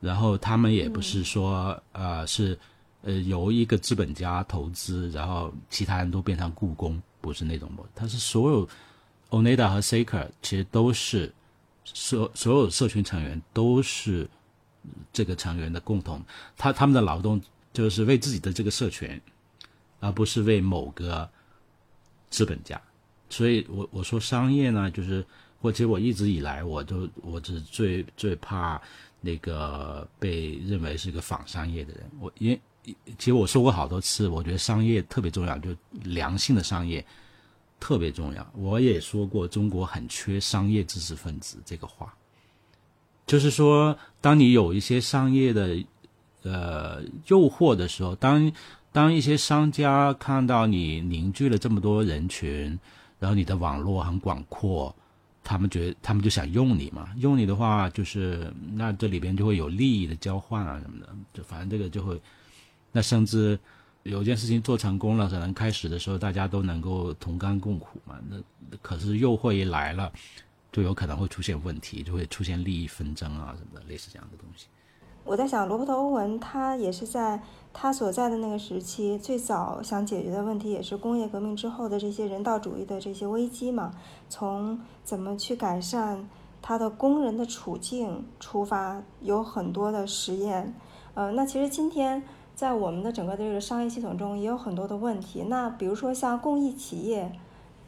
[0.00, 2.58] 然后他们也不是说，呃，是
[3.02, 7.88] 呃，由一个资本家投资，然后其他人都变成雇工，不是那种模。
[7.94, 8.68] 它是所有
[9.30, 11.32] Oneda 和 Saker 其实都是
[11.84, 14.28] 所所有社群成员都是
[15.12, 16.20] 这个成员的共同，
[16.56, 17.40] 他他们的劳动
[17.72, 19.20] 就是为自己的这个社群，
[20.00, 21.30] 而不是为某个
[22.32, 22.80] 资本家。
[23.28, 25.24] 所以我我说商业呢，就是
[25.60, 28.80] 或者我一直以来我都我只最最怕
[29.20, 32.10] 那个被认为是个仿商业的人。
[32.18, 32.60] 我因为
[33.16, 35.70] 其实我说过好多次，我觉得商业特别重要，就
[36.02, 37.04] 良性的商业
[37.78, 38.44] 特别重要。
[38.54, 42.12] 我也说过，中国很缺商业知识分子这个话，
[43.24, 45.76] 就是说，当你有一些商业的
[46.42, 48.52] 呃诱惑的时候，当
[48.92, 52.78] 当一些商家看到你凝聚了这么多人群，
[53.18, 54.94] 然后你的网络很广阔，
[55.42, 57.08] 他们觉得他们就想用你嘛。
[57.16, 62.20] 用你的话，就是那这里边就会有利益的交换啊什么的，就反正这个就会。
[62.92, 63.58] 那甚至
[64.02, 68.18] 有件事情做成功了，可能开始的时候大家都能够同甘共苦嘛。
[68.28, 68.36] 那
[68.82, 70.12] 可是诱惑一来了，
[70.70, 74.66] 就有可能会出现问题，就会出现利益纷争啊什么的，类似这样的东西。
[75.24, 77.40] 我在想，罗伯特·欧文他也是在
[77.72, 83.92] 他所在的那个时期，最早想解决的问题也是工业革命之后的这些人道主义的这些危机嘛。
[84.28, 86.28] 从怎么去改善
[86.60, 90.74] 他的工人的处境出发，有很多的实验。
[91.14, 92.22] 呃，那其实今天。
[92.54, 95.44] 在我们的整个的这个商业系统中，也有很多的问题。
[95.48, 97.32] 那比如说像公益企业，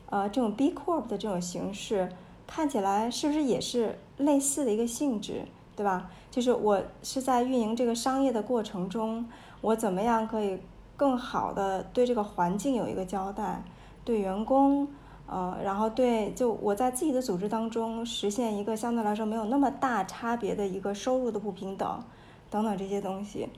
[0.09, 2.11] 呃，这种 B Corp 的这种形式，
[2.47, 5.45] 看起来是不是也是类似的一个性质，
[5.77, 6.11] 对吧？
[6.31, 9.27] 就是我是在运营这个商业的过程中，
[9.65, 10.59] 我怎么样可以
[10.97, 13.65] 更好的对这个环境有一个交代，
[14.05, 14.87] 对员工，
[15.27, 22.05] 呃，然后对就我在自己的组织当中实现一个相对来说没有那么大差别的一个收入的不平等，
[22.51, 23.49] 等等这些东西。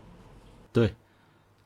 [0.72, 0.94] 对。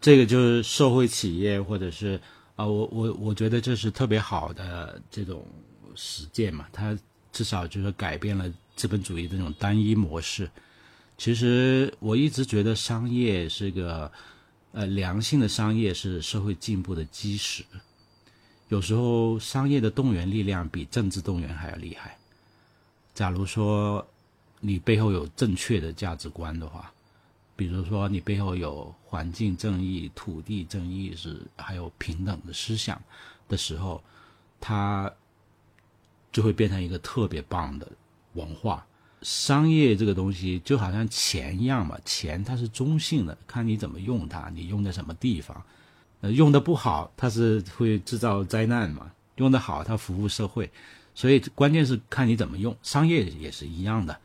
[0.01, 2.19] 这个就是社会企业，或者是
[2.57, 5.43] 啊，我我我觉得这是特别好的这种
[5.95, 6.99] 实践嘛，它
[7.31, 10.49] 至少就是改变了资本主义这种单一模式。
[11.19, 14.11] 其实我一直觉得商业是个
[14.73, 17.65] 呃良性的商业是社会进步的基石。
[18.69, 22.19] 有时候商业的动员力量比政治动员还要厉害。
[23.15, 24.07] 假如说
[24.61, 26.93] 你背后有正确的价值观的话。
[27.57, 32.99] 比如说，你背后有环境正义、土地正义是还有平等的思想
[33.49, 34.03] 的时候，
[34.59, 35.13] 它
[36.33, 37.87] 就会变成一个特别棒的
[38.33, 38.87] 文化。
[39.23, 45.63] 商业这个东西就好像钱一样嘛，钱它是中性的，看你怎么用它，你用在什么地方。
[46.23, 49.03] 呃，用的不好，它是会制造灾难嘛；
[49.37, 50.71] 用的好，它服务社会。
[51.15, 52.75] 所以关键是看你怎么用。
[52.83, 54.17] 商业也是一样的。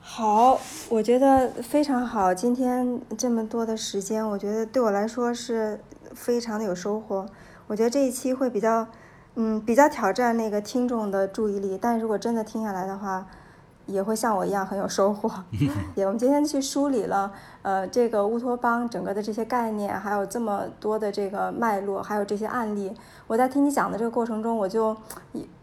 [0.00, 2.32] 好，我觉得非常好。
[2.32, 5.80] 今天这么多的时间，我觉得对我来说是
[6.14, 7.26] 非常的有收获。
[7.66, 8.86] 我觉得这一期会比较，
[9.34, 11.78] 嗯，比较挑战那个听众的注意力。
[11.80, 13.26] 但如果真的听下来的话，
[13.86, 15.30] 也会像我一样很有收获。
[15.96, 17.32] 也，我们今天去梳理了，
[17.62, 22.92] 呃，这个乌托邦整个的这些概念，还有这么多的这个脉络，还有这些案例。
[23.26, 24.96] 我在听你讲的这个过程中，我就，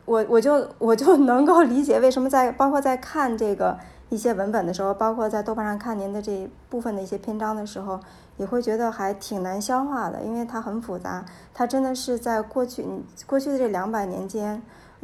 [0.06, 3.78] 我我就我就能够理解为什么在包括在看这个。
[4.10, 8.00] 一些文本的时候，包括在豆瓣上看您的这一部分的一些篇章的时候，
[8.38, 11.26] 也会觉得还挺难消化的，因为它很复杂。
[11.52, 12.86] 它真的是在过去，
[13.26, 14.62] 过去的这两百年间，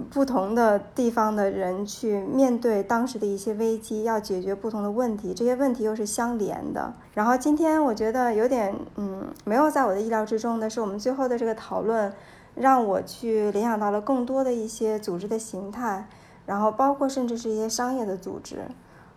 [0.09, 6.93] 不同的地方的人去面对当时的一些危机，要解决不同的问题，这些问题又是相连的。
[7.13, 12.11] 然后今天我觉得有点，嗯，没有在我的意料之中的是，我们最后的这个讨论，
[12.55, 16.07] 让我去联想到了更多的一些组织的形态，
[16.45, 18.59] 然后包括甚至是一些商业的组织。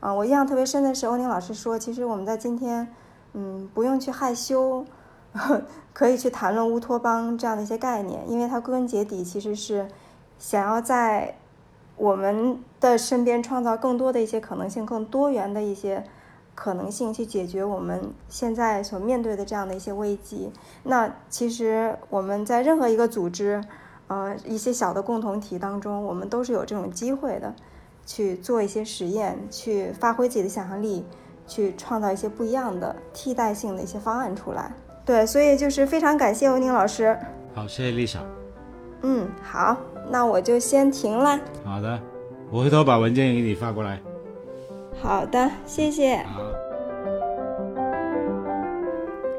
[0.00, 2.88] 啊，我印象特别深的是欧宁老师说，其实我们在今天，
[3.34, 4.84] 嗯，不用去害羞，
[5.94, 9.86] 可以去谈论乌托邦这样的一些概念，因为它归根结底其实是
[10.42, 11.36] 想要在
[11.94, 16.02] 我们的身边创造更多的一些可能性，更多元的一些
[16.56, 20.50] 可能性，去解决我们现在所面对的这样的一些危机。
[20.82, 23.62] 那其实我们在任何一个组织，
[24.08, 27.54] 呃，一些小的共同体当中，我们都是有这种机会的。
[28.04, 31.06] 去做一些实验，去发挥自己的想象力，
[31.46, 34.72] 去创造一些不一样的替代性的一些方案出来。
[35.04, 37.16] 对，所以就是非常感谢欧宁老师。
[37.54, 38.18] 好，谢谢丽莎。
[39.02, 39.76] 嗯，好，
[40.10, 41.38] 那我就先停了。
[41.64, 41.98] 好的，
[42.50, 44.00] 我回头把文件给你发过来。
[45.00, 46.16] 好的，谢谢。
[46.18, 46.42] 好。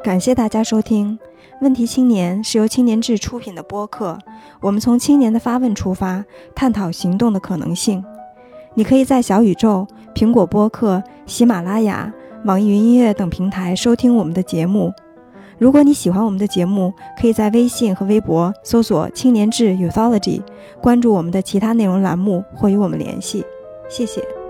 [0.03, 1.17] 感谢大家收听
[1.61, 4.17] 《问题青年》，是由青年志出品的播客。
[4.59, 8.03] 我们从青年的发问出发，探讨行动的可能性。
[8.73, 12.11] 你可以在小宇宙、苹果播客、喜马拉雅、
[12.43, 14.91] 网易云音乐等平台收听我们的节目。
[15.63, 20.41] 如果你喜欢我们的节目，可以在微信和微博搜索“青年志 Youthology”，
[20.81, 23.45] 关注我们的其他内容栏目或与我们联系。
[23.87, 24.42] 谢谢。